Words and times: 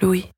Louis. 0.00 0.30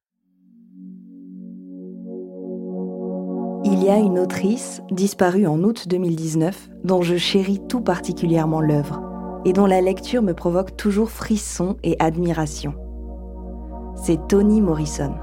Il 3.65 3.83
y 3.83 3.89
a 3.89 3.97
une 3.97 4.19
autrice 4.19 4.81
disparue 4.91 5.47
en 5.47 5.63
août 5.63 5.89
2019 5.89 6.71
dont 6.85 7.03
je 7.03 7.17
chéris 7.17 7.61
tout 7.69 7.81
particulièrement 7.81 8.61
l'œuvre 8.61 9.03
et 9.45 9.53
dont 9.53 9.67
la 9.67 9.81
lecture 9.81 10.23
me 10.23 10.35
provoque 10.35 10.77
toujours 10.77 11.11
frisson 11.11 11.77
et 11.83 11.97
admiration. 11.99 12.75
C'est 13.97 14.29
Toni 14.29 14.61
Morrison. 14.61 15.15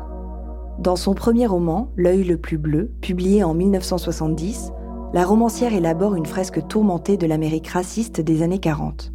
Dans 0.80 0.96
son 0.96 1.14
premier 1.14 1.46
roman, 1.46 1.92
L'œil 1.96 2.24
le 2.24 2.38
plus 2.38 2.58
bleu, 2.58 2.92
publié 3.02 3.44
en 3.44 3.54
1970, 3.54 4.72
la 5.14 5.26
romancière 5.26 5.74
élabore 5.74 6.16
une 6.16 6.26
fresque 6.26 6.68
tourmentée 6.68 7.18
de 7.18 7.28
l'Amérique 7.28 7.68
raciste 7.68 8.20
des 8.20 8.42
années 8.42 8.60
40. 8.60 9.12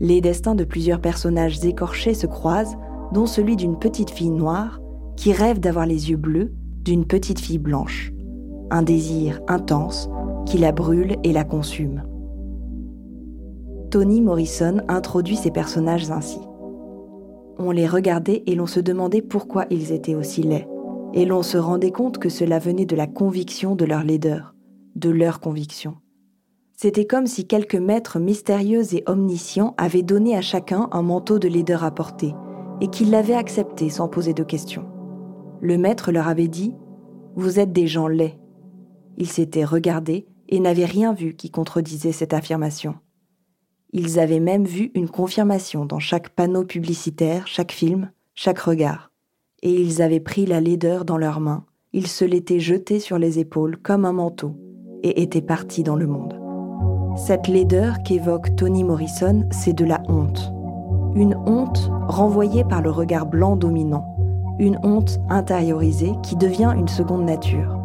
Les 0.00 0.20
destins 0.20 0.54
de 0.54 0.64
plusieurs 0.64 1.00
personnages 1.00 1.64
écorchés 1.64 2.14
se 2.14 2.26
croisent, 2.26 2.76
dont 3.12 3.26
celui 3.26 3.56
d'une 3.56 3.78
petite 3.78 4.10
fille 4.10 4.30
noire 4.30 4.80
qui 5.16 5.32
rêve 5.32 5.60
d'avoir 5.60 5.86
les 5.86 6.10
yeux 6.10 6.16
bleus 6.16 6.52
d'une 6.82 7.04
petite 7.04 7.40
fille 7.40 7.58
blanche. 7.58 8.12
Un 8.70 8.82
désir 8.82 9.40
intense 9.48 10.08
qui 10.46 10.58
la 10.58 10.72
brûle 10.72 11.16
et 11.22 11.32
la 11.32 11.44
consume. 11.44 12.02
Toni 13.90 14.22
Morrison 14.22 14.78
introduit 14.88 15.36
ces 15.36 15.50
personnages 15.50 16.10
ainsi. 16.10 16.40
On 17.58 17.70
les 17.70 17.86
regardait 17.86 18.42
et 18.46 18.54
l'on 18.54 18.66
se 18.66 18.80
demandait 18.80 19.22
pourquoi 19.22 19.66
ils 19.70 19.92
étaient 19.92 20.14
aussi 20.14 20.42
laids, 20.42 20.66
et 21.12 21.26
l'on 21.26 21.42
se 21.42 21.58
rendait 21.58 21.90
compte 21.90 22.18
que 22.18 22.30
cela 22.30 22.58
venait 22.58 22.86
de 22.86 22.96
la 22.96 23.06
conviction 23.06 23.76
de 23.76 23.84
leur 23.84 24.02
laideur, 24.02 24.54
de 24.96 25.10
leur 25.10 25.40
conviction. 25.40 25.96
C'était 26.74 27.06
comme 27.06 27.26
si 27.26 27.46
quelques 27.46 27.76
maîtres 27.76 28.18
mystérieux 28.18 28.94
et 28.94 29.04
omniscients 29.06 29.74
avaient 29.76 30.02
donné 30.02 30.36
à 30.36 30.40
chacun 30.40 30.88
un 30.90 31.02
manteau 31.02 31.38
de 31.38 31.46
laideur 31.46 31.84
à 31.84 31.90
porter, 31.90 32.34
et 32.82 32.88
qu'ils 32.88 33.10
l'avaient 33.10 33.36
accepté 33.36 33.88
sans 33.90 34.08
poser 34.08 34.34
de 34.34 34.42
questions. 34.42 34.84
Le 35.60 35.78
maître 35.78 36.10
leur 36.10 36.26
avait 36.26 36.48
dit 36.48 36.74
Vous 37.36 37.60
êtes 37.60 37.72
des 37.72 37.86
gens 37.86 38.08
laids. 38.08 38.40
Ils 39.16 39.28
s'étaient 39.28 39.64
regardés 39.64 40.26
et 40.48 40.58
n'avaient 40.58 40.84
rien 40.84 41.12
vu 41.12 41.36
qui 41.36 41.48
contredisait 41.48 42.10
cette 42.10 42.34
affirmation. 42.34 42.96
Ils 43.92 44.18
avaient 44.18 44.40
même 44.40 44.64
vu 44.64 44.90
une 44.94 45.08
confirmation 45.08 45.84
dans 45.86 46.00
chaque 46.00 46.30
panneau 46.30 46.64
publicitaire, 46.64 47.46
chaque 47.46 47.70
film, 47.70 48.10
chaque 48.34 48.58
regard. 48.58 49.12
Et 49.62 49.80
ils 49.80 50.02
avaient 50.02 50.18
pris 50.18 50.44
la 50.44 50.60
laideur 50.60 51.04
dans 51.04 51.18
leurs 51.18 51.38
mains, 51.38 51.64
ils 51.92 52.08
se 52.08 52.24
l'étaient 52.24 52.58
jeté 52.58 52.98
sur 52.98 53.16
les 53.16 53.38
épaules 53.38 53.76
comme 53.76 54.04
un 54.04 54.12
manteau, 54.12 54.56
et 55.04 55.22
étaient 55.22 55.40
partis 55.40 55.84
dans 55.84 55.96
le 55.96 56.08
monde. 56.08 56.34
Cette 57.16 57.46
laideur 57.46 58.02
qu'évoque 58.02 58.56
Toni 58.56 58.82
Morrison, 58.82 59.46
c'est 59.52 59.74
de 59.74 59.84
la 59.84 60.02
honte. 60.08 60.52
Une 61.14 61.36
honte 61.46 61.90
renvoyée 62.08 62.64
par 62.64 62.80
le 62.80 62.90
regard 62.90 63.26
blanc 63.26 63.56
dominant, 63.56 64.16
une 64.58 64.78
honte 64.82 65.20
intériorisée 65.28 66.12
qui 66.22 66.36
devient 66.36 66.72
une 66.76 66.88
seconde 66.88 67.24
nature. 67.24 67.78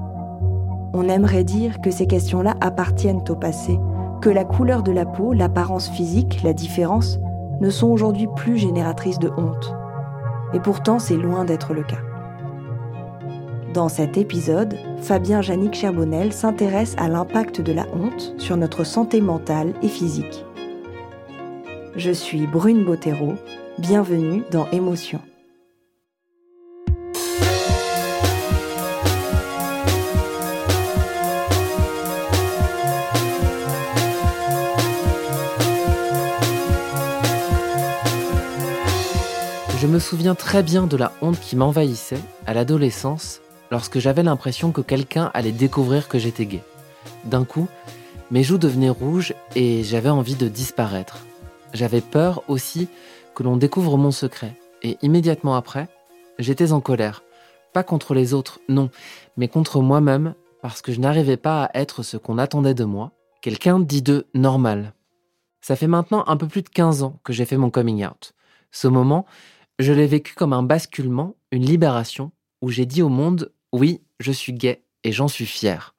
On 0.94 1.10
aimerait 1.10 1.44
dire 1.44 1.82
que 1.82 1.92
ces 1.92 2.08
questions-là 2.08 2.56
appartiennent 2.62 3.24
au 3.30 3.36
passé, 3.36 3.80
que 4.22 4.30
la 4.30 4.46
couleur 4.46 4.82
de 4.82 4.92
la 4.92 5.06
peau, 5.06 5.34
l'apparence 5.34 5.90
physique, 5.90 6.42
la 6.44 6.54
différence 6.54 7.20
ne 7.60 7.70
sont 7.70 7.88
aujourd'hui 7.88 8.28
plus 8.36 8.58
génératrices 8.58 9.20
de 9.20 9.30
honte. 9.38 9.76
Et 10.54 10.60
pourtant, 10.60 10.98
c'est 10.98 11.18
loin 11.18 11.44
d'être 11.44 11.74
le 11.74 11.84
cas. 11.84 11.98
Dans 13.74 13.90
cet 13.90 14.18
épisode, 14.18 14.76
Fabien 15.02 15.42
Jannick 15.42 15.76
Cherbonnel 15.76 16.32
s'intéresse 16.32 16.96
à 16.98 17.10
l'impact 17.10 17.62
de 17.62 17.74
la 17.74 17.86
honte 17.94 18.34
sur 18.38 18.58
notre 18.58 18.84
santé 18.86 19.22
mentale 19.22 19.74
et 19.84 19.90
physique. 19.90 20.47
Je 21.98 22.12
suis 22.12 22.46
Brune 22.46 22.86
Bottero, 22.86 23.34
bienvenue 23.80 24.44
dans 24.52 24.70
Émotion. 24.70 25.20
Je 39.80 39.88
me 39.88 39.98
souviens 39.98 40.36
très 40.36 40.62
bien 40.62 40.86
de 40.86 40.96
la 40.98 41.12
honte 41.24 41.40
qui 41.40 41.56
m'envahissait 41.56 42.22
à 42.46 42.54
l'adolescence 42.54 43.42
lorsque 43.72 43.98
j'avais 43.98 44.22
l'impression 44.22 44.72
que 44.72 44.82
quelqu'un 44.82 45.32
allait 45.34 45.52
découvrir 45.52 46.08
que 46.08 46.20
j'étais 46.20 46.46
gay. 46.46 46.62
D'un 47.26 47.44
coup, 47.44 47.68
mes 48.30 48.44
joues 48.44 48.60
devenaient 48.60 48.88
rouges 48.88 49.34
et 49.56 49.84
j'avais 49.84 50.10
envie 50.10 50.36
de 50.36 50.48
disparaître. 50.48 51.26
J'avais 51.74 52.02
peur 52.02 52.44
aussi 52.48 52.88
que 53.36 53.44
l'on 53.44 53.58
découvre 53.58 53.98
mon 53.98 54.12
secret. 54.12 54.60
Et 54.84 54.98
immédiatement 55.02 55.56
après, 55.56 55.88
j'étais 56.40 56.72
en 56.72 56.82
colère. 56.82 57.24
Pas 57.74 57.84
contre 57.84 58.14
les 58.14 58.34
autres, 58.34 58.60
non, 58.70 58.90
mais 59.36 59.48
contre 59.48 59.82
moi-même 59.82 60.34
parce 60.62 60.82
que 60.82 60.92
je 60.92 61.00
n'arrivais 61.00 61.38
pas 61.38 61.66
à 61.66 61.80
être 61.80 62.04
ce 62.04 62.18
qu'on 62.18 62.38
attendait 62.38 62.74
de 62.74 62.84
moi, 62.84 63.12
quelqu'un 63.42 63.80
dit 63.80 64.02
de 64.02 64.26
normal. 64.34 64.94
Ça 65.62 65.76
fait 65.76 65.88
maintenant 65.88 66.24
un 66.28 66.38
peu 66.38 66.48
plus 66.48 66.62
de 66.62 66.70
15 66.70 67.04
ans 67.04 67.20
que 67.24 67.34
j'ai 67.34 67.46
fait 67.46 67.58
mon 67.58 67.70
coming 67.70 68.06
out. 68.06 68.34
Ce 68.72 68.88
moment, 68.88 69.26
je 69.80 69.94
l'ai 69.94 70.08
vécu 70.08 70.34
comme 70.34 70.54
un 70.54 70.64
basculement, 70.64 71.36
une 71.52 71.66
libération, 71.66 72.32
où 72.62 72.70
j'ai 72.70 72.86
dit 72.86 73.02
au 73.02 73.10
monde 73.10 73.52
oui, 73.74 74.02
je 74.20 74.32
suis 74.32 74.54
gay 74.54 74.84
et 75.04 75.12
j'en 75.12 75.28
suis 75.28 75.46
fier. 75.46 75.94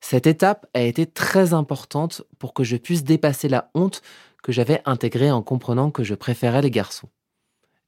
Cette 0.00 0.26
étape 0.26 0.66
a 0.74 0.80
été 0.80 1.06
très 1.06 1.52
importante 1.52 2.22
pour 2.38 2.54
que 2.54 2.64
je 2.64 2.76
puisse 2.76 3.04
dépasser 3.04 3.48
la 3.48 3.70
honte 3.74 4.00
que 4.42 4.52
j'avais 4.52 4.82
intégrée 4.84 5.30
en 5.30 5.42
comprenant 5.42 5.90
que 5.90 6.04
je 6.04 6.14
préférais 6.14 6.62
les 6.62 6.70
garçons. 6.70 7.08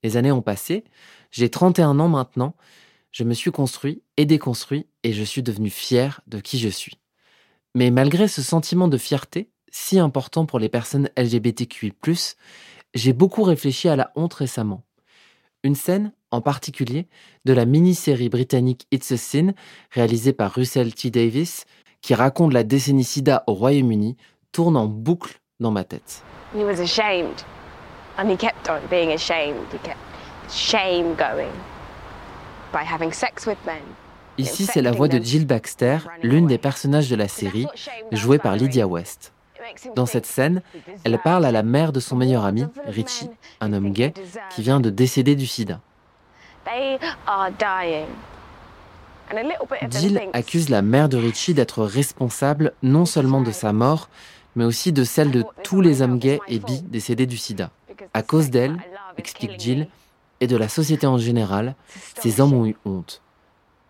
Les 0.02 0.16
années 0.16 0.32
ont 0.32 0.42
passé, 0.42 0.84
j'ai 1.30 1.48
31 1.48 1.98
ans 2.00 2.08
maintenant, 2.08 2.54
je 3.12 3.24
me 3.24 3.34
suis 3.34 3.52
construit 3.52 4.02
et 4.16 4.24
déconstruit 4.24 4.86
et 5.02 5.12
je 5.12 5.22
suis 5.22 5.42
devenu 5.42 5.70
fier 5.70 6.20
de 6.26 6.40
qui 6.40 6.58
je 6.58 6.68
suis. 6.68 6.98
Mais 7.74 7.90
malgré 7.90 8.28
ce 8.28 8.42
sentiment 8.42 8.88
de 8.88 8.98
fierté, 8.98 9.50
si 9.70 9.98
important 9.98 10.44
pour 10.44 10.58
les 10.58 10.68
personnes 10.68 11.08
LGBTQI, 11.16 11.92
j'ai 12.94 13.12
beaucoup 13.12 13.42
réfléchi 13.42 13.88
à 13.88 13.96
la 13.96 14.12
honte 14.16 14.34
récemment. 14.34 14.84
Une 15.62 15.74
scène, 15.74 16.12
en 16.30 16.40
particulier, 16.40 17.06
de 17.44 17.52
la 17.52 17.64
mini-série 17.64 18.28
britannique 18.28 18.86
It's 18.90 19.12
a 19.12 19.16
Sin, 19.16 19.52
réalisée 19.90 20.32
par 20.32 20.52
Russell 20.52 20.92
T. 20.94 21.10
Davis, 21.10 21.66
qui 22.00 22.14
raconte 22.14 22.52
la 22.52 22.64
décennie 22.64 23.04
SIDA 23.04 23.44
au 23.46 23.54
Royaume-Uni, 23.54 24.16
tourne 24.50 24.76
en 24.76 24.86
boucle 24.86 25.40
dans 25.62 25.70
ma 25.70 25.84
tête. 25.84 26.22
He 26.54 26.64
was 26.64 26.80
ashamed. 26.80 27.42
And 28.18 28.28
he 28.28 28.36
kept 28.36 28.68
on 28.68 28.80
being 28.90 29.12
ashamed. 29.12 29.66
He 29.72 29.78
kept 29.78 29.96
shame 30.50 31.14
going 31.14 31.52
by 32.72 32.84
having 32.84 33.12
sex 33.12 33.46
with 33.46 33.56
men. 33.64 33.80
Ici, 34.38 34.66
c'est 34.66 34.82
la 34.82 34.92
voix 34.92 35.08
de 35.08 35.18
Jill 35.18 35.46
Baxter, 35.46 35.98
l'une 36.22 36.46
des 36.46 36.58
personnages 36.58 37.10
de 37.10 37.16
la 37.16 37.28
série, 37.28 37.66
jouée 38.12 38.38
par 38.38 38.56
Lydia 38.56 38.86
West. 38.86 39.32
Dans 39.94 40.06
cette 40.06 40.26
scène, 40.26 40.62
elle 41.04 41.18
parle 41.18 41.44
à 41.44 41.52
la 41.52 41.62
mère 41.62 41.92
de 41.92 42.00
son 42.00 42.16
meilleur 42.16 42.44
ami, 42.44 42.64
Richie, 42.86 43.30
un 43.60 43.72
homme 43.72 43.90
gay, 43.90 44.12
qui 44.50 44.62
vient 44.62 44.80
de 44.80 44.90
décéder 44.90 45.36
du 45.36 45.46
sida. 45.46 45.80
Jill 49.90 50.20
accuse 50.32 50.68
la 50.68 50.82
mère 50.82 51.08
de 51.08 51.16
Richie 51.16 51.54
d'être 51.54 51.84
responsable 51.84 52.72
non 52.82 53.04
seulement 53.04 53.40
de 53.42 53.52
sa 53.52 53.72
mort, 53.72 54.08
mais 54.56 54.64
aussi 54.64 54.92
de 54.92 55.04
celle 55.04 55.30
de 55.30 55.44
tous 55.62 55.80
les 55.80 56.02
hommes 56.02 56.18
gays 56.18 56.40
et 56.48 56.58
bi 56.58 56.82
décédés 56.82 57.26
du 57.26 57.36
sida. 57.36 57.70
À 58.14 58.22
cause 58.22 58.50
d'elle, 58.50 58.76
explique 59.16 59.58
Jill, 59.58 59.88
et 60.40 60.46
de 60.46 60.56
la 60.56 60.68
société 60.68 61.06
en 61.06 61.18
général, 61.18 61.76
ces 62.20 62.40
hommes 62.40 62.52
ont 62.52 62.66
eu 62.66 62.76
honte. 62.84 63.22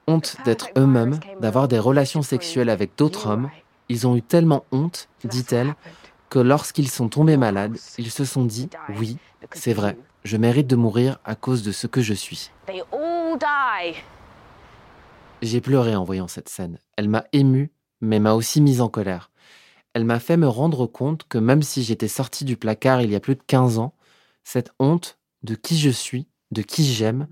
Honte 0.07 0.37
d'être 0.45 0.69
eux-mêmes, 0.77 1.19
d'avoir 1.41 1.69
des 1.69 1.79
relations 1.79 2.23
sexuelles 2.23 2.69
avec 2.69 2.93
d'autres 2.97 3.27
hommes. 3.27 3.51
Ils 3.89 4.07
ont 4.07 4.17
eu 4.17 4.23
tellement 4.23 4.65
honte, 4.71 5.09
dit-elle, 5.25 5.75
que 6.29 6.39
lorsqu'ils 6.39 6.91
sont 6.91 7.09
tombés 7.09 7.37
malades, 7.37 7.79
ils 7.99 8.11
se 8.11 8.25
sont 8.25 8.45
dit, 8.45 8.69
oui, 8.99 9.17
c'est 9.53 9.73
vrai, 9.73 9.97
je 10.25 10.37
mérite 10.37 10.67
de 10.67 10.77
mourir 10.77 11.19
à 11.25 11.35
cause 11.35 11.63
de 11.63 11.73
ce 11.73 11.87
que 11.87 12.01
je 12.01 12.15
suis. 12.15 12.51
J'ai 15.43 15.61
pleuré 15.61 15.97
en 15.97 16.05
voyant 16.05 16.29
cette 16.29 16.49
scène. 16.49 16.79
Elle 16.97 17.09
m'a 17.09 17.25
ému, 17.33 17.71
mais 18.01 18.21
m'a 18.21 18.35
aussi 18.35 18.61
mise 18.61 18.81
en 18.81 18.89
colère. 18.89 19.31
Elle 19.95 20.05
m'a 20.05 20.21
fait 20.21 20.37
me 20.37 20.49
rendre 20.49 20.87
compte 20.87 21.25
que 21.29 21.39
même 21.39 21.63
si 21.63 21.83
j'étais 21.83 22.09
sorti 22.09 22.45
du 22.45 22.57
placard 22.57 23.03
il 23.03 23.11
y 23.11 23.15
a 23.15 23.21
plus 23.21 23.35
de 23.35 23.43
15 23.47 23.79
ans, 23.79 23.95
cette 24.43 24.73
honte 24.79 25.19
de 25.43 25.55
qui 25.55 25.77
je 25.77 25.91
suis, 25.91 26.29
de 26.51 26.63
qui 26.63 26.85
j'aime, 26.85 27.27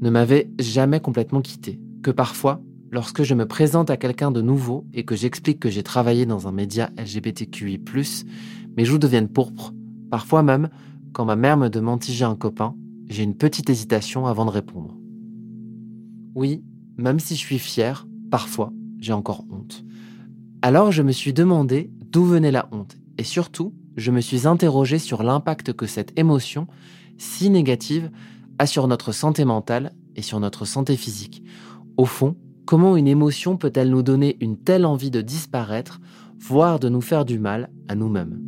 ne 0.00 0.10
m'avait 0.10 0.50
jamais 0.58 1.00
complètement 1.00 1.40
quitté. 1.40 1.80
Que 2.02 2.10
parfois, 2.10 2.60
lorsque 2.90 3.22
je 3.22 3.34
me 3.34 3.46
présente 3.46 3.90
à 3.90 3.96
quelqu'un 3.96 4.30
de 4.30 4.40
nouveau 4.40 4.86
et 4.92 5.04
que 5.04 5.14
j'explique 5.14 5.60
que 5.60 5.70
j'ai 5.70 5.82
travaillé 5.82 6.26
dans 6.26 6.48
un 6.48 6.52
média 6.52 6.90
LGBTQI, 6.98 7.80
mes 8.76 8.84
joues 8.84 8.98
deviennent 8.98 9.28
pourpres. 9.28 9.72
Parfois 10.10 10.42
même, 10.42 10.70
quand 11.12 11.24
ma 11.24 11.36
mère 11.36 11.56
me 11.56 11.68
demande 11.68 12.02
si 12.02 12.12
j'ai 12.12 12.24
un 12.24 12.36
copain, 12.36 12.74
j'ai 13.08 13.22
une 13.22 13.36
petite 13.36 13.70
hésitation 13.70 14.26
avant 14.26 14.44
de 14.44 14.50
répondre. 14.50 14.96
Oui, 16.34 16.64
même 16.96 17.20
si 17.20 17.36
je 17.36 17.40
suis 17.40 17.58
fier, 17.58 18.08
parfois, 18.30 18.72
j'ai 18.98 19.12
encore 19.12 19.44
honte. 19.50 19.84
Alors 20.66 20.92
je 20.92 21.02
me 21.02 21.12
suis 21.12 21.34
demandé 21.34 21.90
d'où 22.10 22.24
venait 22.24 22.50
la 22.50 22.70
honte 22.72 22.96
et 23.18 23.22
surtout, 23.22 23.74
je 23.98 24.10
me 24.10 24.22
suis 24.22 24.46
interrogé 24.46 24.98
sur 24.98 25.22
l'impact 25.22 25.74
que 25.74 25.84
cette 25.84 26.18
émotion, 26.18 26.68
si 27.18 27.50
négative, 27.50 28.10
a 28.58 28.64
sur 28.64 28.88
notre 28.88 29.12
santé 29.12 29.44
mentale 29.44 29.92
et 30.16 30.22
sur 30.22 30.40
notre 30.40 30.64
santé 30.64 30.96
physique. 30.96 31.42
Au 31.98 32.06
fond, 32.06 32.34
comment 32.64 32.96
une 32.96 33.08
émotion 33.08 33.58
peut-elle 33.58 33.90
nous 33.90 34.02
donner 34.02 34.38
une 34.40 34.56
telle 34.56 34.86
envie 34.86 35.10
de 35.10 35.20
disparaître, 35.20 36.00
voire 36.38 36.80
de 36.80 36.88
nous 36.88 37.02
faire 37.02 37.26
du 37.26 37.38
mal 37.38 37.68
à 37.88 37.94
nous-mêmes? 37.94 38.40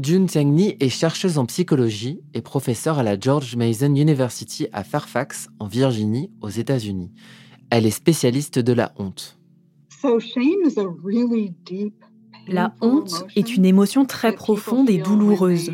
June 0.00 0.26
Tiangni 0.26 0.76
est 0.78 0.90
chercheuse 0.90 1.38
en 1.38 1.46
psychologie 1.46 2.20
et 2.32 2.40
professeure 2.40 3.00
à 3.00 3.02
la 3.02 3.18
George 3.18 3.56
Mason 3.56 3.92
University 3.94 4.68
à 4.72 4.84
Fairfax, 4.84 5.48
en 5.58 5.66
Virginie, 5.66 6.30
aux 6.40 6.48
États-Unis. 6.48 7.10
Elle 7.70 7.84
est 7.84 7.90
spécialiste 7.90 8.60
de 8.60 8.72
la 8.72 8.92
honte. 8.96 9.38
La 12.46 12.74
honte 12.80 13.26
est 13.34 13.56
une 13.56 13.64
émotion 13.64 14.04
très 14.04 14.32
profonde 14.32 14.88
et 14.88 14.98
douloureuse 14.98 15.72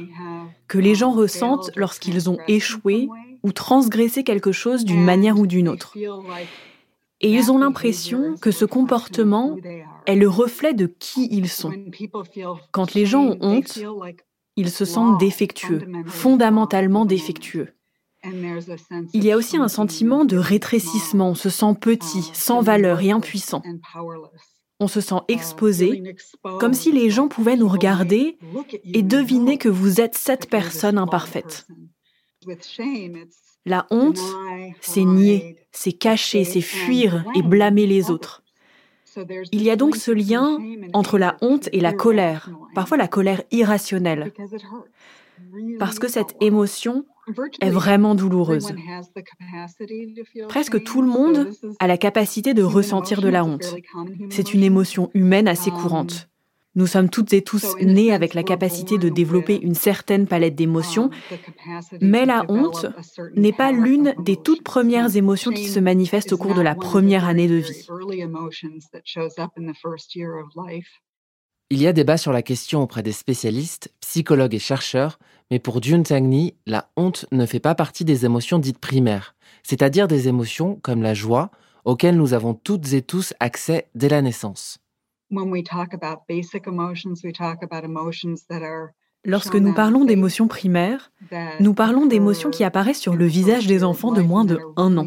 que 0.68 0.78
les 0.78 0.94
gens 0.94 1.12
ressentent 1.12 1.70
lorsqu'ils 1.76 2.30
ont 2.30 2.38
échoué 2.48 3.08
ou 3.42 3.52
transgressé 3.52 4.24
quelque 4.24 4.52
chose 4.52 4.86
d'une 4.86 5.04
manière 5.04 5.38
ou 5.38 5.46
d'une 5.46 5.68
autre. 5.68 5.94
Et 7.20 7.30
ils 7.30 7.50
ont 7.50 7.58
l'impression 7.58 8.34
que 8.40 8.50
ce 8.50 8.64
comportement 8.64 9.56
est 10.06 10.16
le 10.16 10.28
reflet 10.28 10.74
de 10.74 10.86
qui 10.86 11.28
ils 11.30 11.48
sont. 11.48 11.72
Quand 12.72 12.94
les 12.94 13.06
gens 13.06 13.24
ont 13.24 13.38
honte, 13.40 13.78
ils 14.56 14.70
se 14.70 14.84
sentent 14.84 15.18
défectueux, 15.18 15.82
fondamentalement 16.06 17.04
défectueux. 17.04 17.74
Il 19.12 19.24
y 19.24 19.32
a 19.32 19.36
aussi 19.36 19.56
un 19.56 19.68
sentiment 19.68 20.24
de 20.24 20.36
rétrécissement, 20.36 21.30
on 21.30 21.34
se 21.34 21.50
sent 21.50 21.74
petit, 21.80 22.30
sans 22.32 22.62
valeur 22.62 23.00
et 23.00 23.10
impuissant. 23.10 23.62
On 24.80 24.88
se 24.88 25.00
sent 25.00 25.20
exposé, 25.28 26.02
comme 26.58 26.74
si 26.74 26.90
les 26.90 27.10
gens 27.10 27.28
pouvaient 27.28 27.56
nous 27.56 27.68
regarder 27.68 28.38
et 28.84 29.02
deviner 29.02 29.58
que 29.58 29.68
vous 29.68 30.00
êtes 30.00 30.14
cette 30.14 30.48
personne 30.48 30.98
imparfaite. 30.98 31.66
La 33.66 33.86
honte, 33.90 34.20
c'est 34.80 35.04
nier, 35.04 35.56
c'est 35.72 35.92
cacher, 35.92 36.44
c'est 36.44 36.60
fuir 36.60 37.24
et 37.34 37.42
blâmer 37.42 37.86
les 37.86 38.10
autres. 38.10 38.42
Il 39.52 39.62
y 39.62 39.70
a 39.70 39.76
donc 39.76 39.96
ce 39.96 40.10
lien 40.10 40.58
entre 40.92 41.18
la 41.18 41.36
honte 41.40 41.68
et 41.72 41.80
la 41.80 41.92
colère, 41.92 42.50
parfois 42.74 42.96
la 42.96 43.08
colère 43.08 43.42
irrationnelle, 43.50 44.32
parce 45.78 45.98
que 45.98 46.08
cette 46.08 46.34
émotion 46.40 47.06
est 47.60 47.70
vraiment 47.70 48.14
douloureuse. 48.14 48.74
Presque 50.48 50.82
tout 50.82 51.00
le 51.00 51.08
monde 51.08 51.50
a 51.78 51.86
la 51.86 51.96
capacité 51.96 52.54
de 52.54 52.62
ressentir 52.62 53.22
de 53.22 53.28
la 53.28 53.44
honte. 53.44 53.76
C'est 54.30 54.52
une 54.52 54.62
émotion 54.62 55.10
humaine 55.14 55.48
assez 55.48 55.70
courante. 55.70 56.28
Nous 56.76 56.86
sommes 56.88 57.08
toutes 57.08 57.32
et 57.32 57.42
tous 57.42 57.76
nés 57.80 58.12
avec 58.12 58.34
la 58.34 58.42
capacité 58.42 58.98
de 58.98 59.08
développer 59.08 59.60
une 59.60 59.76
certaine 59.76 60.26
palette 60.26 60.56
d'émotions, 60.56 61.10
mais 62.00 62.26
la 62.26 62.44
honte 62.48 62.86
n'est 63.36 63.52
pas 63.52 63.70
l'une 63.70 64.14
des 64.18 64.36
toutes 64.36 64.64
premières 64.64 65.16
émotions 65.16 65.52
qui 65.52 65.66
se 65.66 65.78
manifestent 65.78 66.32
au 66.32 66.38
cours 66.38 66.54
de 66.54 66.62
la 66.62 66.74
première 66.74 67.26
année 67.26 67.46
de 67.46 67.54
vie. 67.54 67.86
Il 71.70 71.80
y 71.80 71.86
a 71.86 71.92
débat 71.92 72.16
sur 72.16 72.32
la 72.32 72.42
question 72.42 72.82
auprès 72.82 73.02
des 73.02 73.12
spécialistes, 73.12 73.92
psychologues 74.00 74.54
et 74.54 74.58
chercheurs, 74.58 75.18
mais 75.50 75.58
pour 75.58 75.82
Jun 75.82 76.02
Tangni, 76.02 76.54
la 76.66 76.90
honte 76.96 77.26
ne 77.32 77.46
fait 77.46 77.60
pas 77.60 77.74
partie 77.74 78.04
des 78.04 78.24
émotions 78.24 78.58
dites 78.58 78.78
primaires, 78.78 79.34
c'est-à-dire 79.62 80.08
des 80.08 80.28
émotions 80.28 80.76
comme 80.82 81.02
la 81.02 81.14
joie, 81.14 81.50
auxquelles 81.84 82.16
nous 82.16 82.34
avons 82.34 82.54
toutes 82.54 82.92
et 82.92 83.02
tous 83.02 83.34
accès 83.40 83.88
dès 83.94 84.08
la 84.08 84.22
naissance. 84.22 84.83
Lorsque 89.26 89.56
nous 89.56 89.72
parlons 89.72 90.04
d'émotions 90.04 90.48
primaires, 90.48 91.10
nous 91.58 91.72
parlons 91.72 92.04
d'émotions 92.04 92.50
qui 92.50 92.62
apparaissent 92.62 93.00
sur 93.00 93.16
le 93.16 93.24
visage 93.24 93.66
des 93.66 93.82
enfants 93.82 94.12
de 94.12 94.20
moins 94.20 94.44
de 94.44 94.58
un 94.76 94.96
an. 94.98 95.06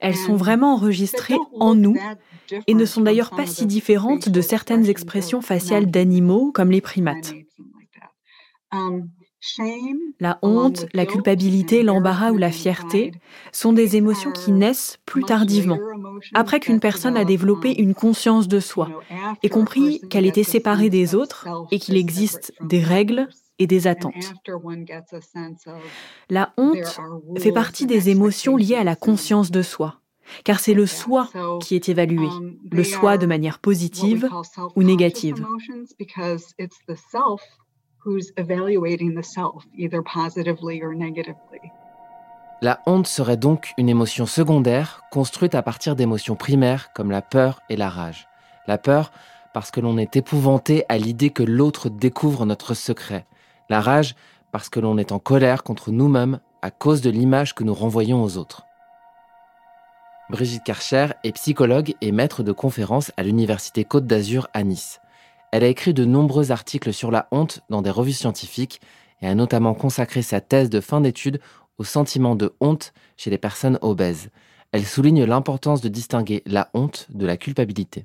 Elles 0.00 0.16
sont 0.16 0.36
vraiment 0.36 0.74
enregistrées 0.74 1.36
en 1.60 1.74
nous 1.74 1.96
et 2.66 2.74
ne 2.74 2.84
sont 2.84 3.02
d'ailleurs 3.02 3.30
pas 3.30 3.46
si 3.46 3.66
différentes 3.66 4.28
de 4.28 4.40
certaines 4.40 4.86
expressions 4.86 5.40
faciales 5.40 5.90
d'animaux 5.90 6.50
comme 6.52 6.70
les 6.70 6.80
primates. 6.80 7.32
La 10.18 10.38
honte, 10.42 10.86
la 10.94 11.06
culpabilité, 11.06 11.82
l'embarras 11.82 12.32
ou 12.32 12.38
la 12.38 12.50
fierté 12.50 13.12
sont 13.52 13.72
des 13.72 13.96
émotions 13.96 14.32
qui 14.32 14.50
naissent 14.50 14.98
plus 15.06 15.22
tardivement, 15.22 15.78
après 16.34 16.58
qu'une 16.58 16.80
personne 16.80 17.16
a 17.16 17.24
développé 17.24 17.72
une 17.72 17.94
conscience 17.94 18.48
de 18.48 18.58
soi 18.58 18.90
et 19.42 19.48
compris 19.48 20.00
qu'elle 20.10 20.26
était 20.26 20.42
séparée 20.42 20.90
des 20.90 21.14
autres 21.14 21.46
et 21.70 21.78
qu'il 21.78 21.96
existe 21.96 22.52
des 22.60 22.80
règles 22.82 23.28
et 23.60 23.66
des 23.66 23.86
attentes. 23.86 24.34
La 26.30 26.52
honte 26.56 26.98
fait 27.38 27.52
partie 27.52 27.86
des 27.86 28.08
émotions 28.08 28.56
liées 28.56 28.76
à 28.76 28.84
la 28.84 28.96
conscience 28.96 29.50
de 29.50 29.62
soi, 29.62 30.00
car 30.42 30.58
c'est 30.58 30.74
le 30.74 30.86
soi 30.86 31.28
qui 31.60 31.76
est 31.76 31.88
évalué, 31.88 32.28
le 32.70 32.84
soi 32.84 33.18
de 33.18 33.26
manière 33.26 33.60
positive 33.60 34.28
ou 34.74 34.82
négative. 34.82 35.44
La 42.60 42.80
honte 42.86 43.06
serait 43.06 43.36
donc 43.36 43.72
une 43.78 43.88
émotion 43.88 44.26
secondaire 44.26 45.02
construite 45.10 45.54
à 45.54 45.62
partir 45.62 45.96
d'émotions 45.96 46.36
primaires 46.36 46.92
comme 46.92 47.10
la 47.10 47.22
peur 47.22 47.60
et 47.68 47.76
la 47.76 47.88
rage. 47.88 48.28
La 48.66 48.78
peur 48.78 49.12
parce 49.52 49.70
que 49.70 49.80
l'on 49.80 49.98
est 49.98 50.16
épouvanté 50.16 50.84
à 50.88 50.98
l'idée 50.98 51.30
que 51.30 51.42
l'autre 51.42 51.88
découvre 51.88 52.46
notre 52.46 52.74
secret. 52.74 53.26
La 53.68 53.80
rage 53.80 54.14
parce 54.52 54.68
que 54.68 54.80
l'on 54.80 54.98
est 54.98 55.12
en 55.12 55.18
colère 55.18 55.62
contre 55.62 55.90
nous-mêmes 55.90 56.40
à 56.62 56.70
cause 56.70 57.00
de 57.00 57.10
l'image 57.10 57.54
que 57.54 57.64
nous 57.64 57.74
renvoyons 57.74 58.22
aux 58.22 58.36
autres. 58.36 58.64
Brigitte 60.30 60.64
Karcher 60.64 61.08
est 61.24 61.32
psychologue 61.32 61.94
et 62.00 62.12
maître 62.12 62.42
de 62.42 62.52
conférences 62.52 63.12
à 63.16 63.22
l'Université 63.22 63.84
Côte 63.84 64.06
d'Azur 64.06 64.48
à 64.52 64.62
Nice. 64.62 65.00
Elle 65.50 65.64
a 65.64 65.68
écrit 65.68 65.94
de 65.94 66.04
nombreux 66.04 66.52
articles 66.52 66.92
sur 66.92 67.10
la 67.10 67.28
honte 67.30 67.60
dans 67.70 67.80
des 67.80 67.90
revues 67.90 68.12
scientifiques 68.12 68.80
et 69.22 69.26
a 69.26 69.34
notamment 69.34 69.74
consacré 69.74 70.22
sa 70.22 70.40
thèse 70.40 70.68
de 70.68 70.80
fin 70.80 71.00
d'études 71.00 71.40
au 71.78 71.84
sentiment 71.84 72.34
de 72.34 72.52
honte 72.60 72.92
chez 73.16 73.30
les 73.30 73.38
personnes 73.38 73.78
obèses. 73.80 74.28
Elle 74.72 74.84
souligne 74.84 75.24
l'importance 75.24 75.80
de 75.80 75.88
distinguer 75.88 76.42
la 76.44 76.68
honte 76.74 77.06
de 77.10 77.24
la 77.24 77.36
culpabilité. 77.36 78.04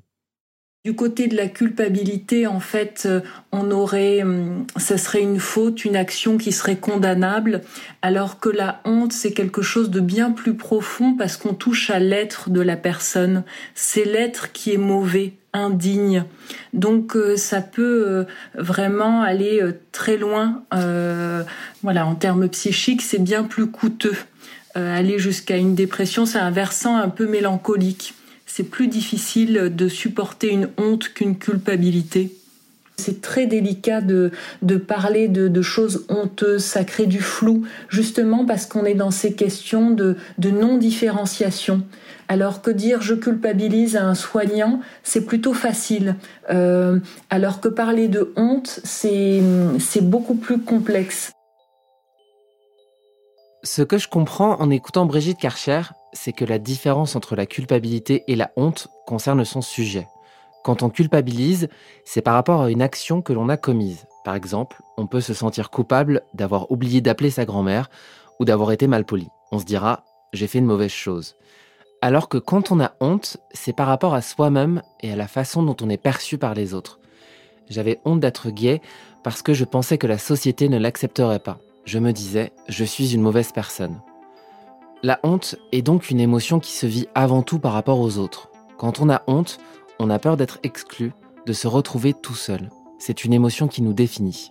Du 0.84 0.94
côté 0.94 1.28
de 1.28 1.36
la 1.36 1.48
culpabilité, 1.48 2.46
en 2.46 2.60
fait, 2.60 3.04
euh, 3.06 3.20
on 3.52 3.70
aurait, 3.70 4.22
hum, 4.22 4.66
ce 4.76 4.98
serait 4.98 5.22
une 5.22 5.40
faute, 5.40 5.86
une 5.86 5.96
action 5.96 6.36
qui 6.36 6.52
serait 6.52 6.76
condamnable, 6.76 7.62
alors 8.02 8.38
que 8.38 8.50
la 8.50 8.82
honte, 8.84 9.14
c'est 9.14 9.32
quelque 9.32 9.62
chose 9.62 9.88
de 9.88 10.00
bien 10.00 10.30
plus 10.30 10.54
profond 10.54 11.14
parce 11.14 11.38
qu'on 11.38 11.54
touche 11.54 11.88
à 11.88 12.00
l'être 12.00 12.50
de 12.50 12.60
la 12.60 12.76
personne. 12.76 13.44
C'est 13.74 14.04
l'être 14.04 14.52
qui 14.52 14.74
est 14.74 14.78
mauvais, 14.78 15.32
indigne. 15.54 16.24
Donc 16.74 17.16
euh, 17.16 17.36
ça 17.36 17.62
peut 17.62 18.04
euh, 18.06 18.24
vraiment 18.54 19.22
aller 19.22 19.62
très 19.92 20.18
loin. 20.18 20.62
voilà, 21.82 22.06
en 22.06 22.14
termes 22.14 22.48
psychiques, 22.48 23.02
c'est 23.02 23.22
bien 23.22 23.44
plus 23.44 23.66
coûteux. 23.66 24.16
aller 24.74 25.18
jusqu'à 25.18 25.56
une 25.56 25.74
dépression, 25.74 26.26
c'est 26.26 26.38
un 26.38 26.50
versant 26.50 26.96
un 26.96 27.08
peu 27.08 27.26
mélancolique 27.26 28.14
c'est 28.56 28.62
plus 28.70 28.86
difficile 28.86 29.72
de 29.74 29.88
supporter 29.88 30.48
une 30.48 30.68
honte 30.78 31.08
qu'une 31.12 31.36
culpabilité. 31.36 32.32
C'est 32.96 33.20
très 33.20 33.46
délicat 33.48 34.00
de, 34.00 34.30
de 34.62 34.76
parler 34.76 35.26
de, 35.26 35.48
de, 35.48 35.62
choses 35.62 36.04
honteuses, 36.08 36.62
ça 36.62 36.84
crée 36.84 37.06
du 37.06 37.20
flou, 37.20 37.66
justement 37.88 38.46
parce 38.46 38.66
qu'on 38.66 38.84
est 38.84 38.94
dans 38.94 39.10
ces 39.10 39.34
questions 39.34 39.90
de, 39.90 40.16
de 40.38 40.50
non-différenciation. 40.50 41.82
Alors 42.28 42.62
que 42.62 42.70
dire 42.70 43.02
je 43.02 43.14
culpabilise 43.14 43.96
à 43.96 44.04
un 44.04 44.14
soignant, 44.14 44.80
c'est 45.02 45.24
plutôt 45.24 45.54
facile. 45.54 46.16
Euh, 46.50 46.98
alors 47.30 47.60
que 47.60 47.68
parler 47.68 48.08
de 48.08 48.32
honte, 48.36 48.80
c'est 48.84 49.42
beaucoup 50.02 50.34
plus 50.34 50.58
complexe. 50.58 51.32
Ce 53.62 53.82
que 53.82 53.96
je 53.96 54.08
comprends 54.08 54.60
en 54.60 54.70
écoutant 54.70 55.06
Brigitte 55.06 55.38
Karcher, 55.38 55.82
c'est 56.12 56.32
que 56.32 56.44
la 56.44 56.58
différence 56.58 57.16
entre 57.16 57.34
la 57.34 57.46
culpabilité 57.46 58.22
et 58.28 58.36
la 58.36 58.50
honte 58.56 58.88
concerne 59.06 59.44
son 59.44 59.62
sujet. 59.62 60.06
Quand 60.64 60.82
on 60.82 60.90
culpabilise, 60.90 61.68
c'est 62.04 62.22
par 62.22 62.34
rapport 62.34 62.62
à 62.62 62.70
une 62.70 62.82
action 62.82 63.22
que 63.22 63.32
l'on 63.32 63.48
a 63.48 63.56
commise. 63.56 64.06
Par 64.24 64.34
exemple, 64.34 64.80
on 64.96 65.06
peut 65.06 65.20
se 65.20 65.34
sentir 65.34 65.70
coupable 65.70 66.22
d'avoir 66.34 66.70
oublié 66.70 67.00
d'appeler 67.00 67.30
sa 67.30 67.44
grand-mère 67.44 67.90
ou 68.40 68.44
d'avoir 68.44 68.72
été 68.72 68.86
mal 68.86 69.04
poli. 69.04 69.28
On 69.52 69.58
se 69.58 69.64
dira 69.64 70.04
j'ai 70.32 70.46
fait 70.46 70.58
une 70.58 70.66
mauvaise 70.66 70.90
chose. 70.90 71.36
Alors 72.04 72.28
que 72.28 72.36
quand 72.36 72.70
on 72.70 72.80
a 72.80 72.92
honte, 73.00 73.38
c'est 73.54 73.72
par 73.72 73.86
rapport 73.86 74.12
à 74.12 74.20
soi-même 74.20 74.82
et 75.00 75.10
à 75.10 75.16
la 75.16 75.26
façon 75.26 75.62
dont 75.62 75.76
on 75.80 75.88
est 75.88 75.96
perçu 75.96 76.36
par 76.36 76.52
les 76.52 76.74
autres. 76.74 77.00
J'avais 77.70 77.98
honte 78.04 78.20
d'être 78.20 78.50
gay 78.50 78.82
parce 79.22 79.40
que 79.40 79.54
je 79.54 79.64
pensais 79.64 79.96
que 79.96 80.06
la 80.06 80.18
société 80.18 80.68
ne 80.68 80.76
l'accepterait 80.76 81.38
pas. 81.38 81.60
Je 81.86 81.98
me 81.98 82.12
disais, 82.12 82.52
je 82.68 82.84
suis 82.84 83.14
une 83.14 83.22
mauvaise 83.22 83.52
personne. 83.52 84.02
La 85.02 85.18
honte 85.22 85.56
est 85.72 85.80
donc 85.80 86.10
une 86.10 86.20
émotion 86.20 86.60
qui 86.60 86.72
se 86.72 86.84
vit 86.84 87.08
avant 87.14 87.40
tout 87.40 87.58
par 87.58 87.72
rapport 87.72 88.00
aux 88.00 88.18
autres. 88.18 88.50
Quand 88.76 89.00
on 89.00 89.08
a 89.08 89.22
honte, 89.26 89.58
on 89.98 90.10
a 90.10 90.18
peur 90.18 90.36
d'être 90.36 90.58
exclu, 90.62 91.12
de 91.46 91.54
se 91.54 91.68
retrouver 91.68 92.12
tout 92.12 92.34
seul. 92.34 92.68
C'est 92.98 93.24
une 93.24 93.32
émotion 93.32 93.66
qui 93.66 93.80
nous 93.80 93.94
définit. 93.94 94.50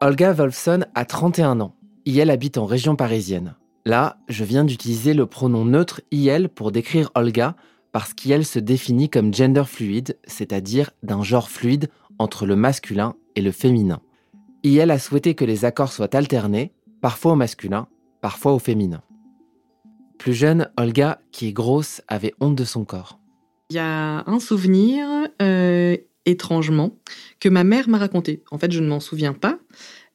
Olga 0.00 0.32
Wolfson 0.32 0.86
a 0.94 1.04
31 1.04 1.60
ans. 1.60 1.74
elle 2.06 2.30
habite 2.30 2.56
en 2.56 2.64
région 2.64 2.96
parisienne. 2.96 3.56
Là, 3.90 4.18
je 4.28 4.44
viens 4.44 4.64
d'utiliser 4.64 5.14
le 5.14 5.26
pronom 5.26 5.64
neutre 5.64 6.00
IL 6.12 6.48
pour 6.48 6.70
décrire 6.70 7.10
Olga 7.16 7.56
parce 7.90 8.14
qu'IL 8.14 8.46
se 8.46 8.60
définit 8.60 9.10
comme 9.10 9.34
gender 9.34 9.64
fluide, 9.66 10.16
c'est-à-dire 10.28 10.92
d'un 11.02 11.24
genre 11.24 11.50
fluide 11.50 11.88
entre 12.20 12.46
le 12.46 12.54
masculin 12.54 13.16
et 13.34 13.40
le 13.40 13.50
féminin. 13.50 14.00
IL 14.62 14.92
a 14.92 14.98
souhaité 15.00 15.34
que 15.34 15.44
les 15.44 15.64
accords 15.64 15.92
soient 15.92 16.14
alternés, 16.14 16.72
parfois 17.00 17.32
au 17.32 17.34
masculin, 17.34 17.88
parfois 18.20 18.52
au 18.52 18.60
féminin. 18.60 19.02
Plus 20.20 20.34
jeune, 20.34 20.70
Olga, 20.76 21.20
qui 21.32 21.48
est 21.48 21.52
grosse, 21.52 22.00
avait 22.06 22.34
honte 22.38 22.54
de 22.54 22.64
son 22.64 22.84
corps. 22.84 23.18
Il 23.70 23.74
y 23.74 23.80
a 23.80 24.22
un 24.30 24.38
souvenir, 24.38 25.04
euh, 25.42 25.96
étrangement, 26.26 26.96
que 27.40 27.48
ma 27.48 27.64
mère 27.64 27.88
m'a 27.88 27.98
raconté. 27.98 28.44
En 28.52 28.58
fait, 28.58 28.70
je 28.70 28.78
ne 28.78 28.86
m'en 28.86 29.00
souviens 29.00 29.32
pas, 29.32 29.58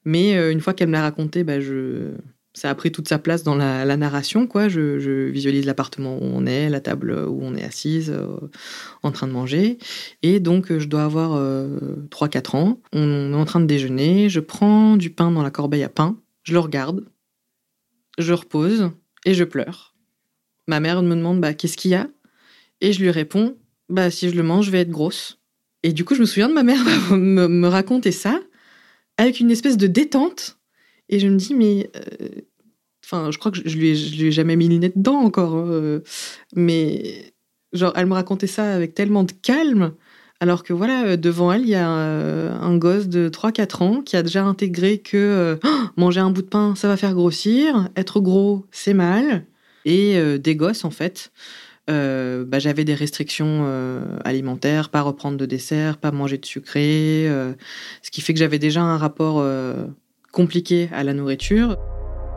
mais 0.06 0.38
euh, 0.38 0.54
une 0.54 0.62
fois 0.62 0.74
qu'elle 0.74 0.88
me 0.88 0.94
l'a 0.94 1.02
raconté, 1.02 1.44
bah, 1.44 1.60
je... 1.60 2.14
ça 2.56 2.72
a 2.72 2.76
pris 2.76 2.92
toute 2.92 3.08
sa 3.08 3.20
place 3.20 3.44
dans 3.44 3.54
la, 3.54 3.98
narration. 3.98 4.48
Quoi. 4.48 4.68
Je, 4.68 5.30
visualise 5.30 5.66
l'appartement 5.66 6.18
où 6.18 6.24
on 6.24 6.48
est, 6.48 6.70
la 6.70 6.80
table 6.80 7.14
où 7.28 7.40
on 7.44 7.54
est 7.56 7.64
assise, 7.64 8.10
euh, 8.10 8.28
en 9.04 9.12
train 9.12 9.28
de 9.28 9.32
manger. 9.32 9.78
Et 10.24 10.40
donc, 10.40 10.76
je 10.76 10.88
dois 10.88 11.04
avoir 11.04 11.40
3-4 12.10 12.56
ans. 12.56 12.80
On 12.94 13.34
est 13.34 13.36
en 13.36 13.46
train 13.46 13.60
de 13.60 13.66
déjeuner. 13.66 14.30
Je 14.30 14.40
prends 14.40 14.98
du 14.98 15.12
pain 15.12 15.32
dans 15.32 15.44
la 15.44 15.52
corbeille 15.52 15.84
à 15.84 15.90
pain. 15.90 16.18
Je 16.44 16.54
le 16.54 16.60
regarde. 16.60 17.06
Je 18.18 18.34
repose 18.34 18.92
et 19.26 19.34
je 19.34 19.44
pleure. 19.44 19.94
Ma 20.68 20.80
mère 20.80 21.02
me 21.04 21.16
demande 21.16 21.42
bah, 21.42 21.54
qu'est-ce 21.54 21.78
qu'il 21.78 21.92
y 21.92 21.96
a? 21.96 22.08
Et 22.82 22.94
je 22.94 23.02
lui 23.02 23.12
réponds 23.12 23.56
bah, 23.90 24.10
si 24.10 24.30
je 24.30 24.36
le 24.36 24.44
mange, 24.44 24.66
je 24.66 24.72
vais 24.72 24.82
être 24.82 24.90
grosse. 24.90 25.40
Et 25.84 25.94
du 25.94 26.06
coup, 26.06 26.16
je 26.16 26.22
me 26.22 26.26
souviens 26.26 26.50
de 26.50 26.54
ma 26.54 26.64
mère 26.64 26.84
me, 27.12 27.68
raconter 27.68 28.12
ça 28.12 28.40
avec 29.18 29.40
une 29.40 29.52
espèce 29.52 29.78
de 29.78 29.88
détente. 29.88 30.55
Et 31.10 31.20
je 31.20 31.28
me 31.28 31.38
dis, 31.38 31.54
mais. 31.54 31.90
Euh, 31.96 32.42
enfin, 33.04 33.32
je 33.32 33.38
crois 33.38 33.52
que 33.52 33.58
je 33.64 33.78
lui, 33.78 33.94
lui 34.18 34.28
ai 34.28 34.32
jamais 34.32 34.56
mis 34.56 34.68
les 34.68 34.90
dedans 34.90 35.20
encore. 35.20 35.56
Euh, 35.56 36.02
mais. 36.56 37.34
Genre, 37.74 37.92
elle 37.96 38.06
me 38.06 38.14
racontait 38.14 38.48
ça 38.48 38.74
avec 38.74 38.94
tellement 38.94 39.24
de 39.24 39.34
calme. 39.34 39.94
Alors 40.40 40.64
que 40.64 40.74
voilà, 40.74 41.06
euh, 41.06 41.18
devant 41.18 41.52
elle, 41.52 41.64
il 41.64 41.70
y 41.70 41.76
a 41.76 41.88
un, 41.88 42.78
gosse 42.78 43.08
de 43.08 43.30
3-4 43.30 43.84
ans 43.84 44.02
qui 44.02 44.16
a 44.16 44.24
déjà 44.24 44.44
intégré 44.44 45.00
que 45.00 45.60
manger 45.98 46.22
un 46.22 46.30
bout 46.30 46.42
de 46.42 46.48
pain, 46.48 46.76
ça 46.76 46.88
va 46.88 46.98
faire 46.98 47.14
grossir, 47.14 47.90
être 47.96 48.20
gros, 48.20 48.66
c'est 48.72 48.94
mal 48.94 49.46
et 49.86 50.40
des 50.40 50.56
gosses 50.56 50.84
en 50.84 50.90
fait. 50.90 51.32
Bah, 51.88 52.60
j'avais 52.60 52.84
des 52.84 52.96
restrictions 52.96 53.66
alimentaires, 54.26 54.90
pas 54.90 55.02
reprendre 55.02 55.38
de 55.38 55.46
dessert, 55.46 55.98
pas 55.98 56.12
manger 56.12 56.38
de 56.38 56.46
sucré, 56.46 57.30
ce 58.02 58.12
qui 58.12 58.22
fait 58.22 58.34
que 58.34 58.40
j'avais 58.40 58.60
déjà 58.60 58.82
un 58.82 58.98
rapport 58.98 59.42
compliqué 60.36 60.90
à 60.92 61.06
la 61.06 61.14
nourriture. 61.14 61.78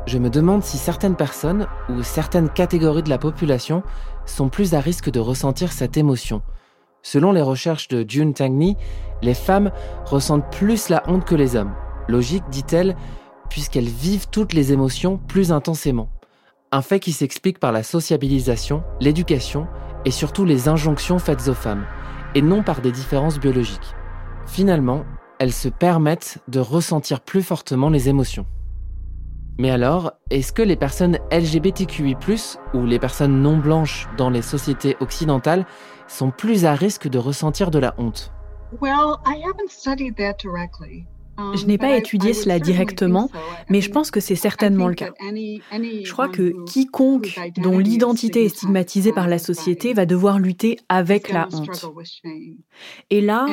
Je 0.07 0.19
me 0.19 0.31
demande 0.31 0.62
si 0.62 0.78
certaines 0.78 1.17
personnes 1.17 1.67
ou 1.88 2.05
certaines 2.05 2.49
catégories 2.49 3.02
de 3.02 3.11
la 3.11 3.19
population 3.19 3.83
sont 4.25 4.49
plus 4.49 4.75
à 4.75 4.81
risque 4.81 5.11
de 5.11 5.19
ressentir 5.19 5.73
cette 5.73 5.97
émotion. 5.97 6.43
Selon 7.02 7.33
les 7.33 7.43
recherches 7.43 7.88
de 7.88 8.09
June 8.09 8.35
Tangney, 8.35 8.76
les 9.21 9.35
femmes 9.35 9.73
ressentent 10.07 10.50
plus 10.52 10.88
la 10.90 11.02
honte 11.09 11.25
que 11.25 11.35
les 11.35 11.57
hommes. 11.57 11.75
Logique, 12.07 12.45
dit-elle, 12.50 12.95
puisqu'elles 13.50 13.88
vivent 13.88 14.28
toutes 14.31 14.52
les 14.52 14.73
émotions 14.73 15.19
plus 15.19 15.50
intensément. 15.50 16.09
Un 16.71 16.83
fait 16.83 17.00
qui 17.00 17.12
s'explique 17.12 17.59
par 17.59 17.73
la 17.73 17.83
sociabilisation, 17.83 18.85
l'éducation 19.00 19.67
et 20.05 20.12
surtout 20.12 20.45
les 20.45 20.69
injonctions 20.69 21.19
faites 21.19 21.49
aux 21.49 21.55
femmes, 21.55 21.85
et 22.37 22.43
non 22.43 22.62
par 22.62 22.81
des 22.81 22.93
différences 22.93 23.40
biologiques. 23.40 23.95
Finalement, 24.47 25.05
elles 25.38 25.52
se 25.52 25.68
permettent 25.68 26.38
de 26.49 26.61
ressentir 26.61 27.21
plus 27.21 27.42
fortement 27.42 27.90
les 27.90 28.09
émotions. 28.09 28.47
Mais 29.59 29.71
alors, 29.71 30.12
est-ce 30.30 30.52
que 30.52 30.62
les 30.62 30.76
personnes 30.76 31.18
LGBTQI 31.33 32.16
+ 32.45 32.75
ou 32.75 32.87
les 32.87 32.99
personnes 32.99 33.42
non 33.42 33.57
blanches 33.57 34.09
dans 34.16 34.30
les 34.30 34.42
sociétés 34.42 34.97
occidentales 35.00 35.66
sont 36.07 36.30
plus 36.30 36.64
à 36.64 36.75
risque 36.75 37.09
de 37.09 37.18
ressentir 37.18 37.71
de 37.71 37.80
la 37.80 37.95
honte? 37.99 38.33
Je 41.54 41.66
n'ai 41.66 41.78
pas 41.78 41.97
étudié 41.97 42.33
cela 42.33 42.59
directement, 42.59 43.30
mais 43.68 43.80
je 43.80 43.90
pense 43.90 44.11
que 44.11 44.21
c'est 44.21 44.35
certainement 44.35 44.88
le 44.88 44.95
cas. 44.95 45.12
Je 45.21 46.11
crois 46.12 46.28
que 46.28 46.64
quiconque 46.64 47.38
dont 47.59 47.78
l'identité 47.78 48.45
est 48.45 48.49
stigmatisée 48.49 49.12
par 49.12 49.28
la 49.28 49.38
société 49.38 49.95
va 49.95 50.07
devoir 50.07 50.38
lutter 50.38 50.78
avec 50.88 51.30
la 51.30 51.49
honte. 51.52 51.87
Et 53.11 53.21
là, 53.21 53.47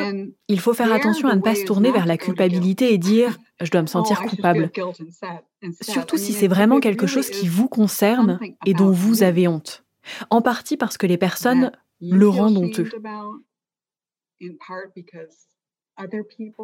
il 0.47 0.59
faut 0.59 0.73
faire 0.73 0.91
attention 0.91 1.27
à 1.27 1.35
ne 1.35 1.41
pas 1.41 1.55
se 1.55 1.65
tourner 1.65 1.91
vers 1.91 2.05
la 2.05 2.17
culpabilité 2.17 2.93
et 2.93 2.97
dire⁇ 2.97 3.31
je 3.61 3.71
dois 3.71 3.81
me 3.81 3.87
sentir 3.95 4.21
coupable⁇ 4.21 4.71
Surtout 5.81 6.17
si 6.17 6.33
c'est 6.33 6.47
vraiment 6.47 6.79
quelque 6.79 7.07
chose 7.07 7.29
qui 7.29 7.47
vous 7.47 7.67
concerne 7.67 8.39
et 8.65 8.73
dont 8.73 8.91
vous 8.91 9.23
avez 9.23 9.47
honte. 9.47 9.83
En 10.29 10.41
partie 10.41 10.77
parce 10.77 10.97
que 10.97 11.07
les 11.07 11.17
personnes 11.17 11.71
le 12.01 12.27
rendent 12.27 12.57
honteux. 12.57 12.89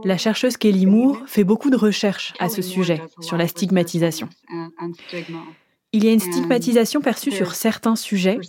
La 0.04 0.18
chercheuse 0.18 0.58
Kelly 0.58 0.86
Moore 0.86 1.22
fait 1.26 1.44
beaucoup 1.44 1.70
de 1.70 1.78
recherches 1.78 2.34
à 2.40 2.50
ce 2.50 2.62
sujet, 2.62 3.02
sur 3.22 3.38
la 3.38 3.48
stigmatisation. 3.48 4.28
Il 5.94 6.06
y 6.06 6.08
a 6.08 6.14
une 6.14 6.20
stigmatisation 6.20 7.02
perçue 7.02 7.32
sur 7.32 7.54
certains 7.54 7.98
sujets 7.98 8.40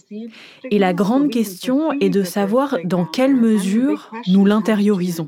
et 0.70 0.78
la 0.78 0.92
grande 0.92 1.30
question 1.30 1.92
est 1.92 2.10
de 2.10 2.22
savoir 2.22 2.78
dans 2.84 3.04
quelle 3.04 3.34
mesure 3.34 4.12
nous 4.28 4.44
l'intériorisons. 4.44 5.26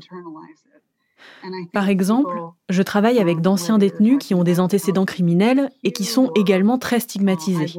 Par 1.73 1.89
exemple, 1.89 2.35
je 2.69 2.81
travaille 2.81 3.19
avec 3.19 3.41
d'anciens 3.41 3.77
détenus 3.77 4.17
qui 4.19 4.33
ont 4.33 4.43
des 4.43 4.59
antécédents 4.59 5.05
criminels 5.05 5.69
et 5.83 5.91
qui 5.91 6.05
sont 6.05 6.31
également 6.35 6.77
très 6.77 6.99
stigmatisés. 6.99 7.77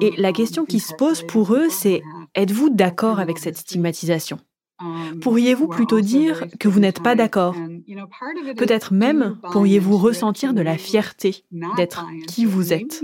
Et 0.00 0.12
la 0.16 0.32
question 0.32 0.64
qui 0.64 0.80
se 0.80 0.94
pose 0.94 1.22
pour 1.26 1.54
eux, 1.54 1.68
c'est 1.68 2.02
êtes-vous 2.34 2.70
d'accord 2.70 3.18
avec 3.18 3.38
cette 3.38 3.58
stigmatisation? 3.58 4.38
Pourriez-vous 5.20 5.68
plutôt 5.68 6.00
dire 6.00 6.46
que 6.58 6.68
vous 6.68 6.80
n'êtes 6.80 7.02
pas 7.02 7.14
d'accord? 7.14 7.54
Peut-être 8.56 8.92
même 8.92 9.38
pourriez-vous 9.52 9.96
ressentir 9.96 10.54
de 10.54 10.62
la 10.62 10.76
fierté 10.76 11.44
d'être 11.76 12.06
qui 12.26 12.44
vous 12.44 12.72
êtes. 12.72 13.00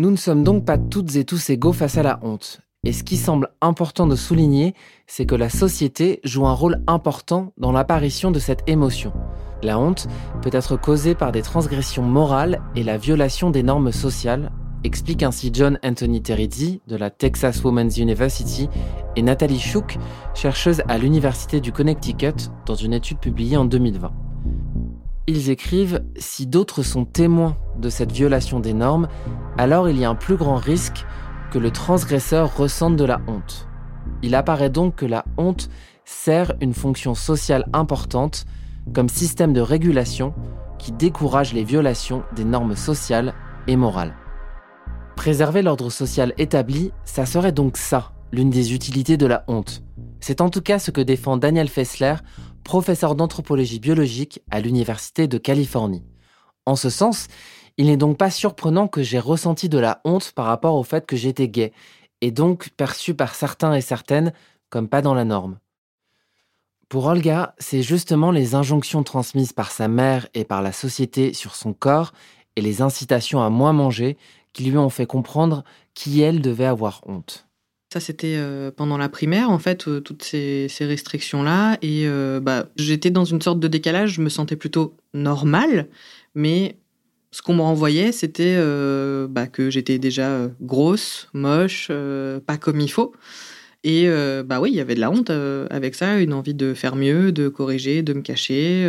Nous 0.00 0.10
ne 0.10 0.16
sommes 0.16 0.44
donc 0.44 0.64
pas 0.64 0.78
toutes 0.78 1.16
et 1.16 1.24
tous 1.24 1.50
égaux 1.50 1.72
face 1.72 1.98
à 1.98 2.02
la 2.02 2.20
honte. 2.22 2.60
Et 2.84 2.92
ce 2.92 3.02
qui 3.02 3.16
semble 3.16 3.50
important 3.60 4.06
de 4.06 4.14
souligner, 4.14 4.74
c'est 5.06 5.26
que 5.26 5.34
la 5.34 5.50
société 5.50 6.20
joue 6.22 6.46
un 6.46 6.52
rôle 6.52 6.82
important 6.86 7.52
dans 7.56 7.72
l'apparition 7.72 8.30
de 8.30 8.38
cette 8.38 8.62
émotion. 8.68 9.12
La 9.62 9.78
honte 9.78 10.06
peut 10.42 10.50
être 10.52 10.76
causée 10.76 11.14
par 11.14 11.32
des 11.32 11.42
transgressions 11.42 12.04
morales 12.04 12.60
et 12.76 12.84
la 12.84 12.96
violation 12.96 13.50
des 13.50 13.62
normes 13.64 13.90
sociales, 13.90 14.52
explique 14.84 15.24
ainsi 15.24 15.50
John 15.52 15.78
Anthony 15.84 16.22
Terizzi 16.22 16.80
de 16.86 16.96
la 16.96 17.10
Texas 17.10 17.64
Women's 17.64 17.98
University 17.98 18.68
et 19.16 19.22
Nathalie 19.22 19.58
Shook, 19.58 19.98
chercheuse 20.34 20.82
à 20.86 20.98
l'Université 20.98 21.60
du 21.60 21.72
Connecticut 21.72 22.50
dans 22.66 22.76
une 22.76 22.92
étude 22.92 23.18
publiée 23.18 23.56
en 23.56 23.64
2020. 23.64 24.12
ils 25.26 25.50
écrivent 25.50 26.04
Si 26.16 26.46
d'autres 26.46 26.82
sont 26.82 27.04
témoins 27.04 27.56
de 27.78 27.90
cette 27.90 28.12
violation 28.12 28.60
des 28.60 28.72
normes, 28.72 29.08
alors 29.56 29.88
il 29.88 29.98
y 29.98 30.04
a 30.04 30.10
un 30.10 30.14
plus 30.14 30.36
grand 30.36 30.56
risque 30.56 31.04
que 31.50 31.58
le 31.58 31.70
transgresseur 31.72 32.56
ressente 32.56 32.96
de 32.96 33.04
la 33.04 33.20
honte. 33.26 33.68
Il 34.22 34.34
apparaît 34.34 34.70
donc 34.70 34.96
que 34.96 35.06
la 35.06 35.24
honte 35.36 35.68
sert 36.04 36.54
une 36.60 36.74
fonction 36.74 37.14
sociale 37.14 37.66
importante 37.72 38.46
comme 38.94 39.08
système 39.08 39.52
de 39.52 39.60
régulation 39.60 40.34
qui 40.78 40.92
décourage 40.92 41.52
les 41.52 41.64
violations 41.64 42.22
des 42.34 42.44
normes 42.44 42.76
sociales 42.76 43.34
et 43.66 43.76
morales. 43.76 44.14
Préserver 45.16 45.62
l'ordre 45.62 45.90
social 45.90 46.32
établi, 46.38 46.92
ça 47.04 47.26
serait 47.26 47.52
donc 47.52 47.76
ça, 47.76 48.12
l'une 48.32 48.50
des 48.50 48.72
utilités 48.72 49.16
de 49.16 49.26
la 49.26 49.44
honte. 49.48 49.82
C'est 50.20 50.40
en 50.40 50.50
tout 50.50 50.60
cas 50.60 50.78
ce 50.78 50.90
que 50.90 51.00
défend 51.00 51.36
Daniel 51.36 51.68
Fessler, 51.68 52.14
professeur 52.64 53.14
d'anthropologie 53.14 53.80
biologique 53.80 54.42
à 54.50 54.60
l'Université 54.60 55.26
de 55.26 55.38
Californie. 55.38 56.04
En 56.66 56.76
ce 56.76 56.90
sens, 56.90 57.28
il 57.78 57.86
n'est 57.86 57.96
donc 57.96 58.18
pas 58.18 58.30
surprenant 58.30 58.88
que 58.88 59.02
j'ai 59.02 59.18
ressenti 59.18 59.68
de 59.68 59.78
la 59.78 60.00
honte 60.04 60.32
par 60.32 60.46
rapport 60.46 60.74
au 60.74 60.82
fait 60.82 61.06
que 61.06 61.16
j'étais 61.16 61.48
gay, 61.48 61.72
et 62.20 62.30
donc 62.30 62.70
perçu 62.76 63.14
par 63.14 63.34
certains 63.34 63.74
et 63.74 63.80
certaines 63.80 64.32
comme 64.70 64.88
pas 64.88 65.02
dans 65.02 65.14
la 65.14 65.24
norme. 65.24 65.58
Pour 66.88 67.04
Olga, 67.04 67.54
c'est 67.58 67.82
justement 67.82 68.30
les 68.30 68.54
injonctions 68.54 69.02
transmises 69.02 69.52
par 69.52 69.70
sa 69.70 69.88
mère 69.88 70.26
et 70.32 70.44
par 70.44 70.62
la 70.62 70.72
société 70.72 71.34
sur 71.34 71.54
son 71.54 71.74
corps 71.74 72.12
et 72.56 72.62
les 72.62 72.80
incitations 72.80 73.42
à 73.42 73.50
moins 73.50 73.74
manger 73.74 74.16
qui 74.54 74.64
lui 74.64 74.78
ont 74.78 74.88
fait 74.88 75.04
comprendre 75.04 75.64
qui 75.92 76.22
elle 76.22 76.40
devait 76.40 76.64
avoir 76.64 77.02
honte. 77.06 77.46
Ça, 77.92 78.00
c'était 78.00 78.36
euh, 78.36 78.70
pendant 78.70 78.96
la 78.96 79.08
primaire, 79.08 79.50
en 79.50 79.58
fait, 79.58 79.86
euh, 79.86 80.00
toutes 80.00 80.22
ces, 80.22 80.68
restrictions-là. 80.80 81.76
Et 81.82 82.06
euh, 82.06 82.40
bah, 82.40 82.66
j'étais 82.76 83.10
dans 83.10 83.24
une 83.24 83.40
sorte 83.42 83.60
de 83.60 83.68
décalage. 83.68 84.12
Je 84.12 84.22
me 84.22 84.28
sentais 84.30 84.56
plutôt 84.56 84.94
normale, 85.12 85.88
mais 86.34 86.76
ce 87.32 87.42
qu'on 87.42 87.54
me 87.54 87.62
renvoyait, 87.62 88.12
c'était 88.12 88.56
bah, 89.28 89.46
que 89.46 89.68
j'étais 89.68 89.98
déjà 89.98 90.48
grosse, 90.62 91.28
moche, 91.34 91.88
pas 92.46 92.56
comme 92.58 92.80
il 92.80 92.90
faut. 92.90 93.12
Et 93.84 94.08
bah 94.44 94.60
oui, 94.60 94.70
il 94.70 94.76
y 94.76 94.80
avait 94.80 94.94
de 94.94 95.00
la 95.00 95.10
honte 95.10 95.30
avec 95.70 95.94
ça, 95.94 96.18
une 96.18 96.32
envie 96.32 96.54
de 96.54 96.74
faire 96.74 96.96
mieux, 96.96 97.32
de 97.32 97.48
corriger, 97.48 98.02
de 98.02 98.12
me 98.12 98.22
cacher. 98.22 98.84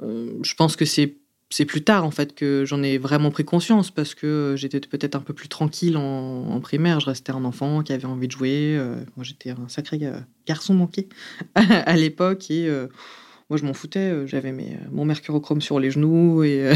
je 0.00 0.54
pense 0.54 0.74
que 0.74 0.84
c'est 0.84 1.18
c'est 1.50 1.64
plus 1.64 1.82
tard 1.82 2.04
en 2.04 2.10
fait 2.10 2.34
que 2.34 2.64
j'en 2.66 2.82
ai 2.82 2.98
vraiment 2.98 3.30
pris 3.30 3.44
conscience 3.44 3.90
parce 3.90 4.14
que 4.14 4.54
j'étais 4.56 4.80
peut-être 4.80 5.14
un 5.14 5.20
peu 5.20 5.32
plus 5.32 5.48
tranquille 5.48 5.96
en, 5.96 6.60
primaire. 6.60 7.00
Je 7.00 7.06
restais 7.06 7.32
un 7.32 7.44
enfant 7.44 7.82
qui 7.82 7.92
avait 7.92 8.04
envie 8.04 8.26
de 8.26 8.32
jouer. 8.32 8.76
Euh, 8.76 8.96
moi, 9.16 9.24
j'étais 9.24 9.50
un 9.50 9.68
sacré 9.68 10.00
garçon 10.46 10.74
manqué 10.74 11.08
à 11.54 11.96
l'époque 11.96 12.50
et 12.50 12.68
euh, 12.68 12.88
moi, 13.50 13.58
je 13.58 13.64
m'en 13.64 13.74
foutais. 13.74 14.10
Euh, 14.10 14.26
j'avais 14.26 14.54
mon 14.90 15.04
mercurochrome 15.04 15.60
sur 15.60 15.80
les 15.80 15.90
genoux 15.90 16.42
et, 16.44 16.72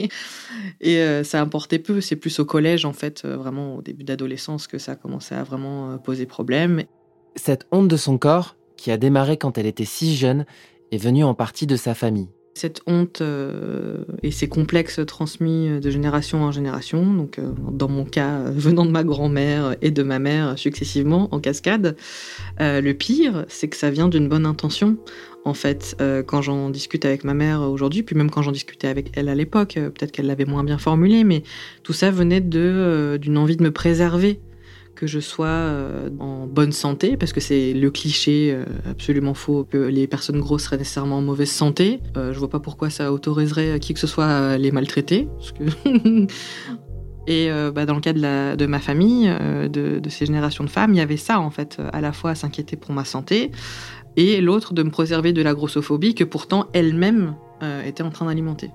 et 0.80 1.24
ça 1.24 1.40
importait 1.40 1.78
peu. 1.78 2.00
C'est 2.00 2.16
plus 2.16 2.38
au 2.40 2.44
collège 2.44 2.84
en 2.84 2.92
fait, 2.92 3.24
vraiment 3.24 3.76
au 3.76 3.82
début 3.82 4.04
d'adolescence 4.04 4.66
que 4.66 4.78
ça 4.78 4.92
a 4.92 4.96
commencé 4.96 5.34
à 5.34 5.42
vraiment 5.42 5.98
poser 5.98 6.26
problème. 6.26 6.82
Cette 7.36 7.66
honte 7.72 7.88
de 7.88 7.96
son 7.96 8.18
corps, 8.18 8.56
qui 8.76 8.90
a 8.90 8.96
démarré 8.96 9.36
quand 9.36 9.58
elle 9.58 9.66
était 9.66 9.84
si 9.84 10.16
jeune, 10.16 10.44
est 10.92 10.98
venue 10.98 11.24
en 11.24 11.34
partie 11.34 11.66
de 11.66 11.76
sa 11.76 11.94
famille 11.94 12.28
cette 12.58 12.82
honte 12.86 13.20
euh, 13.22 14.04
et 14.22 14.30
ces 14.30 14.48
complexes 14.48 15.00
transmis 15.06 15.80
de 15.80 15.90
génération 15.90 16.42
en 16.42 16.52
génération, 16.52 17.14
donc 17.14 17.38
euh, 17.38 17.52
dans 17.70 17.88
mon 17.88 18.04
cas 18.04 18.40
venant 18.50 18.84
de 18.84 18.90
ma 18.90 19.04
grand-mère 19.04 19.76
et 19.80 19.90
de 19.90 20.02
ma 20.02 20.18
mère 20.18 20.58
successivement 20.58 21.28
en 21.32 21.40
cascade. 21.40 21.96
Euh, 22.60 22.80
le 22.80 22.94
pire, 22.94 23.46
c'est 23.48 23.68
que 23.68 23.76
ça 23.76 23.90
vient 23.90 24.08
d'une 24.08 24.28
bonne 24.28 24.44
intention. 24.44 24.98
En 25.48 25.54
fait, 25.54 25.96
quand 26.26 26.42
j'en 26.42 26.70
discute 26.70 27.04
avec 27.04 27.24
ma 27.24 27.34
mère 27.34 27.62
aujourd'hui, 27.62 28.02
puis 28.02 28.14
même 28.14 28.30
quand 28.30 28.42
j'en 28.42 28.52
discutais 28.52 28.86
avec 28.86 29.12
elle 29.16 29.28
à 29.28 29.34
l'époque, 29.34 29.74
peut-être 29.74 30.12
qu'elle 30.12 30.26
l'avait 30.26 30.44
moins 30.44 30.62
bien 30.62 30.78
formulé, 30.78 31.24
mais 31.24 31.42
tout 31.82 31.92
ça 31.92 32.10
venait 32.10 32.40
d'une 32.40 33.38
envie 33.38 33.56
de 33.56 33.62
me 33.62 33.70
préserver 33.70 34.40
que 34.98 35.06
je 35.06 35.20
sois 35.20 35.46
euh, 35.46 36.10
en 36.18 36.46
bonne 36.46 36.72
santé, 36.72 37.16
parce 37.16 37.32
que 37.32 37.40
c'est 37.40 37.72
le 37.72 37.90
cliché 37.90 38.52
euh, 38.52 38.64
absolument 38.90 39.32
faux 39.32 39.64
que 39.64 39.78
les 39.78 40.08
personnes 40.08 40.40
grosses 40.40 40.64
seraient 40.64 40.76
nécessairement 40.76 41.18
en 41.18 41.22
mauvaise 41.22 41.50
santé. 41.50 42.00
Euh, 42.16 42.32
je 42.32 42.38
vois 42.38 42.50
pas 42.50 42.58
pourquoi 42.58 42.90
ça 42.90 43.12
autoriserait 43.12 43.78
qui 43.78 43.94
que 43.94 44.00
ce 44.00 44.08
soit 44.08 44.26
à 44.26 44.58
les 44.58 44.72
maltraiter. 44.72 45.28
Et 47.30 47.50
bah, 47.74 47.84
dans 47.84 47.94
le 47.94 48.00
cas 48.00 48.14
de, 48.14 48.56
de 48.56 48.66
ma 48.66 48.78
famille, 48.78 49.28
de, 49.28 49.98
de, 49.98 50.08
ces 50.08 50.24
générations 50.24 50.64
de 50.64 50.70
femmes, 50.70 50.94
il 50.94 50.96
y 50.96 51.02
avait 51.02 51.18
ça 51.18 51.40
en 51.40 51.50
fait, 51.50 51.76
à 51.92 52.00
la 52.00 52.12
fois 52.12 52.30
à 52.30 52.34
s'inquiéter 52.34 52.76
pour 52.76 52.94
ma 52.94 53.04
santé, 53.04 53.50
et 54.18 54.40
l'autre 54.40 54.74
de 54.74 54.82
me 54.82 54.90
préserver 54.90 55.32
de 55.32 55.42
la 55.42 55.54
grossophobie 55.54 56.14
que 56.14 56.24
pourtant 56.24 56.66
elle-même 56.72 57.36
était 57.84 58.02
en 58.02 58.10
train 58.10 58.26
d'alimenter. 58.26 58.70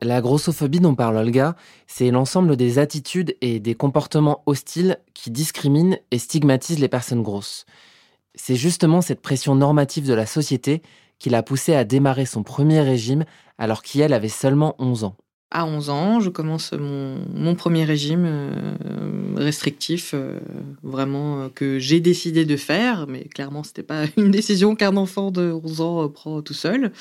La 0.00 0.20
grossophobie 0.20 0.80
dont 0.80 0.94
parle 0.94 1.16
Olga, 1.16 1.56
c'est 1.86 2.10
l'ensemble 2.10 2.56
des 2.56 2.78
attitudes 2.78 3.36
et 3.40 3.58
des 3.60 3.74
comportements 3.74 4.42
hostiles 4.46 4.98
qui 5.12 5.30
discriminent 5.30 5.98
et 6.12 6.18
stigmatisent 6.18 6.78
les 6.78 6.88
personnes 6.88 7.22
grosses. 7.22 7.66
C'est 8.34 8.54
justement 8.54 9.02
cette 9.02 9.20
pression 9.20 9.56
normative 9.56 10.06
de 10.06 10.14
la 10.14 10.26
société 10.26 10.82
qui 11.18 11.30
l'a 11.30 11.42
poussée 11.42 11.74
à 11.74 11.84
démarrer 11.84 12.26
son 12.26 12.44
premier 12.44 12.80
régime 12.80 13.24
alors 13.58 13.82
qu'elle 13.82 14.12
avait 14.12 14.28
seulement 14.28 14.76
11 14.78 15.02
ans. 15.04 15.16
À 15.50 15.64
11 15.64 15.88
ans, 15.88 16.20
je 16.20 16.28
commence 16.28 16.72
mon, 16.72 17.54
premier 17.54 17.84
régime 17.84 18.24
euh, 18.26 18.74
restrictif, 19.34 20.10
euh, 20.12 20.38
vraiment 20.82 21.40
euh, 21.40 21.48
que 21.48 21.78
j'ai 21.78 22.00
décidé 22.00 22.44
de 22.44 22.56
faire, 22.56 23.06
mais 23.08 23.24
clairement, 23.24 23.62
ce 23.62 23.70
n'était 23.70 23.82
pas 23.82 24.04
une 24.18 24.30
décision 24.30 24.74
qu'un 24.74 24.98
enfant 24.98 25.30
de 25.30 25.50
11 25.50 25.80
ans 25.80 26.08
prend 26.10 26.42
tout 26.42 26.52
seul. 26.52 26.92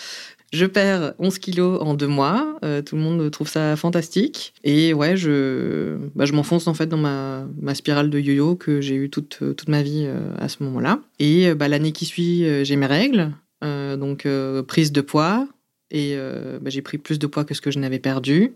Je 0.53 0.65
perds 0.65 1.13
11 1.19 1.39
kilos 1.39 1.81
en 1.81 1.93
deux 1.93 2.07
mois. 2.07 2.57
Tout 2.85 2.95
le 2.95 3.01
monde 3.01 3.29
trouve 3.31 3.49
ça 3.49 3.75
fantastique. 3.75 4.53
Et 4.63 4.93
ouais, 4.93 5.17
je, 5.17 5.97
bah, 6.15 6.23
m'enfonce 6.31 6.67
en 6.67 6.73
fait 6.73 6.87
dans 6.87 6.95
ma, 6.95 7.75
spirale 7.75 8.09
de 8.09 8.17
yo-yo 8.17 8.55
que 8.55 8.79
j'ai 8.79 8.95
eu 8.95 9.09
toute, 9.09 9.39
toute 9.39 9.67
ma 9.67 9.83
vie 9.83 10.09
à 10.39 10.47
ce 10.47 10.63
moment-là. 10.63 11.01
Et 11.19 11.53
bah, 11.53 11.67
l'année 11.67 11.91
qui 11.91 12.05
suit, 12.05 12.45
j'ai 12.63 12.77
mes 12.77 12.85
règles. 12.85 13.33
donc 13.61 14.25
prise 14.67 14.93
de 14.93 15.01
poids. 15.01 15.49
Et 15.91 16.17
bah, 16.61 16.69
j'ai 16.69 16.81
pris 16.81 16.97
plus 16.97 17.17
de 17.17 17.27
poids 17.27 17.45
que 17.45 17.53
ce 17.53 17.61
que 17.61 17.71
je 17.71 17.79
n'avais 17.79 17.99
perdu. 17.99 18.53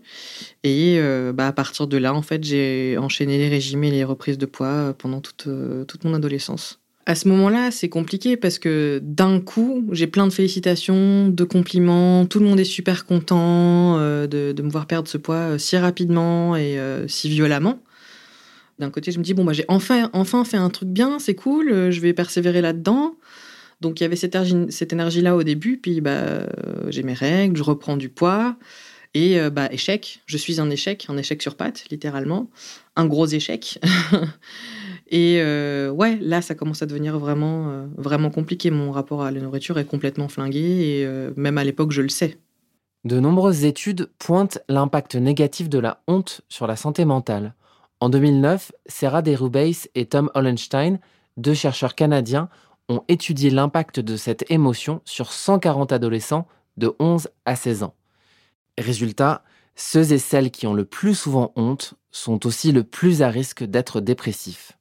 Et 0.64 1.00
bah, 1.32 1.46
à 1.46 1.52
partir 1.52 1.86
de 1.86 1.96
là, 1.96 2.12
en 2.14 2.22
fait, 2.22 2.44
j'ai 2.44 2.98
enchaîné 2.98 3.38
les 3.38 3.48
régimes 3.48 3.84
et 3.84 3.90
les 3.90 4.04
reprises 4.04 4.38
de 4.38 4.46
poids 4.46 4.94
pendant 4.98 5.20
toute, 5.20 5.48
toute 5.86 6.04
mon 6.04 6.14
adolescence. 6.14 6.82
À 7.04 7.16
ce 7.16 7.26
moment-là, 7.28 7.72
c'est 7.72 7.88
compliqué 7.88 8.36
parce 8.36 8.60
que 8.60 9.00
d'un 9.02 9.40
coup, 9.40 9.84
j'ai 9.90 10.06
plein 10.06 10.28
de 10.28 10.32
félicitations, 10.32 11.28
de 11.28 11.44
compliments, 11.44 12.26
tout 12.26 12.38
le 12.38 12.46
monde 12.46 12.60
est 12.60 12.64
super 12.64 13.06
content 13.06 13.98
euh, 13.98 14.28
de, 14.28 14.62
me 14.62 14.70
voir 14.70 14.86
perdre 14.86 15.08
ce 15.08 15.18
poids 15.18 15.34
euh, 15.34 15.58
si 15.58 15.76
rapidement 15.76 16.54
et 16.54 16.78
euh, 16.78 17.08
si 17.08 17.28
violemment. 17.28 17.80
D'un 18.78 18.90
côté, 18.90 19.10
je 19.10 19.18
me 19.18 19.24
dis, 19.24 19.34
bon, 19.34 19.44
bah, 19.44 19.52
j'ai 19.52 19.64
enfin, 19.66 20.10
enfin 20.12 20.44
fait 20.44 20.56
un 20.56 20.70
truc 20.70 20.90
bien, 20.90 21.18
c'est 21.18 21.34
cool, 21.34 21.90
je 21.90 22.00
vais 22.00 22.12
persévérer 22.12 22.60
là-dedans. 22.60 23.16
Donc 23.82 24.00
il 24.00 24.04
y 24.04 24.06
avait 24.06 24.16
cette, 24.16 24.92
énergie-là 24.92 25.36
au 25.36 25.42
début, 25.42 25.76
puis 25.76 26.00
bah, 26.00 26.46
j'ai 26.88 27.02
mes 27.02 27.12
règles, 27.12 27.56
je 27.56 27.62
reprends 27.62 27.98
du 27.98 28.08
poids. 28.08 28.56
Et 29.14 29.38
bah, 29.50 29.70
échec, 29.70 30.20
je 30.24 30.38
suis 30.38 30.58
un 30.58 30.70
échec, 30.70 31.04
un 31.10 31.18
échec 31.18 31.42
sur 31.42 31.56
pattes, 31.56 31.84
littéralement. 31.90 32.48
Un 32.96 33.04
gros 33.04 33.26
échec. 33.26 33.78
Et 35.12 35.42
euh, 35.42 35.90
ouais, 35.90 36.18
là, 36.22 36.40
ça 36.40 36.54
commence 36.54 36.80
à 36.80 36.86
devenir 36.86 37.18
vraiment, 37.18 37.68
euh, 37.68 37.86
vraiment 37.98 38.30
compliqué. 38.30 38.70
Mon 38.70 38.90
rapport 38.90 39.22
à 39.22 39.30
la 39.30 39.40
nourriture 39.40 39.78
est 39.78 39.84
complètement 39.84 40.26
flingué 40.26 40.58
et 40.58 41.04
euh, 41.04 41.32
même 41.36 41.58
à 41.58 41.64
l'époque, 41.64 41.92
je 41.92 42.00
le 42.00 42.08
sais. 42.08 42.38
De 43.04 43.20
nombreuses 43.20 43.66
études 43.66 44.10
pointent 44.18 44.60
l'impact 44.70 45.16
négatif 45.16 45.68
de 45.68 45.78
la 45.78 46.02
honte 46.08 46.40
sur 46.48 46.66
la 46.66 46.76
santé 46.76 47.04
mentale. 47.04 47.54
En 48.00 48.08
2009, 48.08 48.72
Sarah 48.86 49.20
Derubeis 49.20 49.90
et 49.94 50.06
Tom 50.06 50.30
Hollenstein, 50.34 50.98
deux 51.36 51.54
chercheurs 51.54 51.94
canadiens, 51.94 52.48
ont 52.88 53.04
étudié 53.08 53.50
l'impact 53.50 54.00
de 54.00 54.16
cette 54.16 54.50
émotion 54.50 55.00
sur 55.04 55.32
140 55.32 55.92
adolescents 55.92 56.46
de 56.76 56.94
11 56.98 57.28
à 57.44 57.56
16 57.56 57.82
ans. 57.84 57.94
Résultat, 58.78 59.44
ceux 59.74 60.12
et 60.12 60.18
celles 60.18 60.50
qui 60.50 60.66
ont 60.66 60.74
le 60.74 60.84
plus 60.84 61.14
souvent 61.14 61.52
honte 61.56 61.94
sont 62.10 62.46
aussi 62.46 62.72
le 62.72 62.84
plus 62.84 63.22
à 63.22 63.28
risque 63.28 63.64
d'être 63.64 64.00
dépressifs. 64.00 64.78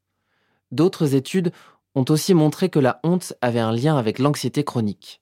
D'autres 0.71 1.15
études 1.15 1.51
ont 1.95 2.05
aussi 2.09 2.33
montré 2.33 2.69
que 2.69 2.79
la 2.79 2.99
honte 3.03 3.33
avait 3.41 3.59
un 3.59 3.73
lien 3.73 3.97
avec 3.97 4.19
l'anxiété 4.19 4.63
chronique. 4.63 5.21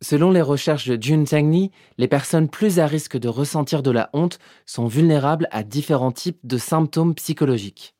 Selon 0.00 0.32
les 0.32 0.42
recherches 0.42 0.88
de 0.88 1.00
June 1.00 1.24
Tangney, 1.24 1.70
les 1.96 2.08
personnes 2.08 2.48
plus 2.48 2.80
à 2.80 2.86
risque 2.86 3.16
de 3.16 3.28
ressentir 3.28 3.84
de 3.84 3.92
la 3.92 4.10
honte 4.12 4.40
sont 4.66 4.88
vulnérables 4.88 5.46
à 5.52 5.62
différents 5.62 6.10
types 6.10 6.40
de 6.42 6.58
symptômes 6.58 7.14
psychologiques. 7.14 7.94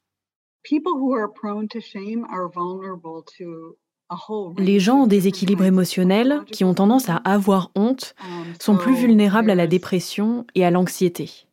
Les 4.58 4.80
gens 4.80 5.00
en 5.00 5.06
déséquilibre 5.06 5.64
émotionnel, 5.64 6.42
qui 6.50 6.64
ont 6.64 6.74
tendance 6.74 7.08
à 7.08 7.16
avoir 7.16 7.70
honte, 7.74 8.14
sont 8.60 8.76
plus 8.76 8.94
vulnérables 8.94 9.50
à 9.50 9.54
la 9.54 9.66
dépression 9.66 10.46
et 10.54 10.64
à 10.64 10.70
l'anxiété. 10.70 11.46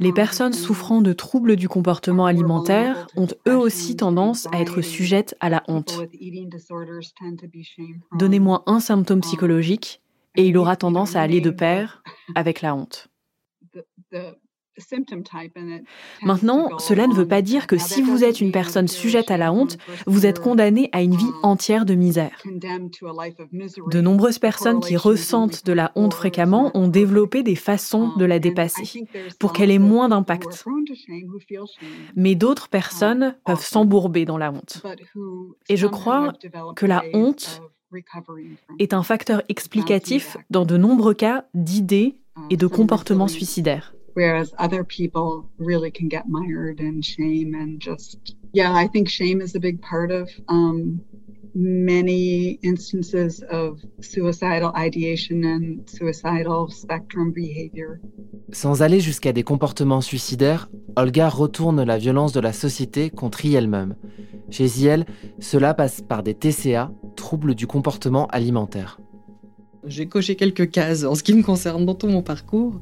Les 0.00 0.12
personnes 0.12 0.52
souffrant 0.52 1.00
de 1.00 1.12
troubles 1.12 1.54
du 1.54 1.68
comportement 1.68 2.26
alimentaire 2.26 3.06
ont 3.16 3.28
eux 3.46 3.56
aussi 3.56 3.96
tendance 3.96 4.48
à 4.52 4.60
être 4.60 4.80
sujettes 4.80 5.36
à 5.38 5.48
la 5.48 5.62
honte. 5.68 6.00
Donnez-moi 8.18 8.64
un 8.66 8.80
symptôme 8.80 9.20
psychologique 9.20 10.02
et 10.36 10.46
il 10.46 10.58
aura 10.58 10.76
tendance 10.76 11.14
à 11.14 11.22
aller 11.22 11.40
de 11.40 11.50
pair 11.50 12.02
avec 12.34 12.62
la 12.62 12.74
honte. 12.74 13.08
Maintenant, 16.22 16.78
cela 16.78 17.06
ne 17.06 17.14
veut 17.14 17.26
pas 17.26 17.42
dire 17.42 17.66
que 17.66 17.76
si 17.76 18.02
vous 18.02 18.24
êtes 18.24 18.40
une 18.40 18.52
personne 18.52 18.88
sujette 18.88 19.30
à 19.30 19.36
la 19.36 19.52
honte, 19.52 19.78
vous 20.06 20.26
êtes 20.26 20.40
condamné 20.40 20.88
à 20.92 21.02
une 21.02 21.14
vie 21.14 21.24
um, 21.24 21.50
entière 21.50 21.84
de 21.84 21.94
misère. 21.94 22.42
De 22.44 24.00
nombreuses 24.00 24.38
personnes 24.38 24.80
qui 24.80 24.96
ressentent 24.96 25.64
de 25.66 25.72
la 25.72 25.92
honte 25.96 26.14
fréquemment 26.14 26.70
ont 26.74 26.88
développé 26.88 27.42
des 27.42 27.56
façons 27.56 28.16
de 28.16 28.24
la 28.24 28.36
um, 28.36 28.40
dépasser 28.40 29.04
pour 29.38 29.52
qu'elle 29.52 29.70
ait 29.70 29.78
moins 29.78 30.08
d'impact. 30.08 30.64
Mais 32.16 32.34
d'autres 32.34 32.66
um, 32.66 32.70
personnes 32.70 33.36
peuvent 33.44 33.64
s'embourber 33.64 34.24
dans 34.24 34.38
la 34.38 34.52
honte. 34.52 34.82
Et 35.68 35.76
je 35.76 35.86
crois 35.86 36.32
que 36.76 36.86
la 36.86 37.02
honte 37.12 37.60
est 38.78 38.94
un 38.94 39.02
facteur 39.02 39.42
explicatif 39.48 40.36
dans 40.48 40.64
de 40.64 40.76
nombreux 40.76 41.14
cas 41.14 41.44
d'idées 41.54 42.20
et 42.50 42.56
de 42.56 42.66
comportements 42.66 43.28
suicidaires. 43.28 43.94
Whereas 44.14 44.52
other 44.58 44.84
people 44.84 45.48
really 45.58 45.90
can 45.90 46.08
get 46.08 46.28
mired 46.28 46.80
in 46.80 47.02
shame 47.02 47.54
and 47.54 47.80
just 47.80 48.34
yeah 48.52 48.72
i 48.74 48.86
think 48.86 49.08
shame 49.08 49.40
is 49.40 49.54
a 49.54 49.60
big 49.60 49.80
part 49.82 50.10
of 50.10 50.28
um, 50.48 51.00
many 51.54 52.58
instances 52.62 53.42
of 53.50 53.80
suicidal 54.00 54.72
ideation 54.76 55.44
and 55.44 55.88
suicidal 55.88 56.68
spectrum 56.70 57.32
behavior. 57.32 57.98
Sans 58.52 58.82
aller 58.82 59.00
jusqu'à 59.00 59.32
des 59.32 59.42
comportements 59.42 60.00
suicidaires, 60.00 60.68
Olga 60.96 61.28
retourne 61.28 61.82
la 61.82 61.98
violence 61.98 62.32
de 62.32 62.40
la 62.40 62.52
société 62.52 63.10
contre 63.10 63.44
elle-même. 63.46 63.94
Chez 64.50 64.66
elle, 64.84 65.06
cela 65.38 65.74
passe 65.74 66.00
par 66.00 66.22
des 66.22 66.34
TCA, 66.34 66.90
troubles 67.16 67.54
du 67.54 67.66
comportement 67.66 68.26
alimentaire. 68.28 68.98
J'ai 69.86 70.06
coché 70.06 70.36
quelques 70.36 70.70
cases 70.70 71.04
en 71.04 71.14
ce 71.14 71.22
qui 71.22 71.34
me 71.34 71.42
concerne 71.42 71.86
dans 71.86 71.94
tout 71.94 72.08
mon 72.08 72.22
parcours. 72.22 72.80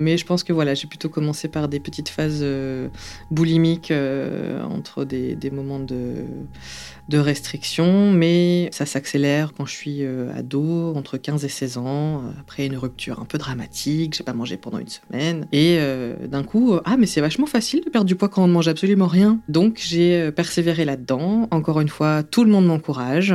Mais 0.00 0.16
je 0.16 0.24
pense 0.24 0.44
que 0.44 0.52
voilà, 0.52 0.74
j'ai 0.74 0.86
plutôt 0.86 1.08
commencé 1.08 1.48
par 1.48 1.68
des 1.68 1.80
petites 1.80 2.08
phases 2.08 2.40
euh, 2.42 2.88
boulimiques 3.30 3.90
euh, 3.90 4.62
entre 4.62 5.04
des, 5.04 5.36
moments 5.50 5.80
de, 5.80 6.24
restriction, 7.12 8.12
mais 8.12 8.68
ça 8.72 8.86
s'accélère 8.86 9.52
quand 9.56 9.66
je 9.66 9.74
suis 9.74 10.04
euh, 10.04 10.32
ado, 10.36 10.94
entre 10.94 11.18
15 11.18 11.44
et 11.44 11.48
16 11.48 11.78
ans, 11.78 12.22
après 12.38 12.66
une 12.66 12.76
rupture 12.76 13.20
un 13.20 13.24
peu 13.24 13.38
dramatique, 13.38 14.14
j'ai 14.16 14.24
pas 14.24 14.34
mangé 14.34 14.56
pendant 14.56 14.78
une 14.78 14.88
semaine, 14.88 15.46
et 15.52 15.78
d'un 16.26 16.44
coup, 16.44 16.74
ah 16.84 16.96
mais 16.96 17.06
c'est 17.06 17.20
vachement 17.20 17.46
facile 17.46 17.82
de 17.84 17.90
perdre 17.90 18.06
du 18.06 18.14
poids 18.14 18.28
quand 18.28 18.44
on 18.44 18.46
ne 18.46 18.52
mange 18.52 18.68
absolument 18.68 19.06
rien. 19.06 19.40
Donc 19.48 19.80
j'ai 19.82 20.30
persévéré 20.32 20.84
là-dedans. 20.84 21.48
Encore 21.50 21.80
une 21.80 21.88
fois, 21.88 22.22
tout 22.22 22.44
le 22.44 22.50
monde 22.50 22.66
m'encourage 22.66 23.34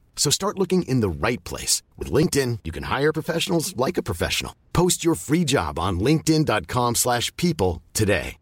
So 0.15 0.29
start 0.29 0.57
looking 0.57 0.83
in 0.83 1.01
the 1.01 1.09
right 1.09 1.43
place. 1.43 1.81
With 1.97 2.11
LinkedIn, 2.13 2.59
you 2.63 2.71
can 2.71 2.83
hire 2.83 3.11
professionals 3.11 3.75
like 3.75 3.97
a 3.97 4.03
professional. 4.03 4.53
Post 4.71 5.03
your 5.03 5.15
free 5.15 5.43
job 5.43 5.79
on 5.79 5.99
linkedin.com 5.99 6.95
slash 6.95 7.35
people 7.37 7.81
today. 7.93 8.37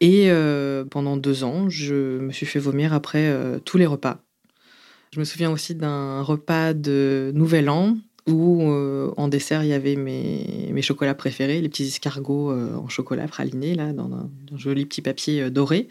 Et 0.00 0.30
euh, 0.30 0.84
pendant 0.84 1.16
deux 1.16 1.44
ans, 1.44 1.70
je 1.70 2.18
me 2.18 2.30
suis 2.30 2.46
fait 2.46 2.58
vomir 2.58 2.92
après 2.92 3.26
euh, 3.26 3.58
tous 3.58 3.78
les 3.78 3.86
repas. 3.86 4.18
Je 5.12 5.20
me 5.20 5.24
souviens 5.24 5.50
aussi 5.50 5.74
d'un 5.74 6.20
repas 6.20 6.74
de 6.74 7.30
Nouvel 7.34 7.70
An 7.70 7.96
où 8.28 8.62
euh, 8.62 9.12
en 9.16 9.28
dessert 9.28 9.64
il 9.64 9.68
y 9.68 9.72
avait 9.72 9.96
mes, 9.96 10.70
mes 10.72 10.82
chocolats 10.82 11.14
préférés, 11.14 11.60
les 11.60 11.68
petits 11.68 11.84
escargots 11.84 12.52
en 12.52 12.88
chocolat 12.88 13.28
praliné 13.28 13.74
là 13.74 13.92
dans 13.92 14.10
un, 14.12 14.30
joli 14.56 14.86
petit 14.86 15.02
papier 15.02 15.50
doré. 15.50 15.88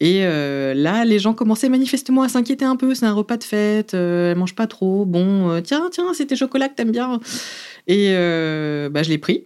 Et 0.00 0.20
là, 0.22 1.04
les 1.04 1.18
gens 1.18 1.34
commençaient 1.34 1.68
manifestement 1.68 2.22
à 2.22 2.28
s'inquiéter 2.28 2.64
un 2.64 2.76
peu. 2.76 2.94
C'est 2.94 3.06
un 3.06 3.12
repas 3.12 3.36
de 3.36 3.44
fête, 3.44 3.94
elle 3.94 4.36
mange 4.36 4.54
pas 4.54 4.66
trop. 4.66 5.04
Bon, 5.04 5.60
tiens, 5.62 5.88
tiens, 5.92 6.14
c'est 6.14 6.26
tes 6.26 6.36
chocolats 6.36 6.68
que 6.68 6.74
t'aimes 6.74 6.92
bien. 6.92 7.20
Et 7.86 8.08
bah, 8.90 9.02
je 9.02 9.10
l'ai 9.10 9.18
pris. 9.18 9.44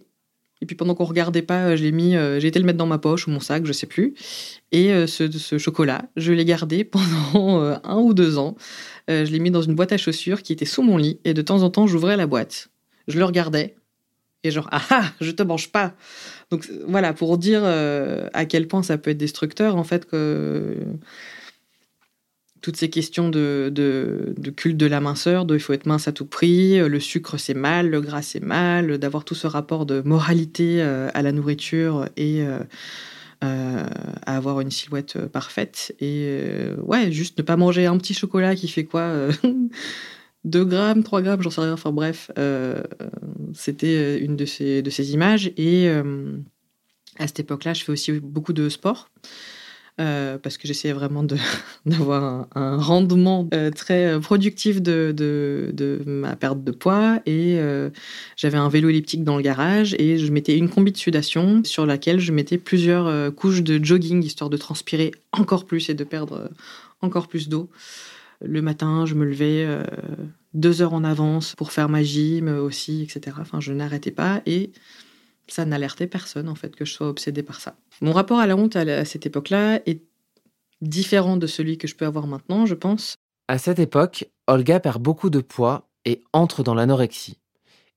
Et 0.61 0.65
puis 0.67 0.75
pendant 0.75 0.93
qu'on 0.93 1.05
regardait 1.05 1.41
pas, 1.41 1.69
euh, 1.69 1.75
je 1.75 1.83
l'ai 1.83 1.91
mis, 1.91 2.15
euh, 2.15 2.39
j'ai 2.39 2.47
été 2.47 2.59
le 2.59 2.65
mettre 2.65 2.77
dans 2.77 2.85
ma 2.85 2.99
poche 2.99 3.27
ou 3.27 3.31
mon 3.31 3.39
sac, 3.39 3.65
je 3.65 3.73
sais 3.73 3.87
plus. 3.87 4.13
Et 4.71 4.93
euh, 4.93 5.07
ce, 5.07 5.57
chocolat, 5.57 6.05
je 6.15 6.31
l'ai 6.33 6.45
gardé 6.45 6.83
pendant 7.33 7.79
un 7.83 7.97
ou 7.97 8.13
deux 8.13 8.37
ans. 8.37 8.55
je 9.07 9.23
l'ai 9.23 9.39
mis 9.39 9.51
dans 9.51 9.63
une 9.63 9.75
boîte 9.75 9.91
à 9.91 9.97
chaussures 9.97 10.43
qui 10.43 10.53
était 10.53 10.65
sous 10.65 10.83
mon 10.83 10.97
lit. 10.97 11.19
Et 11.25 11.33
de 11.33 11.41
temps 11.41 11.63
en 11.63 11.69
temps, 11.71 11.87
j'ouvrais 11.87 12.15
la 12.15 12.27
boîte. 12.27 12.69
Je 13.07 13.17
le 13.17 13.25
regardais. 13.25 13.75
Et 14.43 14.51
genre, 14.51 14.67
ah 14.71 14.81
ah, 14.89 15.05
je 15.19 15.31
te 15.31 15.43
mange 15.43 15.71
pas. 15.71 15.93
Donc 16.49 16.69
voilà, 16.87 17.13
pour 17.13 17.37
dire 17.37 17.63
à 17.63 18.45
quel 18.45 18.67
point 18.67 18.83
ça 18.83 18.97
peut 18.97 19.11
être 19.11 19.17
destructeur, 19.17 19.75
en 19.75 19.83
fait, 19.83 20.05
que 20.05 20.77
toutes 22.61 22.77
ces 22.77 22.89
questions 22.89 23.29
de, 23.29 23.71
de, 23.73 24.49
culte 24.51 24.77
de 24.77 24.85
la 24.85 25.01
minceur, 25.01 25.45
il 25.49 25.59
faut 25.59 25.73
être 25.73 25.87
mince 25.87 26.07
à 26.07 26.11
tout 26.11 26.25
prix, 26.25 26.79
euh, 26.79 26.87
le 26.87 26.99
sucre 26.99 27.37
c'est 27.37 27.55
mal, 27.55 27.89
le 27.89 28.01
gras 28.01 28.21
c'est 28.21 28.43
mal, 28.43 28.97
d'avoir 28.99 29.25
tout 29.25 29.35
ce 29.35 29.47
rapport 29.47 29.85
de 29.85 30.01
moralité 30.01 30.81
euh, 30.81 31.09
à 31.13 31.21
la 31.23 31.31
nourriture 31.31 32.07
et 32.17 32.43
euh, 32.43 32.59
à 33.41 34.37
avoir 34.37 34.61
une 34.61 34.69
silhouette 34.69 35.17
parfaite. 35.27 35.95
Et 35.99 36.39
ouais, 36.83 37.11
juste 37.11 37.39
ne 37.39 37.43
pas 37.43 37.57
manger 37.57 37.87
un 37.87 37.97
petit 37.97 38.13
chocolat 38.13 38.55
qui 38.55 38.67
fait 38.67 38.85
quoi 38.85 39.29
2 40.45 40.65
grammes, 40.65 41.03
3 41.03 41.21
grammes, 41.23 41.41
j'en 41.41 41.49
sais 41.49 41.61
rien, 41.61 41.73
enfin 41.73 41.91
bref, 41.91 42.29
c'était 43.55 44.19
une 44.19 44.35
de 44.35 44.45
ces, 44.45 44.83
de 44.83 44.89
ces 44.91 45.13
images. 45.13 45.51
Et 45.57 45.89
à 47.17 47.25
cette 47.25 47.39
époque-là, 47.39 47.73
je 47.73 47.83
fais 47.83 47.91
aussi 47.91 48.11
beaucoup 48.11 48.53
de 48.53 48.69
sport. 48.69 49.09
Euh, 50.01 50.37
parce 50.39 50.57
que 50.57 50.67
j'essayais 50.67 50.93
vraiment 50.93 51.23
d'avoir 51.85 52.47
un, 52.55 52.77
rendement 52.77 53.47
euh, 53.53 53.69
très 53.69 54.19
productif 54.19 54.81
de, 54.81 56.03
ma 56.05 56.35
perte 56.35 56.63
de 56.63 56.71
poids. 56.71 57.19
Et 57.25 57.59
euh, 57.59 57.89
j'avais 58.35 58.57
un 58.57 58.69
vélo 58.69 58.89
elliptique 58.89 59.23
dans 59.23 59.37
le 59.37 59.43
garage 59.43 59.95
et 59.99 60.17
je 60.17 60.31
mettais 60.31 60.57
une 60.57 60.69
combi 60.69 60.91
de 60.91 60.97
sudation 60.97 61.63
sur 61.63 61.85
laquelle 61.85 62.19
je 62.19 62.31
mettais 62.31 62.57
plusieurs 62.57 63.33
couches 63.35 63.61
de 63.61 63.83
jogging 63.83 64.23
histoire 64.23 64.49
de 64.49 64.57
transpirer 64.57 65.11
encore 65.31 65.65
plus 65.65 65.89
et 65.89 65.93
de 65.93 66.03
perdre 66.03 66.49
encore 67.01 67.27
plus 67.27 67.47
d'eau. 67.47 67.69
Le 68.43 68.61
matin, 68.61 69.05
je 69.05 69.13
me 69.13 69.25
levais 69.25 69.67
deux 70.55 70.81
heures 70.81 70.93
en 70.93 71.03
avance 71.03 71.53
pour 71.55 71.71
faire 71.71 71.89
ma 71.89 72.01
gym 72.01 72.47
aussi, 72.47 73.03
etc. 73.03 73.37
Enfin, 73.39 73.59
je 73.59 73.71
n'arrêtais 73.71 74.11
pas 74.11 74.41
et 74.45 74.71
ça 75.51 75.65
n'alertait 75.65 76.07
personne 76.07 76.47
en 76.47 76.55
fait 76.55 76.75
que 76.75 76.85
je 76.85 76.93
sois 76.93 77.09
obsédée 77.09 77.43
par 77.43 77.59
ça. 77.59 77.75
Mon 78.01 78.13
rapport 78.13 78.39
à 78.39 78.47
la 78.47 78.55
honte 78.55 78.75
à 78.75 79.05
cette 79.05 79.25
époque-là 79.25 79.81
est 79.85 80.01
différent 80.81 81.37
de 81.37 81.47
celui 81.47 81.77
que 81.77 81.87
je 81.87 81.95
peux 81.95 82.05
avoir 82.05 82.27
maintenant, 82.27 82.65
je 82.65 82.75
pense. 82.75 83.15
À 83.47 83.57
cette 83.57 83.79
époque, 83.79 84.29
Olga 84.47 84.79
perd 84.79 85.01
beaucoup 85.01 85.29
de 85.29 85.41
poids 85.41 85.89
et 86.05 86.23
entre 86.33 86.63
dans 86.63 86.73
l'anorexie. 86.73 87.37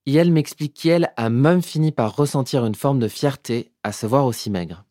Et 0.05 0.13
elle 0.13 0.31
m'explique 0.31 0.75
qu'elle 0.75 1.11
a 1.17 1.29
même 1.29 1.63
fini 1.63 1.91
par 1.91 2.15
ressentir 2.15 2.65
une 2.65 2.75
forme 2.75 2.99
de 2.99 3.07
fierté 3.07 3.71
à 3.83 3.91
se 3.91 4.05
voir 4.05 4.25
aussi 4.25 4.51
maigre. 4.51 4.85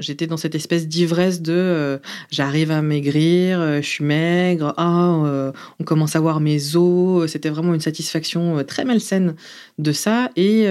J'étais 0.00 0.26
dans 0.26 0.36
cette 0.36 0.56
espèce 0.56 0.88
d'ivresse 0.88 1.40
de 1.40 1.52
euh, 1.52 1.98
j'arrive 2.28 2.72
à 2.72 2.82
maigrir, 2.82 3.60
euh, 3.60 3.76
je 3.80 3.86
suis 3.86 4.04
maigre, 4.04 4.74
ah, 4.76 5.22
euh, 5.24 5.52
on 5.78 5.84
commence 5.84 6.16
à 6.16 6.20
voir 6.20 6.40
mes 6.40 6.74
os. 6.74 7.30
C'était 7.30 7.48
vraiment 7.48 7.74
une 7.74 7.80
satisfaction 7.80 8.64
très 8.64 8.84
malsaine 8.84 9.36
de 9.78 9.92
ça 9.92 10.30
et 10.34 10.66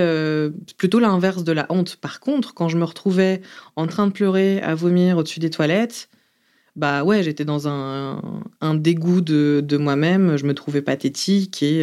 plutôt 0.78 1.00
l'inverse 1.00 1.46
de 1.46 1.54
la 1.54 1.66
honte. 1.70 1.96
Par 1.96 2.20
contre, 2.20 2.54
quand 2.54 2.68
je 2.68 2.78
me 2.78 2.84
retrouvais 2.84 3.42
en 3.78 3.88
train 3.88 4.08
de 4.08 4.12
pleurer, 4.12 4.62
à 4.62 4.76
vomir 4.76 5.18
au-dessus 5.18 5.40
des 5.40 5.50
toilettes, 5.50 6.10
bah 6.76 7.04
ouais, 7.06 7.24
j'étais 7.24 7.46
dans 7.46 7.68
un, 7.68 8.22
un, 8.60 8.74
dégoût 8.74 9.22
de, 9.22 9.64
de 9.66 9.78
moi-même, 9.78 10.38
je 10.38 10.46
me 10.46 10.54
trouvais 10.54 10.82
pathétique 10.82 11.64
et, 11.64 11.82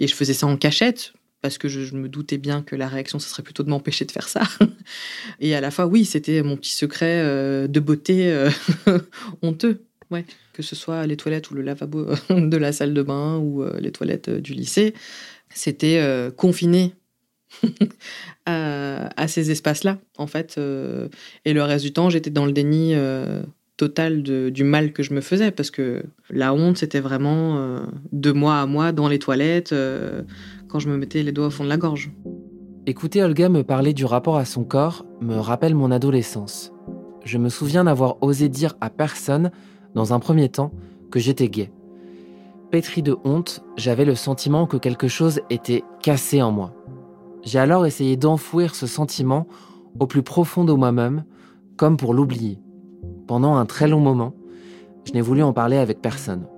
et 0.00 0.06
je 0.06 0.14
faisais 0.14 0.34
ça 0.34 0.46
en 0.46 0.56
cachette 0.56 1.14
parce 1.44 1.58
que 1.58 1.68
je, 1.68 1.94
me 1.94 2.08
doutais 2.08 2.38
bien 2.38 2.62
que 2.62 2.74
la 2.74 2.88
réaction, 2.88 3.18
ce 3.18 3.28
serait 3.28 3.42
plutôt 3.42 3.64
de 3.64 3.68
m'empêcher 3.68 4.06
de 4.06 4.10
faire 4.10 4.30
ça. 4.30 4.44
Et 5.40 5.54
à 5.54 5.60
la 5.60 5.70
fois, 5.70 5.86
oui, 5.86 6.06
c'était 6.06 6.42
mon 6.42 6.56
petit 6.56 6.72
secret 6.72 7.20
euh, 7.20 7.66
de 7.66 7.80
beauté 7.80 8.32
euh, 8.32 8.48
honteux. 9.42 9.82
Ouais. 10.10 10.24
Que 10.54 10.62
ce 10.62 10.74
soit 10.74 11.06
les 11.06 11.18
toilettes 11.18 11.50
ou 11.50 11.54
le 11.54 11.60
lavabo 11.60 12.06
de 12.30 12.56
la 12.56 12.72
salle 12.72 12.94
de 12.94 13.02
bain 13.02 13.36
ou 13.36 13.62
euh, 13.62 13.78
les 13.78 13.92
toilettes 13.92 14.30
du 14.30 14.54
lycée, 14.54 14.94
c'était 15.50 16.00
confiné 16.34 16.94
à, 18.46 19.28
ces 19.28 19.50
espaces-là, 19.50 19.98
en 20.16 20.26
fait. 20.26 20.58
Et 21.44 21.52
le 21.52 21.62
reste 21.62 21.84
du 21.84 21.92
temps, 21.92 22.08
j'étais 22.08 22.30
dans 22.30 22.46
le 22.46 22.52
déni 22.52 22.94
total 23.76 24.22
du 24.22 24.64
mal 24.64 24.94
que 24.94 25.02
je 25.02 25.12
me 25.12 25.20
faisais, 25.20 25.50
parce 25.50 25.70
que 25.70 26.04
la 26.30 26.54
honte, 26.54 26.78
c'était 26.78 27.00
vraiment 27.00 27.86
de 28.12 28.32
moi 28.32 28.62
à 28.62 28.66
moi 28.66 28.92
dans 28.92 29.08
les 29.08 29.18
toilettes, 29.18 29.74
quand 30.74 30.80
je 30.80 30.88
me 30.88 30.96
mettais 30.96 31.22
les 31.22 31.30
doigts 31.30 31.46
au 31.46 31.50
fond 31.50 31.62
de 31.62 31.68
la 31.68 31.76
gorge. 31.76 32.10
Écouter 32.84 33.22
Olga 33.22 33.48
me 33.48 33.62
parler 33.62 33.94
du 33.94 34.04
rapport 34.04 34.36
à 34.36 34.44
son 34.44 34.64
corps 34.64 35.06
me 35.20 35.36
rappelle 35.36 35.76
mon 35.76 35.92
adolescence. 35.92 36.72
Je 37.24 37.38
me 37.38 37.48
souviens 37.48 37.84
n'avoir 37.84 38.20
osé 38.22 38.48
dire 38.48 38.74
à 38.80 38.90
personne, 38.90 39.52
dans 39.94 40.12
un 40.12 40.18
premier 40.18 40.48
temps, 40.48 40.72
que 41.12 41.20
j'étais 41.20 41.48
gay. 41.48 41.70
Pétri 42.72 43.04
de 43.04 43.16
honte, 43.22 43.64
j'avais 43.76 44.04
le 44.04 44.16
sentiment 44.16 44.66
que 44.66 44.76
quelque 44.76 45.06
chose 45.06 45.42
était 45.48 45.84
cassé 46.02 46.42
en 46.42 46.50
moi. 46.50 46.74
J'ai 47.44 47.60
alors 47.60 47.86
essayé 47.86 48.16
d'enfouir 48.16 48.74
ce 48.74 48.88
sentiment 48.88 49.46
au 50.00 50.08
plus 50.08 50.24
profond 50.24 50.64
de 50.64 50.72
moi-même, 50.72 51.22
comme 51.76 51.96
pour 51.96 52.14
l'oublier. 52.14 52.58
Pendant 53.28 53.54
un 53.54 53.64
très 53.64 53.86
long 53.86 54.00
moment, 54.00 54.34
je 55.04 55.12
n'ai 55.12 55.20
voulu 55.20 55.44
en 55.44 55.52
parler 55.52 55.76
avec 55.76 56.02
personne. 56.02 56.48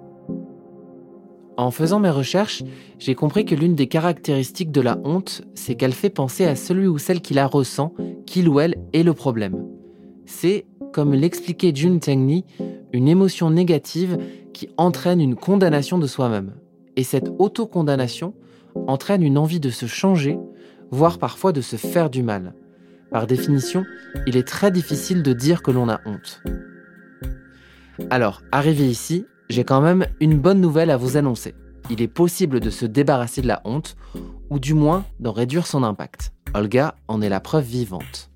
En 1.57 1.71
faisant 1.71 2.01
mes 2.01 2.11
recherches, 2.11 2.63
j'ai 2.99 3.15
compris 3.15 3.47
que 3.47 3.55
l'une 3.55 3.75
des 3.75 3.87
caractéristiques 3.87 4.71
de 4.71 4.83
la 4.83 4.99
honte, 5.05 5.43
c'est 5.55 5.75
qu'elle 5.75 5.95
fait 5.95 6.11
penser 6.11 6.45
à 6.45 6.55
celui 6.55 6.87
ou 6.87 6.99
celle 6.99 7.23
qui 7.23 7.33
la 7.33 7.47
ressent, 7.47 7.95
qu'il 8.27 8.49
ou 8.49 8.61
elle 8.61 8.77
est 8.93 9.03
le 9.03 9.15
problème. 9.15 9.65
C'est, 10.27 10.67
comme 10.93 11.15
l'expliquait 11.15 11.73
June 11.75 11.99
Tengni, 11.99 12.45
une 12.93 13.09
émotion 13.09 13.51
négative 13.51 14.19
qui 14.53 14.69
entraîne 14.77 15.21
une 15.21 15.35
condamnation 15.35 15.99
de 15.99 16.07
soi-même. 16.07 16.53
Et 16.97 17.05
cette 17.05 17.31
autocondamnation 17.39 18.35
entraîne 18.87 19.23
une 19.23 19.39
envie 19.39 19.61
de 19.61 19.71
se 19.71 19.87
changer, 19.87 20.39
voire 20.91 21.19
parfois 21.19 21.53
de 21.53 21.63
se 21.63 21.77
faire 21.77 22.11
du 22.11 22.23
mal. 22.23 22.55
Par 23.11 23.27
définition, 23.27 23.85
il 24.27 24.37
est 24.37 24.47
très 24.47 24.71
difficile 24.71 25.23
de 25.23 25.33
dire 25.33 25.63
que 25.63 25.71
l'on 25.71 25.89
a 25.89 26.01
honte. 26.05 26.43
Alors, 28.11 28.43
arrivé 28.53 28.87
ici, 28.87 29.25
j'ai 29.49 29.65
quand 29.65 29.81
même 29.81 30.07
une 30.21 30.39
bonne 30.39 30.61
nouvelle 30.61 30.91
à 30.91 30.97
vous 30.97 31.17
annoncer. 31.17 31.55
Il 31.91 32.03
est 32.03 32.09
possible 32.09 32.61
de 32.61 32.71
se 32.71 32.85
débarrasser 32.85 33.43
de 33.43 33.47
la 33.47 33.63
honte, 33.65 33.97
ou 34.51 34.59
du 34.59 34.75
moins 34.75 35.05
d'en 35.21 35.33
réduire 35.33 35.67
son 35.67 35.83
impact. 35.83 36.33
Olga 36.55 36.95
en 37.09 37.23
est 37.23 37.29
la 37.29 37.41
preuve 37.41 37.65
vivante. 37.65 38.31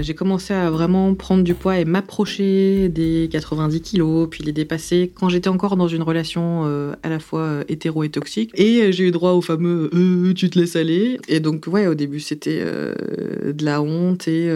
J'ai 0.00 0.14
commencé 0.14 0.54
à 0.54 0.70
vraiment 0.70 1.14
prendre 1.14 1.42
du 1.42 1.54
poids 1.54 1.78
et 1.78 1.84
m'approcher 1.84 2.88
des 2.88 3.28
90 3.32 3.80
kilos, 3.80 4.28
puis 4.30 4.44
les 4.44 4.52
dépasser 4.52 5.10
quand 5.12 5.28
j'étais 5.28 5.48
encore 5.48 5.76
dans 5.76 5.88
une 5.88 6.02
relation 6.02 6.62
euh, 6.66 6.94
à 7.02 7.08
la 7.08 7.18
fois 7.18 7.40
euh, 7.40 7.64
hétéro 7.68 8.04
et 8.04 8.08
toxique. 8.08 8.52
Et 8.54 8.82
euh, 8.82 8.92
j'ai 8.92 9.08
eu 9.08 9.10
droit 9.10 9.32
au 9.32 9.40
fameux 9.40 9.90
tu 10.36 10.50
te 10.50 10.58
laisses 10.58 10.76
aller. 10.76 11.18
Et 11.28 11.40
donc, 11.40 11.66
ouais, 11.66 11.86
au 11.86 11.94
début, 11.94 12.20
c'était 12.20 12.64
de 12.64 13.64
la 13.64 13.82
honte 13.82 14.28
et, 14.28 14.50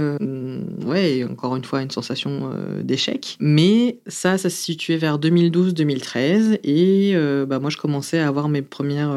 ouais, 0.87 1.24
encore 1.28 1.57
une 1.57 1.64
fois, 1.64 1.83
une 1.83 1.90
sensation 1.90 2.50
d'échec. 2.83 3.37
Mais 3.40 3.98
ça, 4.07 4.38
ça 4.38 4.50
se 4.50 4.57
situait 4.57 4.96
vers 4.96 5.18
2012-2013. 5.18 6.61
Et 6.64 7.14
bah, 7.46 7.59
moi, 7.59 7.70
je 7.70 7.76
commençais 7.76 8.18
à 8.18 8.28
avoir 8.28 8.48
mes 8.48 8.62
premières, 8.62 9.14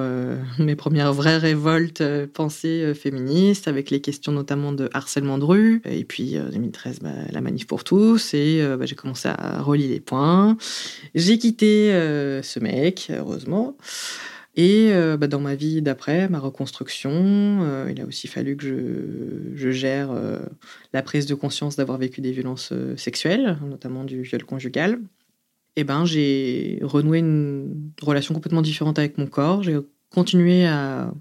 mes 0.59 0.75
premières 0.75 1.13
vraies 1.13 1.37
révoltes 1.37 2.03
pensées 2.33 2.93
féministes, 2.95 3.67
avec 3.67 3.89
les 3.89 4.01
questions 4.01 4.31
notamment 4.31 4.71
de 4.71 4.89
harcèlement 4.93 5.37
de 5.37 5.43
rue. 5.43 5.81
Et 5.85 6.03
puis, 6.03 6.14
puis 6.15 6.37
2013, 6.53 6.99
euh, 7.03 7.03
bah, 7.03 7.09
la 7.29 7.41
manif 7.41 7.67
pour 7.67 7.83
tous, 7.83 8.33
et 8.33 8.61
euh, 8.61 8.77
bah, 8.77 8.85
j'ai 8.85 8.95
commencé 8.95 9.27
à 9.27 9.61
relier 9.61 9.89
les 9.89 9.99
points. 9.99 10.57
J'ai 11.13 11.37
quitté 11.37 11.91
euh, 11.91 12.41
ce 12.41 12.61
mec, 12.61 13.11
heureusement. 13.13 13.75
Et 14.55 14.93
bah, 15.19 15.27
dans 15.27 15.41
ma 15.41 15.55
vie 15.55 15.81
d'après, 15.81 16.29
ma 16.29 16.39
reconstruction, 16.39 17.89
il 17.89 17.99
a 17.99 18.05
aussi 18.05 18.29
fallu 18.29 18.55
que 18.55 19.51
je, 19.53 19.71
gère 19.71 20.11
la 20.93 21.01
prise 21.01 21.25
de 21.25 21.35
conscience 21.35 21.75
d'avoir 21.75 21.97
vécu 21.97 22.21
des 22.21 22.31
violences 22.31 22.71
sexuelles, 22.95 23.57
notamment 23.69 24.05
du 24.05 24.21
viol 24.21 24.45
conjugal. 24.45 25.01
Et 25.75 25.83
ben, 25.83 26.05
j'ai 26.05 26.79
renoué 26.83 27.19
une 27.19 27.91
relation 28.01 28.33
complètement 28.33 28.61
différente 28.61 28.97
avec 28.97 29.17
mon 29.17 29.27
corps. 29.27 29.61
J'ai 29.61 29.77
continué 30.09 30.65
à, 30.65 31.13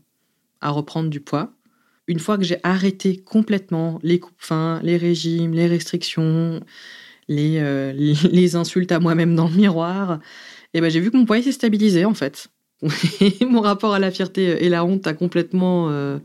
à 0.60 0.70
reprendre 0.70 1.10
du 1.10 1.18
poids 1.18 1.53
une 2.06 2.18
fois 2.18 2.36
que 2.36 2.44
j'ai 2.44 2.58
arrêté 2.62 3.18
complètement 3.18 3.98
les 4.02 4.18
coupes 4.20 4.34
fins, 4.38 4.80
les 4.82 4.96
régimes, 4.96 5.52
les 5.52 5.66
restrictions, 5.66 6.60
les, 7.28 7.58
euh, 7.58 8.54
insultes 8.54 8.92
à 8.92 9.00
moi-même 9.00 9.34
dans 9.34 9.48
le 9.48 9.54
miroir, 9.54 10.20
eh 10.74 10.80
ben 10.80 10.90
j'ai 10.90 11.00
vu 11.00 11.10
que 11.10 11.16
mon 11.16 11.24
poids 11.24 11.40
s'est 11.42 11.52
stabilisé 11.52 12.04
en 12.04 12.14
fait. 12.14 12.48
mon 13.48 13.60
rapport 13.60 13.94
à 13.94 13.98
la 13.98 14.10
fierté 14.10 14.64
et 14.64 14.68
la 14.68 14.84
honte 14.84 15.06
a 15.06 15.14
complètement 15.14 15.88
euh, 15.90 16.18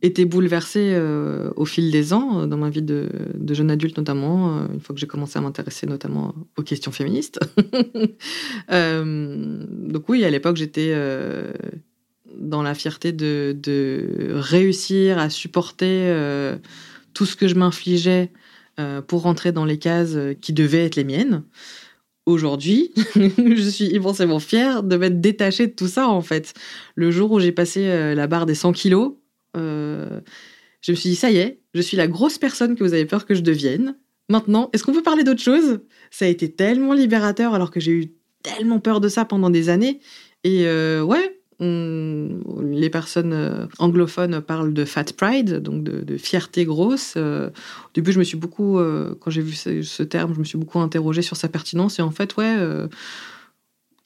été 0.00 0.24
bouleversé 0.24 0.92
euh, 0.94 1.50
au 1.56 1.66
fil 1.66 1.90
des 1.90 2.14
ans, 2.14 2.46
dans 2.46 2.56
ma 2.56 2.70
vie 2.70 2.80
de 2.80 3.10
jeune 3.50 3.70
adulte 3.70 3.98
notamment, 3.98 4.66
une 4.72 4.80
fois 4.80 4.94
que 4.94 5.00
j'ai 5.00 5.06
commencé 5.06 5.38
à 5.38 5.42
m'intéresser 5.42 5.86
notamment 5.86 6.34
aux 6.56 6.62
questions 6.62 6.92
féministes. 6.92 7.40
donc 8.70 10.08
oui, 10.08 10.24
à 10.24 10.30
l'époque 10.30 10.56
j'étais 10.56 10.94
dans 12.36 12.62
la 12.62 12.74
fierté 12.74 13.12
de, 13.12 14.30
réussir 14.34 15.18
à 15.18 15.30
supporter 15.30 16.06
euh, 16.08 16.56
tout 17.14 17.26
ce 17.26 17.36
que 17.36 17.48
je 17.48 17.54
m'infligeais 17.54 18.32
euh, 18.78 19.02
pour 19.02 19.22
rentrer 19.22 19.52
dans 19.52 19.64
les 19.64 19.78
cases 19.78 20.16
qui 20.40 20.52
devaient 20.52 20.84
être 20.84 20.96
les 20.96 21.04
miennes. 21.04 21.42
Aujourd'hui, 22.26 22.92
je 23.16 23.68
suis 23.68 23.86
immensément 23.86 24.38
fière 24.38 24.82
de 24.82 24.96
m'être 24.96 25.20
détachée 25.20 25.66
de 25.66 25.72
tout 25.72 25.88
ça, 25.88 26.08
en 26.08 26.20
fait. 26.20 26.52
Le 26.94 27.10
jour 27.10 27.32
où 27.32 27.40
j'ai 27.40 27.52
passé 27.52 27.86
euh, 27.86 28.14
la 28.14 28.26
barre 28.26 28.46
des 28.46 28.54
100 28.54 28.72
kilos, 28.72 29.14
je 29.54 30.92
me 30.92 30.94
suis 30.94 31.10
dit, 31.10 31.16
ça 31.16 31.30
y 31.32 31.38
est, 31.38 31.60
je 31.74 31.80
suis 31.80 31.96
la 31.96 32.06
grosse 32.06 32.38
personne 32.38 32.76
que 32.76 32.84
vous 32.84 32.92
avez 32.92 33.06
peur 33.06 33.26
que 33.26 33.34
je 33.34 33.40
devienne. 33.40 33.96
Maintenant, 34.28 34.70
est-ce 34.72 34.84
qu'on 34.84 34.92
peut 34.92 35.02
parler 35.02 35.24
d'autre 35.24 35.42
chose? 35.42 35.80
Ça 36.12 36.26
a 36.26 36.28
été 36.28 36.52
tellement 36.52 36.92
libérateur 36.92 37.54
alors 37.54 37.72
que 37.72 37.80
j'ai 37.80 37.90
eu 37.90 38.12
tellement 38.44 38.78
peur 38.78 39.00
de 39.00 39.08
ça 39.08 39.24
pendant 39.24 39.50
des 39.50 39.68
années. 39.68 39.98
Et 40.44 40.64
ouais, 41.00 41.38
les 42.88 42.90
personnes 42.90 43.34
euh, 43.34 43.66
anglophones 43.78 44.40
parlent 44.40 44.72
de 44.72 44.86
fat 44.86 45.04
pride, 45.14 45.56
donc 45.56 45.84
de, 45.84 46.16
fierté 46.16 46.64
grosse. 46.64 47.14
Euh, 47.18 47.48
au 47.48 47.90
début, 47.92 48.12
je 48.12 48.18
me 48.18 48.24
suis 48.24 48.38
beaucoup, 48.38 48.78
euh, 48.78 49.14
quand 49.20 49.30
j'ai 49.30 49.42
vu 49.42 49.52
ce, 49.52 50.02
terme, 50.02 50.32
je 50.32 50.38
me 50.38 50.44
suis 50.44 50.56
beaucoup 50.56 50.78
interrogée 50.78 51.20
sur 51.20 51.36
sa 51.36 51.48
pertinence. 51.48 51.98
Et 51.98 52.02
en 52.02 52.10
fait, 52.10 52.34
ouais, 52.38 52.56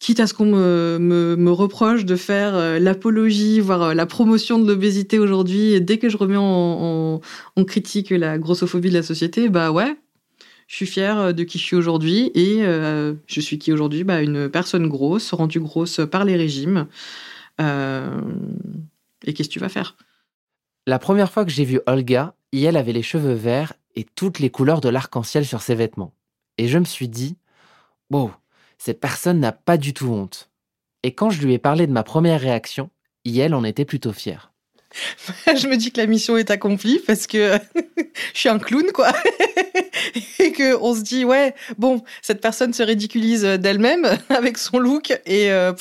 quitte 0.00 0.18
à 0.18 0.26
ce 0.26 0.34
qu'on 0.34 0.46
me, 0.46 1.50
reproche 1.50 2.04
de 2.04 2.16
faire 2.16 2.80
l'apologie, 2.80 3.60
voire 3.60 3.94
la 3.94 4.04
promotion 4.04 4.58
de 4.58 4.66
l'obésité 4.66 5.20
aujourd'hui, 5.20 5.80
dès 5.80 5.98
que 5.98 6.08
je 6.08 6.16
remets 6.16 6.36
en, 6.36 7.20
critique 7.64 8.10
la 8.10 8.36
grossophobie 8.38 8.88
de 8.88 8.94
la 8.94 9.04
société, 9.04 9.48
bah 9.48 9.70
ouais, 9.70 9.96
je 10.66 10.74
suis 10.74 10.86
fière 10.86 11.32
de 11.32 11.44
qui 11.44 11.58
je 11.58 11.64
suis 11.64 11.76
aujourd'hui 11.76 12.32
et 12.34 12.62
je 12.64 13.40
suis 13.40 13.58
qui 13.60 13.72
aujourd'hui? 13.72 14.02
Bah, 14.02 14.22
Une 14.22 14.48
personne 14.48 14.88
grosse, 14.88 15.32
rendue 15.32 15.60
grosse 15.60 16.00
par 16.10 16.24
les 16.24 16.34
régimes. 16.34 16.88
Euh, 17.62 18.20
et 19.24 19.34
qu'est-ce 19.34 19.48
que 19.48 19.54
tu 19.54 19.60
vas 19.60 19.68
faire? 19.68 19.96
La 20.86 20.98
première 20.98 21.30
fois 21.30 21.44
que 21.44 21.50
j'ai 21.50 21.64
vu 21.64 21.80
Olga, 21.86 22.34
elle 22.52 22.76
avait 22.76 22.92
les 22.92 23.02
cheveux 23.02 23.34
verts 23.34 23.74
et 23.94 24.04
toutes 24.04 24.38
les 24.38 24.50
couleurs 24.50 24.80
de 24.80 24.88
l'arc-en-ciel 24.88 25.46
sur 25.46 25.62
ses 25.62 25.74
vêtements. 25.74 26.12
Et 26.58 26.68
je 26.68 26.78
me 26.78 26.84
suis 26.84 27.08
dit, 27.08 27.36
wow, 28.10 28.32
cette 28.78 29.00
personne 29.00 29.40
n'a 29.40 29.52
pas 29.52 29.76
du 29.76 29.94
tout 29.94 30.08
honte. 30.08 30.50
Et 31.02 31.14
quand 31.14 31.30
je 31.30 31.44
lui 31.44 31.54
ai 31.54 31.58
parlé 31.58 31.86
de 31.86 31.92
ma 31.92 32.02
première 32.02 32.40
réaction, 32.40 32.90
elle 33.24 33.54
en 33.54 33.64
était 33.64 33.84
plutôt 33.84 34.12
fière. 34.12 34.51
je 35.46 35.66
me 35.68 35.76
dis 35.76 35.92
que 35.92 36.00
la 36.00 36.06
mission 36.06 36.36
est 36.36 36.50
accomplie 36.50 37.00
parce 37.06 37.26
que 37.26 37.58
je 38.34 38.38
suis 38.38 38.48
un 38.48 38.58
clown, 38.58 38.90
quoi. 38.92 39.12
et 40.38 40.52
que 40.52 40.76
on 40.80 40.94
se 40.94 41.02
dit, 41.02 41.24
ouais, 41.24 41.54
bon, 41.78 42.02
cette 42.20 42.40
personne 42.40 42.72
se 42.72 42.82
ridiculise 42.82 43.42
d'elle-même 43.42 44.06
avec 44.28 44.58
son 44.58 44.78
look 44.78 45.10
et 45.26 45.46
il 45.46 45.50
euh, 45.50 45.72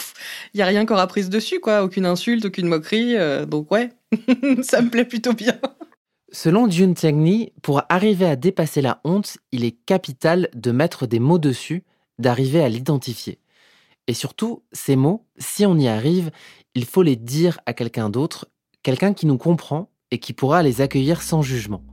y 0.53 0.61
a 0.61 0.65
rien 0.65 0.85
qu'aura 0.85 1.07
prise 1.07 1.29
dessus, 1.29 1.59
quoi. 1.59 1.83
Aucune 1.83 2.05
insulte, 2.05 2.45
aucune 2.45 2.67
moquerie. 2.67 3.15
Euh, 3.17 3.45
donc, 3.45 3.71
ouais, 3.71 3.91
ça 4.63 4.81
me 4.81 4.89
plaît 4.89 5.05
plutôt 5.05 5.33
bien. 5.33 5.57
Selon 6.31 6.69
Jun 6.69 6.93
Tiangni, 6.93 7.51
pour 7.61 7.83
arriver 7.89 8.25
à 8.25 8.37
dépasser 8.37 8.81
la 8.81 9.01
honte, 9.03 9.37
il 9.51 9.65
est 9.65 9.75
capital 9.85 10.49
de 10.53 10.71
mettre 10.71 11.05
des 11.05 11.19
mots 11.19 11.39
dessus, 11.39 11.83
d'arriver 12.19 12.63
à 12.63 12.69
l'identifier. 12.69 13.39
Et 14.07 14.13
surtout, 14.13 14.63
ces 14.71 14.95
mots, 14.95 15.25
si 15.37 15.65
on 15.65 15.77
y 15.77 15.87
arrive, 15.87 16.31
il 16.73 16.85
faut 16.85 17.03
les 17.03 17.17
dire 17.17 17.59
à 17.65 17.73
quelqu'un 17.73 18.09
d'autre 18.09 18.47
quelqu'un 18.83 19.13
qui 19.13 19.25
nous 19.25 19.37
comprend 19.37 19.89
et 20.09 20.19
qui 20.19 20.33
pourra 20.33 20.63
les 20.63 20.81
accueillir 20.81 21.21
sans 21.21 21.41
jugement. 21.41 21.83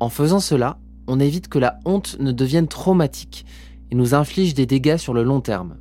En 0.00 0.08
faisant 0.08 0.40
cela, 0.40 0.78
on 1.06 1.20
évite 1.20 1.48
que 1.48 1.58
la 1.58 1.78
honte 1.84 2.16
ne 2.18 2.32
devienne 2.32 2.68
traumatique 2.68 3.46
et 3.90 3.94
nous 3.94 4.14
inflige 4.14 4.54
des 4.54 4.66
dégâts 4.66 4.96
sur 4.96 5.14
le 5.14 5.22
long 5.22 5.40
terme. 5.40 5.76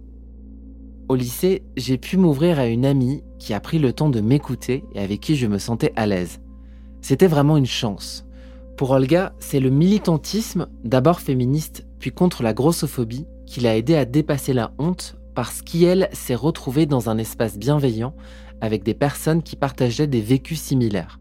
Au 1.10 1.16
lycée, 1.16 1.64
j'ai 1.76 1.98
pu 1.98 2.18
m'ouvrir 2.18 2.60
à 2.60 2.68
une 2.68 2.86
amie 2.86 3.24
qui 3.40 3.54
a 3.54 3.60
pris 3.60 3.80
le 3.80 3.92
temps 3.92 4.10
de 4.10 4.22
m'écouter 4.22 4.84
et 4.94 5.00
avec 5.00 5.20
qui 5.20 5.36
je 5.36 5.48
me 5.48 5.58
sentais 5.58 5.94
à 5.96 6.06
l'aise. 6.06 6.40
C'était 7.02 7.28
vraiment 7.28 7.58
une 7.58 7.66
chance. 7.66 8.26
Pour 8.78 8.92
Olga, 8.92 9.34
c'est 9.40 9.60
le 9.60 9.70
militantisme, 9.70 10.68
d'abord 10.84 11.20
féministe, 11.20 11.86
puis 12.00 12.12
contre 12.12 12.44
la 12.44 12.54
grossophobie, 12.54 13.26
qui 13.46 13.60
l'a 13.60 13.76
aidé 13.76 13.96
à 13.96 14.06
dépasser 14.06 14.54
la 14.54 14.72
honte 14.78 15.18
parce 15.36 15.62
qu'elle 15.62 16.10
s'est 16.14 16.36
retrouvée 16.36 16.86
dans 16.86 17.10
un 17.10 17.18
espace 17.18 17.58
bienveillant 17.58 18.14
avec 18.62 18.84
des 18.84 18.94
personnes 18.94 19.44
qui 19.44 19.56
partageaient 19.56 20.08
des 20.08 20.22
vécus 20.22 20.60
similaires. 20.60 21.20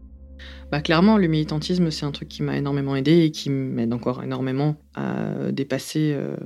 Bah, 0.71 0.81
clairement, 0.81 1.17
le 1.17 1.27
militantisme, 1.27 1.91
c'est 1.91 2.05
un 2.05 2.11
truc 2.11 2.29
qui 2.29 2.43
m'a 2.43 2.55
énormément 2.55 2.95
aidé 2.95 3.25
et 3.25 3.31
qui 3.31 3.49
m'aide 3.49 3.93
encore 3.93 4.23
énormément 4.23 4.77
à 4.95 5.51
dépasser 5.51 6.13
euh, 6.15 6.37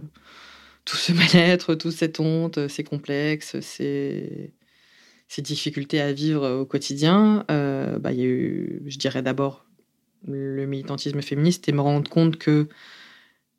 tout 0.83 0.97
ce 0.97 1.11
mal-être, 1.13 1.75
toute 1.75 1.91
cette 1.91 2.19
honte, 2.19 2.67
ces 2.67 2.83
complexes, 2.83 3.59
ces, 3.59 4.53
ces 5.27 5.41
difficultés 5.41 6.01
à 6.01 6.11
vivre 6.11 6.49
au 6.49 6.65
quotidien. 6.65 7.45
Euh, 7.51 7.99
bah, 7.99 8.13
il 8.13 8.19
y 8.19 8.23
a 8.23 8.27
eu, 8.27 8.81
je 8.87 8.97
dirais 8.97 9.21
d'abord, 9.21 9.65
le 10.27 10.65
militantisme 10.65 11.21
féministe 11.21 11.69
et 11.69 11.71
me 11.71 11.81
rendre 11.81 12.09
compte 12.09 12.37
que 12.37 12.67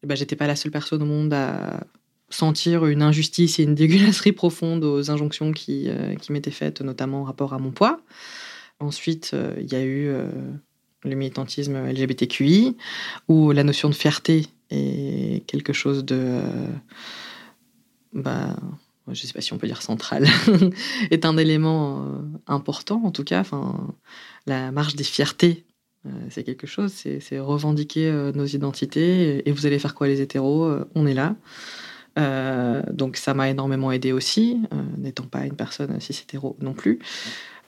bah, 0.02 0.14
j'étais 0.14 0.36
pas 0.36 0.46
la 0.46 0.56
seule 0.56 0.72
personne 0.72 1.02
au 1.02 1.06
monde 1.06 1.32
à 1.32 1.86
sentir 2.28 2.86
une 2.86 3.02
injustice 3.02 3.58
et 3.58 3.62
une 3.62 3.74
dégueulasserie 3.74 4.32
profonde 4.32 4.84
aux 4.84 5.10
injonctions 5.10 5.52
qui, 5.52 5.84
euh, 5.88 6.14
qui 6.16 6.32
m'étaient 6.32 6.50
faites, 6.50 6.80
notamment 6.80 7.20
en 7.20 7.24
rapport 7.24 7.54
à 7.54 7.58
mon 7.58 7.70
poids. 7.70 8.00
Ensuite, 8.80 9.30
euh, 9.34 9.54
il 9.60 9.72
y 9.72 9.76
a 9.76 9.82
eu 9.82 10.08
euh, 10.08 10.30
le 11.04 11.14
militantisme 11.14 11.76
LGBTQI, 11.86 12.76
où 13.28 13.52
la 13.52 13.64
notion 13.64 13.88
de 13.88 13.94
fierté 13.94 14.46
est 14.70 15.46
quelque 15.46 15.72
chose 15.72 16.04
de... 16.04 16.40
bah, 18.12 18.56
je 19.06 19.22
ne 19.22 19.26
sais 19.26 19.32
pas 19.32 19.40
si 19.40 19.52
on 19.52 19.58
peut 19.58 19.68
dire 19.68 19.82
central, 19.82 20.26
est 21.12 21.24
un 21.24 21.36
élément 21.36 22.04
important 22.48 23.00
en 23.04 23.12
tout 23.12 23.22
cas. 23.22 23.38
Enfin, 23.38 23.94
la 24.46 24.72
marche 24.72 24.96
des 24.96 25.04
fiertés 25.04 25.64
c'est 26.30 26.44
quelque 26.44 26.68
chose, 26.68 26.92
c'est 26.92 27.38
revendiquer 27.40 28.30
nos 28.32 28.46
identités. 28.46 29.48
Et 29.48 29.52
vous 29.52 29.66
allez 29.66 29.80
faire 29.80 29.94
quoi 29.94 30.06
les 30.06 30.20
hétéros 30.20 30.72
On 30.94 31.04
est 31.04 31.14
là. 31.14 31.34
Donc 32.16 33.16
ça 33.16 33.34
m'a 33.34 33.50
énormément 33.50 33.92
aidé 33.92 34.12
aussi, 34.12 34.58
n'étant 34.98 35.24
pas 35.24 35.44
une 35.44 35.54
personne 35.54 36.00
cis 36.00 36.18
hétéro 36.22 36.56
non 36.60 36.72
plus. 36.72 36.98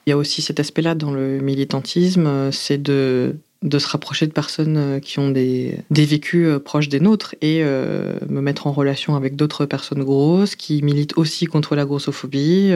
Il 0.05 0.09
y 0.09 0.13
a 0.13 0.17
aussi 0.17 0.41
cet 0.41 0.59
aspect-là 0.59 0.95
dans 0.95 1.11
le 1.11 1.39
militantisme, 1.39 2.51
c'est 2.51 2.81
de, 2.81 3.35
se 3.63 3.87
rapprocher 3.87 4.25
de 4.25 4.31
personnes 4.31 4.99
qui 5.01 5.19
ont 5.19 5.29
des, 5.29 5.83
vécus 5.91 6.59
proches 6.65 6.89
des 6.89 6.99
nôtres 6.99 7.35
et 7.41 7.63
me 7.63 8.41
mettre 8.41 8.65
en 8.65 8.71
relation 8.71 9.15
avec 9.15 9.35
d'autres 9.35 9.65
personnes 9.65 10.03
grosses 10.03 10.55
qui 10.55 10.81
militent 10.81 11.17
aussi 11.17 11.45
contre 11.45 11.75
la 11.75 11.85
grossophobie. 11.85 12.73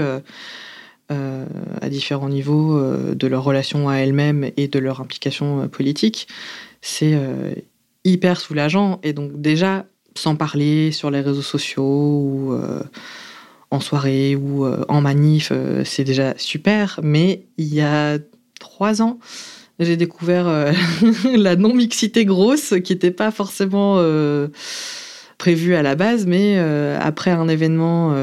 Euh, 1.11 1.45
à 1.81 1.89
différents 1.89 2.29
niveaux 2.29 2.77
euh, 2.77 3.13
de 3.13 3.27
leur 3.27 3.43
relation 3.43 3.89
à 3.89 3.97
elles-mêmes 3.97 4.51
et 4.55 4.69
de 4.69 4.79
leur 4.79 5.01
implication 5.01 5.63
euh, 5.63 5.67
politique, 5.67 6.29
c'est 6.81 7.17
hyper 8.05 8.39
soulageant. 8.39 8.99
Et 9.03 9.13
donc 9.13 9.41
déjà, 9.41 9.85
sans 10.15 10.35
parler 10.35 10.91
sur 10.91 11.11
les 11.11 11.21
réseaux 11.21 11.41
sociaux 11.41 11.83
ou 11.83 12.59
en 13.71 13.79
soirée 13.79 14.35
ou 14.35 14.65
en 14.65 15.01
manif, 15.01 15.51
c'est 15.83 16.03
déjà 16.03 16.33
super. 16.37 16.99
Mais 17.03 17.45
il 17.57 17.73
y 17.73 17.81
a 17.81 18.19
trois 18.59 19.01
ans, 19.01 19.19
j'ai 19.79 19.97
découvert 19.97 20.45
la 21.35 21.55
non-mixité 21.55 22.25
grosse 22.25 22.75
qui 22.83 22.93
n'était 22.93 23.11
pas 23.11 23.31
forcément 23.31 24.03
prévue 25.37 25.75
à 25.75 25.81
la 25.81 25.95
base, 25.95 26.25
mais 26.25 26.59
après 26.99 27.31
un 27.31 27.47
événement 27.47 28.13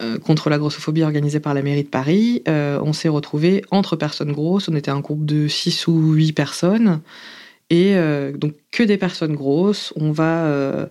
euh, 0.00 0.18
contre 0.18 0.48
la 0.48 0.56
grossophobie 0.56 1.02
organisée 1.02 1.40
par 1.40 1.52
la 1.52 1.60
mairie 1.60 1.84
de 1.84 1.88
Paris, 1.88 2.42
euh, 2.48 2.80
on 2.82 2.94
s'est 2.94 3.08
retrouvé 3.08 3.62
entre 3.70 3.96
personnes 3.96 4.32
grosses. 4.32 4.68
On 4.68 4.74
était 4.74 4.90
un 4.90 5.00
groupe 5.00 5.26
de 5.26 5.46
6 5.46 5.88
ou 5.88 6.12
8 6.12 6.32
personnes. 6.32 7.00
Et 7.70 7.94
euh, 7.94 8.32
donc 8.32 8.54
que 8.72 8.82
des 8.82 8.98
personnes 8.98 9.34
grosses. 9.34 9.92
On 9.96 10.12
va 10.12 10.88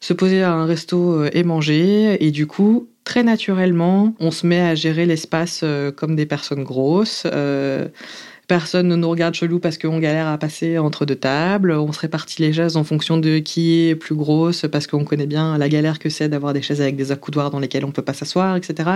se 0.00 0.12
poser 0.12 0.42
à 0.42 0.52
un 0.52 0.64
resto 0.64 1.24
et 1.24 1.42
manger. 1.42 2.24
Et 2.24 2.30
du 2.30 2.46
coup, 2.46 2.88
très 3.04 3.22
naturellement, 3.22 4.14
on 4.20 4.30
se 4.30 4.46
met 4.46 4.60
à 4.60 4.74
gérer 4.74 5.06
l'espace 5.06 5.64
comme 5.96 6.16
des 6.16 6.26
personnes 6.26 6.64
grosses 6.64 7.26
personne 8.50 8.88
ne 8.88 8.96
nous 8.96 9.08
regarde 9.08 9.34
chelou 9.34 9.60
parce 9.60 9.78
qu'on 9.78 10.00
galère 10.00 10.26
à 10.26 10.36
passer 10.36 10.76
entre 10.76 11.06
deux 11.06 11.14
tables. 11.14 11.70
On 11.70 11.92
se 11.92 12.00
répartit 12.00 12.42
les 12.42 12.52
chaises 12.52 12.76
en 12.76 12.82
fonction 12.82 13.16
de 13.16 13.38
qui 13.38 13.86
est 13.86 13.94
plus 13.94 14.16
grosse 14.16 14.66
parce 14.72 14.88
qu'on 14.88 15.04
connaît 15.04 15.28
bien 15.28 15.56
la 15.56 15.68
galère 15.68 16.00
que 16.00 16.08
c'est 16.08 16.28
d'avoir 16.28 16.52
des 16.52 16.60
chaises 16.60 16.80
avec 16.80 16.96
des 16.96 17.12
accoudoirs 17.12 17.52
dans 17.52 17.60
lesquelles 17.60 17.84
on 17.84 17.92
peut 17.92 18.02
pas 18.02 18.12
s'asseoir, 18.12 18.56
etc. 18.56 18.90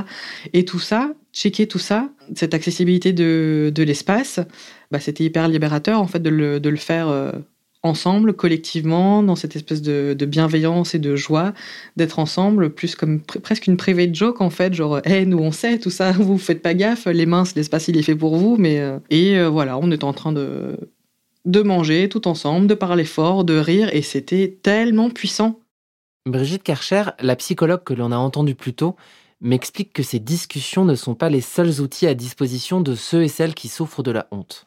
Et 0.54 0.64
tout 0.64 0.80
ça, 0.80 1.12
checker 1.32 1.68
tout 1.68 1.78
ça, 1.78 2.08
cette 2.34 2.52
accessibilité 2.52 3.12
de, 3.12 3.72
l'espace, 3.76 4.40
bah, 4.90 4.98
c'était 4.98 5.22
hyper 5.22 5.46
libérateur 5.46 6.00
en 6.00 6.08
fait 6.08 6.18
de 6.18 6.30
le, 6.30 6.76
faire 6.76 7.06
euh, 7.06 7.30
ensemble, 7.85 8.33
collectivement, 8.33 9.23
dans 9.23 9.37
cette 9.37 9.57
espèce 9.57 9.83
de, 9.83 10.16
bienveillance 10.25 10.94
et 10.94 10.99
de 10.99 11.16
joie 11.16 11.53
d'être 11.97 12.18
ensemble, 12.18 12.70
plus 12.70 12.97
comme 12.97 13.20
presque 13.20 13.66
une 13.66 13.77
private 13.77 14.14
joke 14.14 14.40
en 14.40 14.51
fait, 14.51 14.75
genre 14.75 15.01
hey, 15.05 15.27
nous 15.27 15.38
on 15.38 15.53
sait 15.53 15.79
tout 15.79 15.90
ça, 15.90 16.12
vous 16.12 16.38
faites 16.38 16.62
pas 16.62 16.75
gaffe, 16.75 17.07
les 17.07 17.27
mains, 17.27 17.44
l'espace 17.55 17.88
il 17.88 17.97
est 17.97 18.03
fait 18.03 18.16
pour 18.16 18.37
vous, 18.37 18.57
mais 18.57 18.81
euh, 18.81 18.99
et 19.11 19.38
euh, 19.38 19.49
voilà, 19.49 19.79
on 19.79 19.90
est 19.90 20.05
en 20.05 20.12
train 20.12 20.33
de 20.33 20.77
de 21.44 21.61
manger 21.61 22.09
tout 22.09 22.27
ensemble, 22.27 22.66
de 22.66 22.75
parler 22.75 23.05
fort, 23.05 23.44
de 23.44 23.59
rire, 23.59 23.90
et 23.92 24.01
c'était 24.01 24.57
tellement 24.62 25.11
puissant. 25.11 25.61
Brigitte 26.27 26.62
Karcher, 26.62 27.05
la 27.20 27.37
psychologue 27.37 27.85
que 27.85 27.92
l'on 27.92 28.12
a 28.12 28.16
entendue 28.16 28.55
plus 28.55 28.73
tôt, 28.73 28.97
m'explique 29.42 29.92
que 29.92 30.03
ces 30.03 30.20
discussions 30.20 30.87
ne 30.87 30.94
sont 30.94 31.14
pas 31.14 31.29
les 31.29 31.42
seuls 31.42 31.83
outils 31.83 32.07
à 32.07 32.14
disposition 32.14 32.81
de 32.81 32.94
ceux 32.94 33.23
et 33.23 33.29
celles 33.29 33.55
qui 33.55 33.68
souffrent 33.68 34.03
de 34.03 34.11
la 34.11 34.27
honte. 34.31 34.66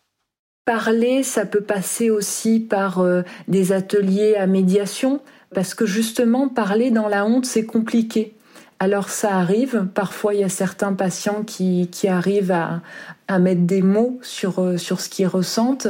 Parler, 0.67 1.23
ça 1.23 1.45
peut 1.45 1.61
passer 1.61 2.09
aussi 2.09 2.59
par 2.59 2.99
euh, 2.99 3.21
des 3.47 3.71
ateliers 3.71 4.35
à 4.35 4.47
médiation, 4.47 5.21
parce 5.55 5.73
que 5.73 5.85
justement, 5.85 6.49
parler 6.49 6.91
dans 6.91 7.07
la 7.07 7.25
honte, 7.25 7.45
c'est 7.45 7.65
compliqué. 7.65 8.33
Alors 8.77 9.07
ça 9.07 9.37
arrive, 9.37 9.87
parfois 9.93 10.33
il 10.33 10.41
y 10.41 10.43
a 10.43 10.49
certains 10.49 10.91
patients 10.91 11.43
qui, 11.43 11.87
qui 11.89 12.09
arrivent 12.09 12.51
à, 12.51 12.81
à 13.29 13.39
mettre 13.39 13.61
des 13.61 13.81
mots 13.81 14.19
sur, 14.21 14.59
euh, 14.59 14.75
sur 14.75 14.99
ce 14.99 15.07
qu'ils 15.07 15.27
ressentent, 15.27 15.87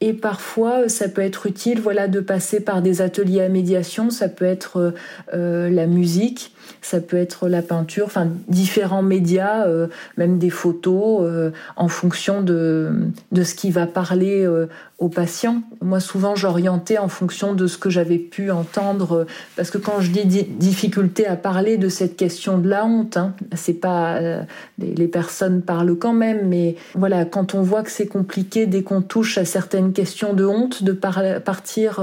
et 0.00 0.12
parfois 0.12 0.88
ça 0.88 1.08
peut 1.08 1.22
être 1.22 1.46
utile 1.46 1.80
voilà, 1.80 2.06
de 2.06 2.20
passer 2.20 2.60
par 2.60 2.80
des 2.80 3.02
ateliers 3.02 3.42
à 3.42 3.48
médiation, 3.48 4.10
ça 4.10 4.28
peut 4.28 4.44
être 4.44 4.94
euh, 5.34 5.68
la 5.68 5.88
musique, 5.88 6.54
ça 6.80 7.00
peut 7.00 7.16
être 7.16 7.48
la 7.48 7.62
peinture, 7.62 8.06
enfin 8.06 8.28
différents 8.48 9.02
médias, 9.02 9.66
euh, 9.66 9.88
même 10.16 10.38
des 10.38 10.50
photos, 10.50 11.20
euh, 11.22 11.50
en 11.76 11.88
fonction 11.88 12.42
de, 12.42 12.90
de 13.32 13.42
ce 13.42 13.54
qui 13.54 13.70
va 13.70 13.86
parler 13.86 14.44
euh, 14.44 14.66
aux 14.98 15.08
patients. 15.08 15.62
Moi, 15.80 16.00
souvent, 16.00 16.34
j'orientais 16.34 16.98
en 16.98 17.08
fonction 17.08 17.54
de 17.54 17.66
ce 17.66 17.76
que 17.76 17.90
j'avais 17.90 18.18
pu 18.18 18.50
entendre, 18.50 19.26
parce 19.56 19.70
que 19.70 19.78
quand 19.78 20.00
je 20.00 20.10
dis 20.10 20.44
difficulté 20.44 21.26
à 21.26 21.36
parler 21.36 21.76
de 21.76 21.88
cette 21.88 22.16
question 22.16 22.58
de 22.58 22.68
la 22.68 22.86
honte, 22.86 23.16
hein, 23.16 23.34
c'est 23.54 23.74
pas 23.74 24.20
les, 24.78 25.08
personnes 25.08 25.60
parlent 25.60 25.96
quand 25.96 26.12
même, 26.12 26.48
mais 26.48 26.76
voilà, 26.94 27.24
quand 27.24 27.54
on 27.54 27.62
voit 27.62 27.82
que 27.82 27.90
c'est 27.90 28.06
compliqué 28.06 28.66
dès 28.66 28.82
qu'on 28.82 29.02
touche 29.02 29.38
à 29.38 29.44
certaines 29.44 29.92
questions 29.92 30.34
de 30.34 30.44
honte, 30.44 30.84
de 30.84 30.92
partir 30.92 32.02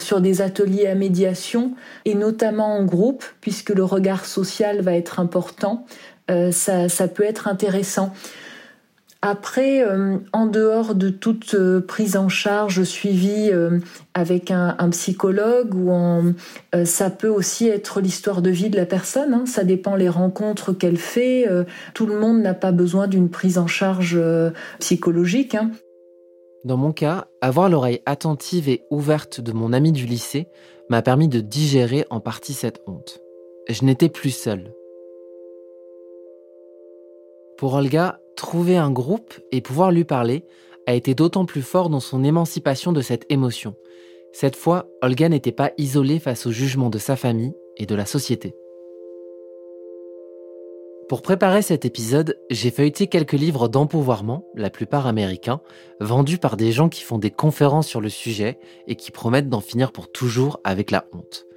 sur 0.00 0.20
des 0.20 0.42
ateliers 0.42 0.88
à 0.88 0.96
médiation 0.96 1.72
et 2.04 2.14
notamment 2.14 2.76
en 2.76 2.84
groupe, 2.84 3.24
puisque 3.40 3.70
le 3.70 3.84
regard 3.84 4.09
social 4.18 4.80
va 4.80 4.94
être 4.94 5.20
important, 5.20 5.86
euh, 6.30 6.52
ça, 6.52 7.08
peut 7.08 7.24
être 7.24 7.48
intéressant. 7.48 8.12
Après, 9.22 9.82
euh, 9.82 10.16
en 10.32 10.46
dehors 10.46 10.94
de 10.94 11.10
toute 11.10 11.52
euh, 11.52 11.80
prise 11.80 12.16
en 12.16 12.30
charge 12.30 12.84
suivie 12.84 13.50
avec 14.14 14.50
un, 14.50 14.90
psychologue, 14.90 15.74
ou 15.74 16.34
ça 16.84 17.10
peut 17.10 17.28
aussi 17.28 17.68
être 17.68 18.00
l'histoire 18.00 18.42
de 18.42 18.50
vie 18.50 18.70
de 18.70 18.76
la 18.76 18.86
personne. 18.86 19.34
Hein. 19.34 19.44
ça 19.46 19.64
dépend 19.64 19.96
les 19.96 20.08
rencontres 20.08 20.72
qu'elle 20.72 20.96
fait. 20.98 21.46
tout 21.94 22.06
le 22.06 22.18
monde 22.18 22.40
n'a 22.40 22.54
pas 22.54 22.72
besoin 22.72 23.08
d'une 23.08 23.28
prise 23.28 23.58
en 23.58 23.66
charge 23.66 24.18
psychologique. 24.78 25.54
Hein. 25.54 25.70
Dans 26.64 26.76
mon 26.76 26.92
cas, 26.92 27.26
avoir 27.40 27.68
l'oreille 27.70 28.02
attentive 28.04 28.68
et 28.68 28.84
ouverte 28.90 29.40
de 29.40 29.52
mon 29.52 29.72
ami 29.72 29.92
du 29.92 30.04
lycée 30.04 30.46
m'a 30.90 31.00
permis 31.00 31.28
de 31.28 31.40
digérer 31.40 32.04
en 32.10 32.20
partie 32.20 32.52
cette 32.52 32.80
honte 32.86 33.20
je 33.68 33.84
n'étais 33.84 34.08
plus 34.08 34.30
seul. 34.30 34.72
Pour 37.56 37.74
Olga, 37.74 38.20
trouver 38.36 38.76
un 38.76 38.90
groupe 38.90 39.34
et 39.52 39.60
pouvoir 39.60 39.90
lui 39.90 40.04
parler 40.04 40.44
a 40.86 40.94
été 40.94 41.14
d'autant 41.14 41.44
plus 41.44 41.62
fort 41.62 41.90
dans 41.90 42.00
son 42.00 42.24
émancipation 42.24 42.92
de 42.92 43.02
cette 43.02 43.30
émotion. 43.30 43.74
Cette 44.32 44.56
fois, 44.56 44.88
Olga 45.02 45.28
n'était 45.28 45.52
pas 45.52 45.72
isolée 45.76 46.18
face 46.18 46.46
au 46.46 46.52
jugement 46.52 46.88
de 46.88 46.98
sa 46.98 47.16
famille 47.16 47.52
et 47.76 47.86
de 47.86 47.94
la 47.94 48.06
société. 48.06 48.54
Pour 51.08 51.22
préparer 51.22 51.60
cet 51.60 51.84
épisode, 51.84 52.38
j'ai 52.50 52.70
feuilleté 52.70 53.08
quelques 53.08 53.32
livres 53.32 53.66
d'empouvoirment, 53.66 54.44
la 54.54 54.70
plupart 54.70 55.08
américains, 55.08 55.60
vendus 55.98 56.38
par 56.38 56.56
des 56.56 56.70
gens 56.70 56.88
qui 56.88 57.02
font 57.02 57.18
des 57.18 57.32
conférences 57.32 57.88
sur 57.88 58.00
le 58.00 58.08
sujet 58.08 58.58
et 58.86 58.94
qui 58.94 59.10
promettent 59.10 59.48
d'en 59.48 59.60
finir 59.60 59.90
pour 59.90 60.10
toujours 60.12 60.60
avec 60.62 60.92
la 60.92 61.06
honte. 61.12 61.48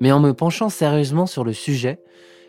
Mais 0.00 0.12
en 0.12 0.20
me 0.20 0.32
penchant 0.32 0.68
sérieusement 0.68 1.26
sur 1.26 1.44
le 1.44 1.52
sujet, 1.52 2.00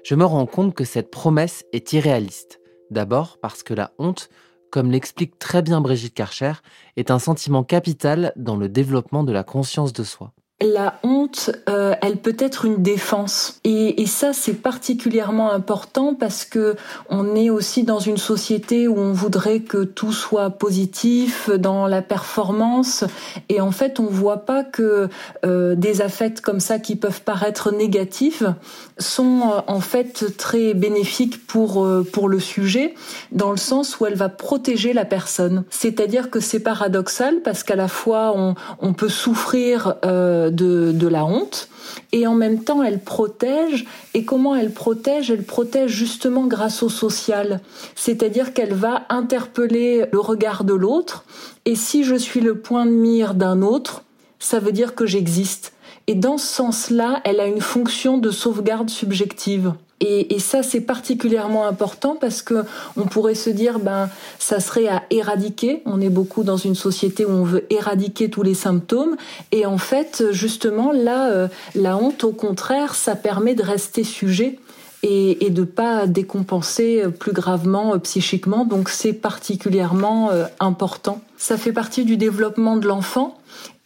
je 0.03 0.15
me 0.15 0.25
rends 0.25 0.45
compte 0.45 0.75
que 0.75 0.83
cette 0.83 1.11
promesse 1.11 1.65
est 1.73 1.93
irréaliste. 1.93 2.59
D'abord 2.91 3.37
parce 3.41 3.63
que 3.63 3.73
la 3.73 3.91
honte, 3.97 4.29
comme 4.71 4.91
l'explique 4.91 5.37
très 5.39 5.61
bien 5.61 5.81
Brigitte 5.81 6.13
Karcher, 6.13 6.53
est 6.95 7.11
un 7.11 7.19
sentiment 7.19 7.63
capital 7.63 8.33
dans 8.35 8.55
le 8.55 8.69
développement 8.69 9.23
de 9.23 9.31
la 9.31 9.43
conscience 9.43 9.93
de 9.93 10.03
soi. 10.03 10.33
La 10.61 10.99
honte, 11.03 11.51
euh, 11.69 11.95
elle 12.01 12.17
peut 12.17 12.35
être 12.37 12.65
une 12.65 12.81
défense. 12.81 13.59
Et, 13.63 14.01
et 14.01 14.05
ça, 14.05 14.33
c'est 14.33 14.53
particulièrement 14.53 15.51
important 15.51 16.13
parce 16.13 16.45
que 16.45 16.75
on 17.09 17.35
est 17.35 17.49
aussi 17.49 17.83
dans 17.83 17.99
une 17.99 18.17
société 18.17 18.87
où 18.87 18.97
on 18.97 19.13
voudrait 19.13 19.61
que 19.61 19.83
tout 19.83 20.11
soit 20.11 20.49
positif, 20.51 21.49
dans 21.49 21.87
la 21.87 22.01
performance. 22.01 23.03
Et 23.47 23.61
en 23.61 23.71
fait, 23.71 23.99
on 23.99 24.05
voit 24.05 24.45
pas 24.45 24.63
que 24.63 25.09
euh, 25.45 25.75
des 25.75 26.01
affects 26.01 26.41
comme 26.41 26.59
ça 26.59 26.79
qui 26.79 26.95
peuvent 26.95 27.21
paraître 27.21 27.71
négatifs 27.71 28.43
sont 28.97 29.41
euh, 29.41 29.61
en 29.67 29.79
fait 29.79 30.37
très 30.37 30.73
bénéfiques 30.73 31.45
pour 31.47 31.83
euh, 31.83 32.05
pour 32.11 32.29
le 32.29 32.39
sujet, 32.39 32.93
dans 33.31 33.51
le 33.51 33.57
sens 33.57 33.99
où 33.99 34.05
elle 34.05 34.15
va 34.15 34.29
protéger 34.29 34.93
la 34.93 35.05
personne. 35.05 35.63
C'est-à-dire 35.69 36.29
que 36.29 36.39
c'est 36.39 36.59
paradoxal 36.59 37.41
parce 37.43 37.63
qu'à 37.63 37.75
la 37.75 37.87
fois 37.87 38.33
on, 38.35 38.55
on 38.79 38.93
peut 38.93 39.09
souffrir 39.09 39.95
de, 40.49 41.07
la 41.07 41.25
honte 41.25 41.69
et 42.11 42.27
en 42.27 42.35
même 42.35 42.63
temps 42.63 42.83
elle 42.83 42.99
protège. 42.99 43.85
Et 44.13 44.25
comment 44.25 44.55
elle 44.55 44.71
protège? 44.71 45.31
Elle 45.31 45.43
protège 45.43 45.91
justement 45.91 46.45
grâce 46.47 46.83
au 46.83 46.89
social. 46.89 47.61
C'est-à-dire 47.95 48.53
qu'elle 48.53 48.73
va 48.73 49.05
interpeller 49.09 50.05
le 50.11 50.19
regard 50.19 50.63
de 50.63 50.73
l'autre 50.73 51.23
et 51.65 51.75
si 51.75 52.03
je 52.03 52.15
suis 52.15 52.41
le 52.41 52.57
point 52.59 52.85
de 52.85 52.91
mire 52.91 53.33
d'un 53.33 53.61
autre, 53.61 54.03
ça 54.39 54.59
veut 54.59 54.71
dire 54.71 54.95
que 54.95 55.05
j'existe. 55.05 55.73
Et 56.07 56.15
dans 56.15 56.37
ce 56.37 56.47
sens-là, 56.47 57.21
elle 57.23 57.39
a 57.39 57.45
une 57.45 57.61
fonction 57.61 58.17
de 58.17 58.31
sauvegarde 58.31 58.89
subjective. 58.89 59.73
Et, 60.01 60.39
ça, 60.39 60.63
c'est 60.63 60.81
particulièrement 60.81 61.67
important 61.67 62.15
parce 62.19 62.41
que 62.41 62.63
on 62.95 63.05
pourrait 63.05 63.35
se 63.35 63.49
dire, 63.49 63.79
ben, 63.79 64.09
ça 64.39 64.61
serait 64.61 64.87
à 64.87 65.03
éradiquer. 65.09 65.81
On 65.85 65.99
est 65.99 66.09
beaucoup 66.09 66.43
dans 66.43 66.57
une 66.57 66.75
société 66.75 67.25
où 67.25 67.31
on 67.31 67.43
veut 67.43 67.65
éradiquer 67.69 68.29
tous 68.29 68.41
les 68.41 68.53
symptômes. 68.53 69.17
Et 69.51 69.65
en 69.65 69.77
fait, 69.77 70.23
justement, 70.31 70.93
là, 70.93 71.29
euh, 71.31 71.47
la 71.75 71.97
honte, 71.97 72.23
au 72.23 72.31
contraire, 72.31 72.95
ça 72.95 73.15
permet 73.15 73.55
de 73.55 73.63
rester 73.63 74.05
sujet 74.05 74.57
et, 75.03 75.45
et 75.45 75.49
de 75.49 75.63
pas 75.63 76.07
décompenser 76.07 77.03
plus 77.19 77.33
gravement 77.33 77.93
euh, 77.93 77.97
psychiquement. 77.97 78.63
Donc, 78.63 78.87
c'est 78.87 79.13
particulièrement 79.13 80.31
euh, 80.31 80.45
important. 80.61 81.21
Ça 81.37 81.57
fait 81.57 81.73
partie 81.73 82.05
du 82.05 82.15
développement 82.15 82.77
de 82.77 82.87
l'enfant. 82.87 83.37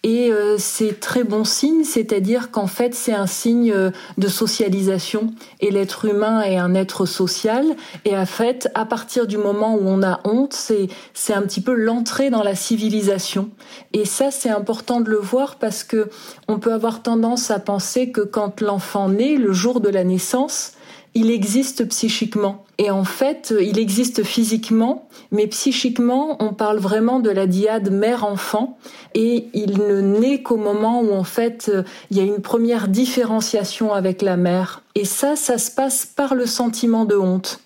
Et 0.06 0.34
euh, 0.34 0.58
c'est 0.58 1.00
très 1.00 1.24
bon 1.24 1.46
signe, 1.46 1.86
c'est-à-dire 1.86 2.52
qu'en 2.52 2.68
fait 2.68 2.94
c'est 2.94 3.14
un 3.14 3.26
signe 3.26 3.72
euh, 3.72 3.90
de 4.18 4.28
socialisation. 4.28 5.34
Et 5.62 5.72
l'être 5.72 6.04
humain 6.04 6.42
est 6.42 6.58
un 6.58 6.76
être 6.76 7.06
social. 7.06 7.66
Et 8.04 8.18
en 8.18 8.26
fait, 8.26 8.70
à 8.76 8.86
partir 8.86 9.28
du 9.28 9.38
moment 9.38 9.76
où 9.76 9.84
on 9.86 10.04
a 10.04 10.20
honte, 10.26 10.54
c'est 10.54 10.90
c'est 11.14 11.34
un 11.34 11.42
petit 11.44 11.62
peu 11.62 11.74
l'entrée 11.74 12.30
dans 12.30 12.44
la 12.44 12.54
civilisation. 12.54 13.50
Et 13.94 14.04
ça 14.04 14.30
c'est 14.30 14.50
important 14.50 15.00
de 15.00 15.10
le 15.10 15.18
voir 15.18 15.56
parce 15.56 15.86
que 15.86 16.10
on 16.50 16.60
peut 16.60 16.74
avoir 16.74 17.02
tendance 17.02 17.50
à 17.50 17.60
penser 17.60 18.12
que 18.12 18.22
quand 18.22 18.60
l'enfant 18.60 19.08
naît, 19.08 19.36
le 19.36 19.54
jour 19.54 19.80
de 19.80 19.88
la 19.88 20.04
naissance, 20.04 20.74
il 21.16 21.32
existe 21.32 21.88
psychiquement. 21.90 22.66
Et 22.78 22.90
en 22.90 23.04
fait, 23.04 23.54
il 23.60 23.78
existe 23.78 24.24
physiquement, 24.24 25.08
mais 25.32 25.48
psychiquement, 25.48 26.38
on 26.40 26.54
parle 26.54 26.80
vraiment 26.80 27.20
de 27.20 27.30
la 27.30 27.46
diade 27.46 27.92
mère-enfant. 27.92 28.78
Et 29.14 29.48
il 29.54 29.78
ne 29.78 30.02
naît 30.02 30.42
qu'au 30.42 30.58
moment 30.58 31.02
où, 31.02 31.14
en 31.14 31.24
fait, 31.24 31.72
il 32.10 32.18
y 32.18 32.20
a 32.20 32.24
une 32.24 32.42
première 32.42 32.88
différenciation 32.88 33.94
avec 33.94 34.22
la 34.22 34.38
mère. 34.38 34.82
Et 34.96 35.06
ça, 35.06 35.36
ça 35.36 35.58
se 35.58 35.70
passe 35.70 36.06
par 36.06 36.34
le 36.34 36.46
sentiment 36.46 37.06
de 37.06 37.16
honte. 37.16 37.60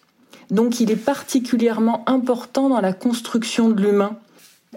Donc 0.51 0.79
il 0.79 0.91
est 0.91 0.95
particulièrement 0.95 2.03
important 2.07 2.69
dans 2.69 2.81
la 2.81 2.93
construction 2.93 3.69
de 3.69 3.81
l'humain. 3.81 4.17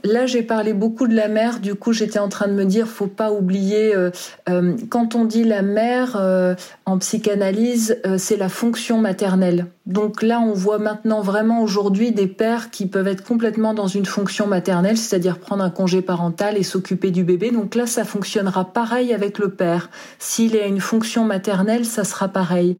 Là, 0.05 0.27
j'ai 0.27 0.43
parlé 0.43 0.73
beaucoup 0.73 1.07
de 1.07 1.15
la 1.15 1.29
mère. 1.29 1.61
Du 1.61 1.75
coup, 1.75 1.93
j'étais 1.93 2.19
en 2.19 2.29
train 2.29 2.49
de 2.49 2.53
me 2.53 2.65
dire, 2.65 2.87
faut 2.87 3.07
pas 3.07 3.33
oublier 3.33 3.95
euh, 3.95 4.11
euh, 4.49 4.77
quand 4.89 5.15
on 5.15 5.25
dit 5.25 5.45
la 5.45 5.63
mère 5.63 6.17
euh, 6.17 6.55
en 6.87 6.99
psychanalyse, 6.99 8.01
c'est 8.17 8.37
la 8.37 8.49
fonction 8.49 8.99
maternelle. 8.99 9.67
Donc 9.87 10.23
là, 10.23 10.41
on 10.41 10.53
voit 10.53 10.79
maintenant 10.79 11.21
vraiment 11.21 11.63
aujourd'hui 11.63 12.13
des 12.13 12.27
pères 12.27 12.71
qui 12.71 12.87
peuvent 12.87 13.09
être 13.09 13.25
complètement 13.25 13.75
dans 13.75 13.89
une 13.89 14.07
fonction 14.07 14.47
maternelle, 14.47 14.97
c'est-à-dire 14.97 15.39
prendre 15.39 15.63
un 15.63 15.71
congé 15.71 16.03
parental 16.03 16.57
et 16.57 16.63
s'occuper 16.63 17.11
du 17.11 17.25
bébé. 17.25 17.51
Donc 17.51 17.75
là, 17.75 17.87
ça 17.87 18.05
fonctionnera 18.05 18.73
pareil 18.73 19.13
avec 19.13 19.39
le 19.39 19.51
père. 19.51 19.91
S'il 20.19 20.57
a 20.57 20.67
une 20.67 20.81
fonction 20.81 21.25
maternelle, 21.25 21.85
ça 21.85 22.05
sera 22.05 22.29
pareil. 22.29 22.77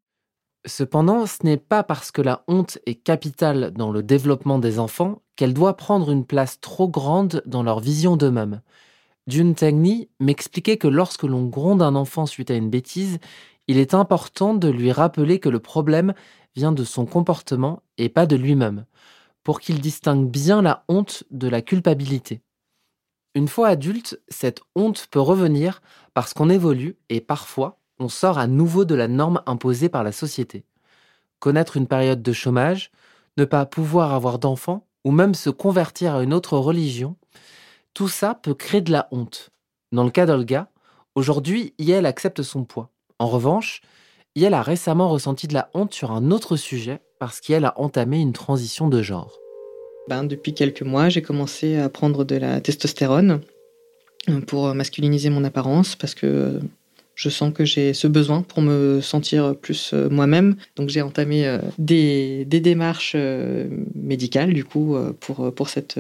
Cependant, 0.67 1.27
ce 1.27 1.39
n'est 1.45 1.57
pas 1.57 1.83
parce 1.83 2.11
que 2.11 2.21
la 2.21 2.45
honte 2.47 2.79
est 2.85 2.97
capitale 2.97 3.71
dans 3.73 3.91
le 3.91 4.03
développement 4.03 4.59
des 4.59 4.79
enfants 4.79 5.23
qu'elle 5.37 5.55
doit 5.55 5.77
prendre 5.77 6.11
une 6.11 6.27
place 6.27 6.61
trop 6.61 6.89
grande 6.89 7.43
dans 7.47 7.63
leur 7.63 7.81
vision 7.81 8.17
d'eux-mêmes. 8.17 8.61
Jun 9.27 9.55
Tengni 9.55 10.11
m'expliquait 10.19 10.77
que 10.77 10.89
lorsque 10.89 11.23
l'on 11.23 11.47
gronde 11.47 11.81
un 11.81 11.95
enfant 11.95 12.27
suite 12.27 12.51
à 12.51 12.55
une 12.55 12.69
bêtise, 12.69 13.19
il 13.69 13.79
est 13.79 13.95
important 13.95 14.55
de 14.55 14.69
lui 14.69 14.93
rappeler 14.93 15.39
que 15.41 15.49
le 15.49 15.61
problème 15.61 16.13
vient 16.55 16.73
de 16.73 16.85
son 16.85 17.07
comportement 17.07 17.83
et 17.97 18.11
pas 18.11 18.27
de 18.27 18.37
lui-même, 18.37 18.85
pour 19.45 19.61
qu'il 19.61 19.81
distingue 19.81 20.29
bien 20.29 20.61
la 20.61 20.85
honte 20.89 21.25
de 21.31 21.49
la 21.49 21.63
culpabilité. 21.63 22.43
Une 23.35 23.49
fois 23.49 23.69
adulte, 23.69 24.21
cette 24.29 24.61
honte 24.75 25.07
peut 25.11 25.21
revenir 25.21 25.81
parce 26.13 26.35
qu'on 26.35 26.51
évolue 26.51 26.99
et 27.09 27.21
parfois 27.21 27.80
on 28.01 28.09
sort 28.09 28.39
à 28.39 28.47
nouveau 28.47 28.85
de 28.85 28.95
la 28.95 29.07
norme 29.07 29.43
imposée 29.47 29.89
par 29.89 30.03
la 30.03 30.11
société. 30.11 30.65
Connaître 31.39 31.77
une 31.77 31.87
période 31.87 32.23
de 32.23 32.33
chômage, 32.33 32.91
ne 33.37 33.45
pas 33.45 33.67
pouvoir 33.67 34.15
avoir 34.15 34.39
d'enfants, 34.39 34.87
ou 35.05 35.13
même 35.13 35.35
se 35.35 35.51
convertir 35.51 36.15
à 36.15 36.23
une 36.23 36.35
autre 36.35 36.59
religion, 36.59 37.17
tout 37.95 38.09
ça 38.09 38.35
peut 38.35 38.55
créer 38.55 38.81
de 38.81 38.93
la 38.93 39.09
honte. 39.13 39.51
Dans 39.93 40.05
le 40.05 40.11
cas 40.11 40.27
d'Olga, 40.27 40.69
aujourd'hui, 41.15 41.75
Yael 41.79 42.07
accepte 42.07 42.43
son 42.43 42.65
poids. 42.65 42.91
En 43.19 43.29
revanche, 43.29 43.83
Yael 44.35 44.55
a 44.55 44.63
récemment 44.63 45.09
ressenti 45.09 45.47
de 45.47 45.55
la 45.55 45.71
honte 45.75 45.93
sur 45.93 46.11
un 46.11 46.31
autre 46.31 46.57
sujet 46.57 47.01
parce 47.19 47.41
qu'elle 47.41 47.65
a 47.65 47.79
entamé 47.79 48.21
une 48.21 48.33
transition 48.33 48.89
de 48.89 49.03
genre. 49.03 49.39
Ben, 50.09 50.25
depuis 50.25 50.55
quelques 50.55 50.83
mois, 50.83 51.09
j'ai 51.09 51.23
commencé 51.23 51.77
à 51.77 51.89
prendre 51.89 52.25
de 52.25 52.37
la 52.37 52.61
testostérone 52.61 53.41
pour 54.47 54.75
masculiniser 54.75 55.31
mon 55.31 55.45
apparence 55.45 55.97
parce 55.97 56.15
que 56.15 56.61
je 57.21 57.29
sens 57.29 57.53
que 57.53 57.67
j'ai 57.67 57.93
ce 57.93 58.07
besoin 58.07 58.41
pour 58.41 58.63
me 58.63 59.03
sentir 59.03 59.55
plus 59.55 59.91
euh, 59.93 60.09
moi-même. 60.09 60.57
Donc 60.77 60.89
j'ai 60.89 61.03
entamé 61.03 61.47
euh, 61.47 61.59
des, 61.77 62.47
démarches 62.47 63.13
euh, 63.15 63.69
médicales 63.95 64.55
du 64.55 64.65
coup 64.65 64.97
pour, 65.21 65.69
cette, 65.69 65.99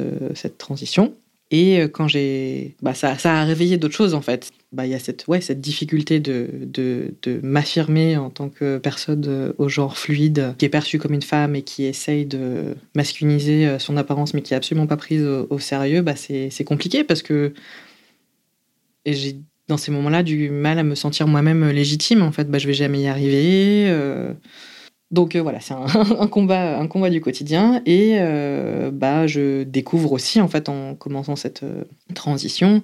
transition. 0.57 1.15
Et 1.51 1.81
quand 1.93 2.07
j'ai, 2.09 2.77
bah, 2.81 2.95
ça, 2.95 3.17
a 3.25 3.45
réveillé 3.45 3.77
d'autres 3.77 3.95
choses 3.95 4.15
en 4.15 4.23
fait. 4.23 4.51
Bah, 4.73 4.87
il 4.87 4.93
y 4.93 4.95
a 4.95 4.99
cette, 4.99 5.27
ouais, 5.27 5.41
cette 5.41 5.61
difficulté 5.61 6.21
de, 6.21 7.13
m'affirmer 7.43 8.17
en 8.17 8.31
tant 8.31 8.49
que 8.49 8.79
personne 8.79 9.53
au 9.59 9.69
genre 9.69 9.99
fluide, 9.99 10.55
qui 10.57 10.65
est 10.65 10.71
perçue 10.71 10.99
comme 10.99 11.13
une 11.13 11.23
femme 11.23 11.55
et 11.55 11.63
qui 11.63 11.85
essaye 11.85 12.25
de 12.25 12.77
masculiniser 12.95 13.79
son 13.79 13.97
apparence, 13.99 14.33
mais 14.33 14.43
qui 14.43 14.55
est 14.55 14.57
absolument 14.57 14.87
pas 14.87 14.97
prise 14.97 15.25
au, 15.25 15.59
sérieux. 15.59 16.01
Bah, 16.01 16.15
c'est 16.17 16.65
compliqué 16.65 17.05
parce 17.05 17.23
que 17.23 17.53
j'ai 19.05 19.37
dans 19.71 19.77
ces 19.77 19.91
moments-là 19.91 20.23
du 20.23 20.51
mal 20.51 20.79
à 20.79 20.83
me 20.83 20.95
sentir 20.95 21.27
moi-même 21.27 21.69
légitime. 21.71 22.23
En 22.23 22.33
fait, 22.33 22.51
bah, 22.51 22.59
je 22.59 22.67
vais 22.67 22.75
jamais 22.75 23.01
y 23.01 23.09
arriver. 23.09 23.87
Euh, 23.89 24.33
donc 25.11 25.35
euh, 25.35 25.43
voilà, 25.43 25.59
c'est 25.61 25.75
un, 26.19 26.27
combat, 26.29 26.79
un 26.79 26.87
combat 26.87 27.11
du 27.11 27.21
quotidien. 27.21 27.83
Et 27.85 28.17
euh, 28.19 28.91
bah, 28.93 29.27
je 29.27 29.65
découvre 29.65 30.13
aussi, 30.13 30.41
en 30.41 30.49
fait, 30.49 30.69
en 30.69 30.95
commençant 30.95 31.37
cette 31.37 31.65
euh, 31.65 31.85
transition, 32.15 32.83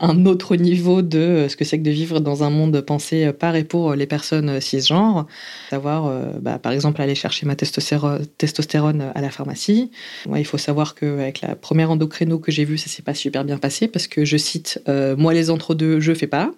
un 0.00 0.24
autre 0.24 0.56
niveau 0.56 1.02
de 1.02 1.46
ce 1.48 1.56
que 1.56 1.64
c'est 1.64 1.78
que 1.78 1.84
de 1.84 1.90
vivre 1.90 2.20
dans 2.20 2.42
un 2.44 2.50
monde 2.50 2.80
pensé 2.80 3.32
par 3.32 3.56
et 3.56 3.64
pour 3.64 3.94
les 3.94 4.06
personnes 4.06 4.60
cisgenres. 4.60 5.26
Savoir, 5.70 6.10
bah, 6.40 6.58
par 6.58 6.72
exemple, 6.72 7.00
aller 7.00 7.14
chercher 7.14 7.46
ma 7.46 7.56
testostérone 7.56 9.12
à 9.14 9.20
la 9.20 9.30
pharmacie. 9.30 9.90
il 10.34 10.44
faut 10.44 10.58
savoir 10.58 10.94
qu'avec 10.94 11.40
la 11.40 11.54
première 11.56 11.90
endocrino 11.90 12.38
que 12.38 12.52
j'ai 12.52 12.64
vue, 12.64 12.78
ça 12.78 12.88
s'est 12.88 13.02
pas 13.02 13.14
super 13.14 13.44
bien 13.44 13.58
passé 13.58 13.88
parce 13.88 14.06
que, 14.06 14.24
je 14.24 14.36
cite, 14.36 14.82
moi 15.16 15.34
les 15.34 15.50
entre-deux, 15.50 16.00
je 16.00 16.12
fais 16.14 16.26
pas. 16.26 16.52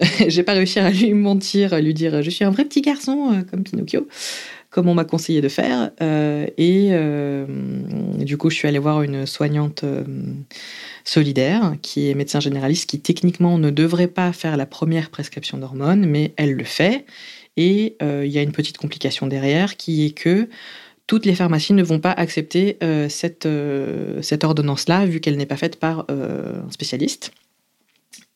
j'ai 0.28 0.42
pas 0.42 0.52
réussi 0.52 0.78
à 0.78 0.90
lui 0.90 1.12
mentir, 1.14 1.72
à 1.72 1.80
lui 1.80 1.94
dire 1.94 2.22
je 2.22 2.30
suis 2.30 2.44
un 2.44 2.50
vrai 2.50 2.64
petit 2.64 2.82
garçon 2.82 3.32
euh, 3.32 3.42
comme 3.48 3.62
Pinocchio, 3.62 4.08
comme 4.70 4.88
on 4.88 4.94
m'a 4.94 5.04
conseillé 5.04 5.40
de 5.40 5.48
faire. 5.48 5.90
Euh, 6.02 6.46
et 6.56 6.88
euh, 6.92 7.46
du 8.18 8.36
coup, 8.36 8.50
je 8.50 8.56
suis 8.56 8.68
allée 8.68 8.78
voir 8.78 9.02
une 9.02 9.26
soignante 9.26 9.84
solidaire 11.04 11.76
qui 11.82 12.10
est 12.10 12.14
médecin 12.14 12.40
généraliste, 12.40 12.88
qui 12.88 13.00
techniquement 13.00 13.58
ne 13.58 13.70
devrait 13.70 14.08
pas 14.08 14.32
faire 14.32 14.56
la 14.56 14.66
première 14.66 15.10
prescription 15.10 15.58
d'hormones, 15.58 16.06
mais 16.06 16.32
elle 16.36 16.54
le 16.54 16.64
fait. 16.64 17.04
Et 17.56 17.96
il 18.00 18.30
y 18.30 18.38
a 18.38 18.42
une 18.42 18.50
petite 18.50 18.78
complication 18.78 19.28
derrière 19.28 19.76
qui 19.76 20.06
est 20.06 20.10
que 20.10 20.48
toutes 21.06 21.24
les 21.24 21.34
pharmacies 21.36 21.74
ne 21.74 21.84
vont 21.84 22.00
pas 22.00 22.10
accepter 22.10 22.78
cette, 23.08 23.46
cette 24.22 24.42
ordonnance-là, 24.42 25.06
vu 25.06 25.20
qu'elle 25.20 25.36
n'est 25.36 25.46
pas 25.46 25.56
faite 25.56 25.76
par 25.78 26.06
un 26.08 26.68
spécialiste. 26.72 27.30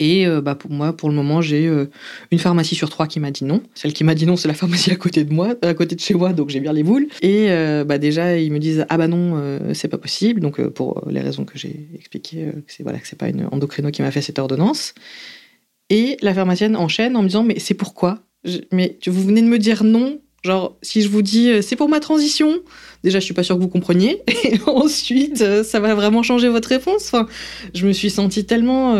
Et 0.00 0.26
euh, 0.26 0.40
bah, 0.40 0.54
pour 0.54 0.70
moi, 0.70 0.96
pour 0.96 1.08
le 1.08 1.14
moment, 1.14 1.40
j'ai 1.40 1.66
euh, 1.66 1.90
une 2.30 2.38
pharmacie 2.38 2.76
sur 2.76 2.88
trois 2.88 3.06
qui 3.08 3.18
m'a 3.18 3.30
dit 3.30 3.44
non. 3.44 3.62
Celle 3.74 3.92
qui 3.92 4.04
m'a 4.04 4.14
dit 4.14 4.26
non, 4.26 4.36
c'est 4.36 4.46
la 4.46 4.54
pharmacie 4.54 4.90
à 4.92 4.96
côté 4.96 5.24
de 5.24 5.32
moi, 5.32 5.54
à 5.62 5.74
côté 5.74 5.96
de 5.96 6.00
chez 6.00 6.14
moi, 6.14 6.32
donc 6.32 6.50
j'ai 6.50 6.60
bien 6.60 6.72
les 6.72 6.84
boules. 6.84 7.08
Et 7.20 7.50
euh, 7.50 7.84
bah, 7.84 7.98
déjà, 7.98 8.38
ils 8.38 8.52
me 8.52 8.58
disent 8.58 8.86
ah 8.88 8.96
bah 8.96 9.08
non, 9.08 9.58
c'est 9.74 9.88
pas 9.88 9.98
possible. 9.98 10.40
Donc 10.40 10.60
pour 10.68 11.04
les 11.08 11.20
raisons 11.20 11.44
que 11.44 11.58
j'ai 11.58 11.88
expliquées, 11.96 12.52
c'est 12.66 12.82
voilà 12.82 12.98
que 12.98 13.08
c'est 13.08 13.18
pas 13.18 13.28
une 13.28 13.48
endocrino 13.50 13.90
qui 13.90 14.02
m'a 14.02 14.10
fait 14.10 14.22
cette 14.22 14.38
ordonnance. 14.38 14.94
Et 15.90 16.16
la 16.22 16.34
pharmacienne 16.34 16.76
enchaîne 16.76 17.16
en 17.16 17.22
me 17.22 17.28
disant 17.28 17.42
Mais 17.42 17.58
c'est 17.58 17.74
pourquoi? 17.74 18.20
Mais 18.70 18.98
vous 19.06 19.22
venez 19.24 19.42
de 19.42 19.48
me 19.48 19.58
dire 19.58 19.82
non. 19.82 20.20
Genre, 20.44 20.78
si 20.82 21.02
je 21.02 21.08
vous 21.08 21.22
dis 21.22 21.50
c'est 21.62 21.74
pour 21.74 21.88
ma 21.88 21.98
transition, 21.98 22.60
déjà 23.02 23.18
je 23.18 23.24
suis 23.24 23.34
pas 23.34 23.42
sûre 23.42 23.56
que 23.56 23.62
vous 23.62 23.68
compreniez. 23.68 24.22
Et 24.44 24.60
ensuite, 24.66 25.62
ça 25.64 25.80
va 25.80 25.96
vraiment 25.96 26.22
changer 26.22 26.48
votre 26.48 26.68
réponse. 26.68 27.08
Enfin, 27.12 27.26
je 27.74 27.84
me 27.84 27.92
suis 27.92 28.10
sentie 28.10 28.44
tellement 28.44 28.94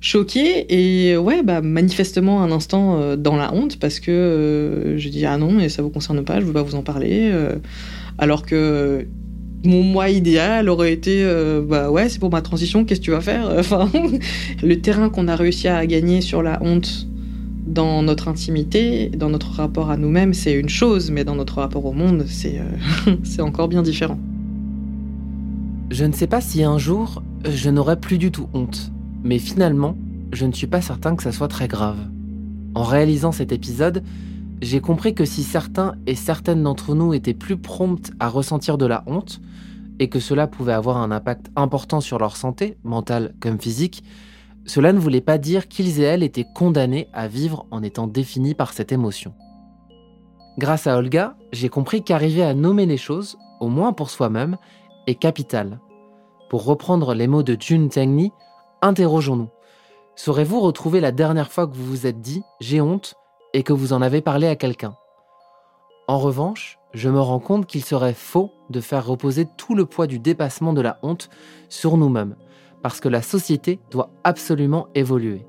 choquée 0.00 0.66
et 0.68 1.16
ouais, 1.16 1.42
bah 1.42 1.60
manifestement 1.60 2.42
un 2.42 2.52
instant 2.52 3.00
euh, 3.00 3.16
dans 3.16 3.36
la 3.36 3.52
honte 3.52 3.78
parce 3.78 4.00
que 4.00 4.10
euh, 4.10 4.98
je 4.98 5.08
dis 5.08 5.26
ah 5.26 5.38
non, 5.38 5.52
mais 5.52 5.68
ça 5.68 5.82
vous 5.82 5.90
concerne 5.90 6.22
pas, 6.24 6.40
je 6.40 6.44
veux 6.44 6.52
pas 6.52 6.62
vous 6.62 6.74
en 6.74 6.82
parler. 6.82 7.30
Euh, 7.32 7.56
alors 8.18 8.44
que 8.44 9.06
mon 9.64 9.82
moi 9.82 10.08
idéal 10.08 10.68
aurait 10.68 10.92
été 10.92 11.26
bah 11.68 11.90
ouais, 11.90 12.08
c'est 12.08 12.20
pour 12.20 12.30
ma 12.30 12.42
transition, 12.42 12.84
qu'est-ce 12.84 13.00
que 13.00 13.04
tu 13.06 13.10
vas 13.10 13.20
faire 13.20 13.52
Enfin, 13.58 13.90
le 14.62 14.80
terrain 14.80 15.08
qu'on 15.10 15.26
a 15.26 15.34
réussi 15.34 15.66
à 15.68 15.84
gagner 15.86 16.20
sur 16.20 16.42
la 16.42 16.62
honte 16.62 17.08
dans 17.66 18.02
notre 18.02 18.28
intimité, 18.28 19.10
dans 19.10 19.28
notre 19.28 19.50
rapport 19.50 19.90
à 19.90 19.96
nous-mêmes, 19.96 20.32
c'est 20.32 20.54
une 20.54 20.68
chose, 20.68 21.10
mais 21.10 21.24
dans 21.24 21.34
notre 21.34 21.56
rapport 21.56 21.84
au 21.84 21.92
monde, 21.92 22.24
c'est 22.26 22.60
c'est 23.24 23.42
encore 23.42 23.68
bien 23.68 23.82
différent. 23.82 24.18
Je 25.90 26.04
ne 26.04 26.12
sais 26.12 26.26
pas 26.26 26.40
si 26.40 26.62
un 26.62 26.78
jour 26.78 27.22
je 27.44 27.70
n'aurai 27.70 27.96
plus 27.96 28.18
du 28.18 28.30
tout 28.30 28.48
honte. 28.54 28.92
Mais 29.22 29.38
finalement, 29.38 29.96
je 30.32 30.46
ne 30.46 30.52
suis 30.52 30.66
pas 30.66 30.80
certain 30.80 31.16
que 31.16 31.22
ça 31.22 31.32
soit 31.32 31.48
très 31.48 31.68
grave. 31.68 31.98
En 32.74 32.82
réalisant 32.82 33.32
cet 33.32 33.52
épisode, 33.52 34.04
j'ai 34.60 34.80
compris 34.80 35.14
que 35.14 35.24
si 35.24 35.42
certains 35.42 35.94
et 36.06 36.14
certaines 36.14 36.62
d'entre 36.62 36.94
nous 36.94 37.14
étaient 37.14 37.34
plus 37.34 37.56
promptes 37.56 38.12
à 38.20 38.28
ressentir 38.28 38.78
de 38.78 38.86
la 38.86 39.04
honte, 39.06 39.40
et 40.00 40.08
que 40.08 40.20
cela 40.20 40.46
pouvait 40.46 40.72
avoir 40.72 40.98
un 40.98 41.10
impact 41.10 41.50
important 41.56 42.00
sur 42.00 42.18
leur 42.18 42.36
santé, 42.36 42.78
mentale 42.84 43.34
comme 43.40 43.60
physique, 43.60 44.04
cela 44.64 44.92
ne 44.92 44.98
voulait 44.98 45.20
pas 45.20 45.38
dire 45.38 45.66
qu'ils 45.66 46.00
et 46.00 46.04
elles 46.04 46.22
étaient 46.22 46.46
condamnés 46.54 47.08
à 47.12 47.26
vivre 47.26 47.66
en 47.70 47.82
étant 47.82 48.06
définis 48.06 48.54
par 48.54 48.72
cette 48.72 48.92
émotion. 48.92 49.34
Grâce 50.58 50.86
à 50.86 50.96
Olga, 50.96 51.36
j'ai 51.52 51.68
compris 51.68 52.02
qu'arriver 52.02 52.42
à 52.42 52.54
nommer 52.54 52.84
les 52.84 52.96
choses, 52.96 53.38
au 53.60 53.68
moins 53.68 53.92
pour 53.92 54.10
soi-même, 54.10 54.56
est 55.06 55.14
capital. 55.14 55.80
Pour 56.50 56.64
reprendre 56.64 57.14
les 57.14 57.26
mots 57.26 57.42
de 57.42 57.56
Jun 57.58 57.88
Tengni, 57.88 58.32
Interrogeons-nous. 58.80 59.48
Saurez-vous 60.14 60.60
retrouver 60.60 61.00
la 61.00 61.10
dernière 61.10 61.50
fois 61.50 61.66
que 61.66 61.74
vous 61.74 61.84
vous 61.84 62.06
êtes 62.06 62.20
dit 62.20 62.42
j'ai 62.60 62.80
honte 62.80 63.14
et 63.52 63.64
que 63.64 63.72
vous 63.72 63.92
en 63.92 64.02
avez 64.02 64.20
parlé 64.20 64.46
à 64.46 64.54
quelqu'un? 64.54 64.94
En 66.06 66.18
revanche, 66.18 66.78
je 66.94 67.08
me 67.08 67.20
rends 67.20 67.40
compte 67.40 67.66
qu'il 67.66 67.84
serait 67.84 68.14
faux 68.14 68.52
de 68.70 68.80
faire 68.80 69.04
reposer 69.04 69.46
tout 69.56 69.74
le 69.74 69.84
poids 69.84 70.06
du 70.06 70.20
dépassement 70.20 70.72
de 70.72 70.80
la 70.80 70.98
honte 71.02 71.28
sur 71.68 71.96
nous-mêmes, 71.96 72.36
parce 72.82 73.00
que 73.00 73.08
la 73.08 73.20
société 73.20 73.80
doit 73.90 74.10
absolument 74.22 74.86
évoluer. 74.94 75.44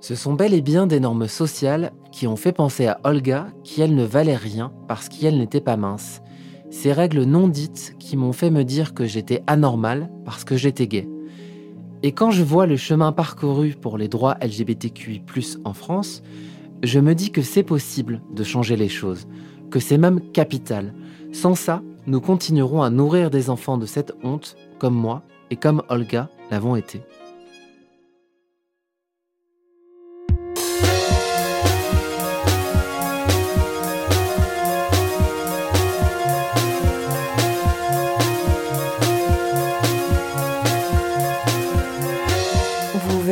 Ce 0.00 0.16
sont 0.16 0.34
bel 0.34 0.52
et 0.52 0.62
bien 0.62 0.88
des 0.88 0.98
normes 0.98 1.28
sociales 1.28 1.92
qui 2.10 2.26
ont 2.26 2.36
fait 2.36 2.52
penser 2.52 2.88
à 2.88 2.98
Olga 3.04 3.46
qu'elle 3.62 3.94
ne 3.94 4.04
valait 4.04 4.34
rien 4.34 4.72
parce 4.88 5.08
qu'elle 5.08 5.38
n'était 5.38 5.60
pas 5.60 5.76
mince. 5.76 6.22
Ces 6.70 6.92
règles 6.92 7.22
non 7.22 7.46
dites 7.46 7.94
qui 8.00 8.16
m'ont 8.16 8.32
fait 8.32 8.50
me 8.50 8.64
dire 8.64 8.94
que 8.94 9.04
j'étais 9.04 9.44
anormal 9.46 10.10
parce 10.24 10.42
que 10.42 10.56
j'étais 10.56 10.88
gay. 10.88 11.08
Et 12.04 12.10
quand 12.10 12.32
je 12.32 12.42
vois 12.42 12.66
le 12.66 12.76
chemin 12.76 13.12
parcouru 13.12 13.76
pour 13.80 13.96
les 13.96 14.08
droits 14.08 14.36
LGBTQI 14.42 15.22
en 15.64 15.72
France, 15.72 16.22
je 16.82 16.98
me 16.98 17.14
dis 17.14 17.30
que 17.30 17.42
c'est 17.42 17.62
possible 17.62 18.20
de 18.34 18.42
changer 18.42 18.74
les 18.74 18.88
choses, 18.88 19.28
que 19.70 19.78
c'est 19.78 19.98
même 19.98 20.20
capital. 20.32 20.94
Sans 21.32 21.54
ça, 21.54 21.80
nous 22.08 22.20
continuerons 22.20 22.82
à 22.82 22.90
nourrir 22.90 23.30
des 23.30 23.50
enfants 23.50 23.78
de 23.78 23.86
cette 23.86 24.12
honte, 24.24 24.56
comme 24.80 24.94
moi 24.94 25.22
et 25.50 25.56
comme 25.56 25.82
Olga 25.88 26.28
l'avons 26.50 26.74
été. 26.74 27.02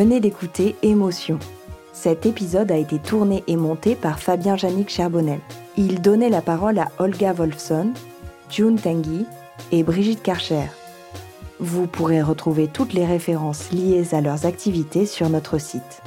Venez 0.00 0.18
d'écouter 0.18 0.76
Émotion. 0.82 1.38
Cet 1.92 2.24
épisode 2.24 2.72
a 2.72 2.78
été 2.78 2.98
tourné 2.98 3.44
et 3.46 3.56
monté 3.56 3.94
par 3.94 4.18
Fabien 4.18 4.56
Janik 4.56 4.88
Charbonnel. 4.88 5.40
Il 5.76 6.00
donnait 6.00 6.30
la 6.30 6.40
parole 6.40 6.78
à 6.78 6.88
Olga 6.98 7.34
Wolfson, 7.34 7.90
June 8.48 8.80
Tanguy 8.80 9.26
et 9.72 9.82
Brigitte 9.82 10.22
Karcher. 10.22 10.70
Vous 11.58 11.86
pourrez 11.86 12.22
retrouver 12.22 12.66
toutes 12.66 12.94
les 12.94 13.04
références 13.04 13.72
liées 13.72 14.14
à 14.14 14.22
leurs 14.22 14.46
activités 14.46 15.04
sur 15.04 15.28
notre 15.28 15.58
site. 15.58 16.00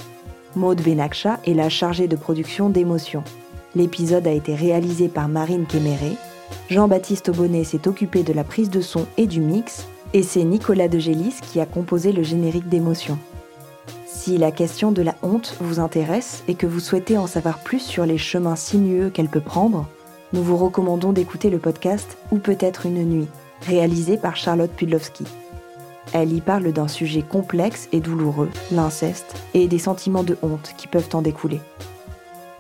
Maude 0.56 0.82
Benakcha 0.82 1.40
est 1.46 1.54
la 1.54 1.70
chargée 1.70 2.08
de 2.08 2.16
production 2.16 2.72
d'Émotion. 2.72 3.24
L'épisode 3.76 4.26
a 4.26 4.32
été 4.32 4.56
réalisé 4.56 5.08
par 5.08 5.28
Marine 5.28 5.68
Kéméré. 5.68 6.14
Jean-Baptiste 6.72 7.30
Aubonnet 7.30 7.64
s'est 7.64 7.88
occupé 7.88 8.24
de 8.24 8.34
la 8.34 8.44
prise 8.44 8.72
de 8.72 8.82
son 8.82 9.06
et 9.18 9.28
du 9.28 9.40
mix, 9.40 9.86
et 10.14 10.24
c'est 10.24 10.46
Nicolas 10.46 10.88
Degélis 10.88 11.36
qui 11.44 11.60
a 11.60 11.68
composé 11.68 12.12
le 12.12 12.24
générique 12.24 12.70
d'Émotion. 12.70 13.20
Si 14.24 14.38
la 14.38 14.54
question 14.54 14.94
de 14.94 15.02
la 15.02 15.16
honte 15.22 15.58
vous 15.60 15.82
intéresse 15.82 16.46
et 16.48 16.56
que 16.56 16.66
vous 16.66 16.80
souhaitez 16.80 17.18
en 17.18 17.28
savoir 17.28 17.60
plus 17.60 17.82
sur 17.82 18.06
les 18.06 18.18
chemins 18.18 18.56
sinueux 18.56 19.10
qu'elle 19.10 19.28
peut 19.28 19.42
prendre, 19.42 19.86
nous 20.32 20.42
vous 20.42 20.56
recommandons 20.56 21.12
d'écouter 21.12 21.50
le 21.50 21.60
podcast 21.60 22.18
Ou 22.32 22.38
peut-être 22.38 22.86
une 22.86 23.04
nuit, 23.04 23.28
réalisé 23.64 24.16
par 24.16 24.38
Charlotte 24.38 24.72
Pudlowski. 24.72 25.26
Elle 26.14 26.32
y 26.32 26.40
parle 26.40 26.72
d'un 26.72 26.88
sujet 26.88 27.22
complexe 27.22 27.90
et 27.92 28.00
douloureux, 28.00 28.50
l'inceste, 28.72 29.36
et 29.54 29.68
des 29.68 29.78
sentiments 29.78 30.24
de 30.24 30.38
honte 30.42 30.74
qui 30.78 30.88
peuvent 30.88 31.10
en 31.12 31.22
découler. 31.22 31.60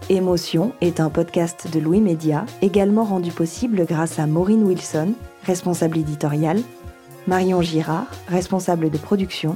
Émotion 0.09 0.73
est 0.81 0.99
un 0.99 1.09
podcast 1.09 1.69
de 1.71 1.79
Louis 1.79 2.01
Média, 2.01 2.45
également 2.61 3.05
rendu 3.05 3.31
possible 3.31 3.85
grâce 3.85 4.19
à 4.19 4.27
Maureen 4.27 4.65
Wilson, 4.65 5.13
responsable 5.45 5.99
éditoriale, 5.99 6.59
Marion 7.25 7.61
Girard, 7.61 8.07
responsable 8.27 8.89
de 8.89 8.97
production, 8.97 9.55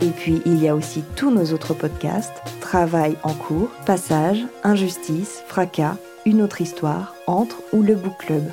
Et 0.00 0.10
puis 0.10 0.42
il 0.44 0.62
y 0.62 0.68
a 0.68 0.74
aussi 0.74 1.02
tous 1.16 1.30
nos 1.30 1.52
autres 1.52 1.74
podcasts, 1.74 2.42
Travail 2.60 3.16
en 3.22 3.32
cours, 3.32 3.70
Passage, 3.86 4.44
Injustice, 4.62 5.42
Fracas, 5.46 5.96
Une 6.26 6.42
autre 6.42 6.60
histoire, 6.60 7.14
Entre 7.26 7.56
ou 7.72 7.82
le 7.82 7.94
Book 7.94 8.16
Club. 8.18 8.44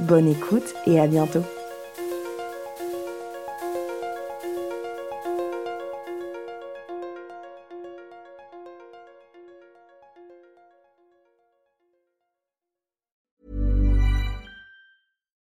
Bonne 0.00 0.28
écoute 0.28 0.74
et 0.86 0.98
à 1.00 1.06
bientôt. 1.06 1.44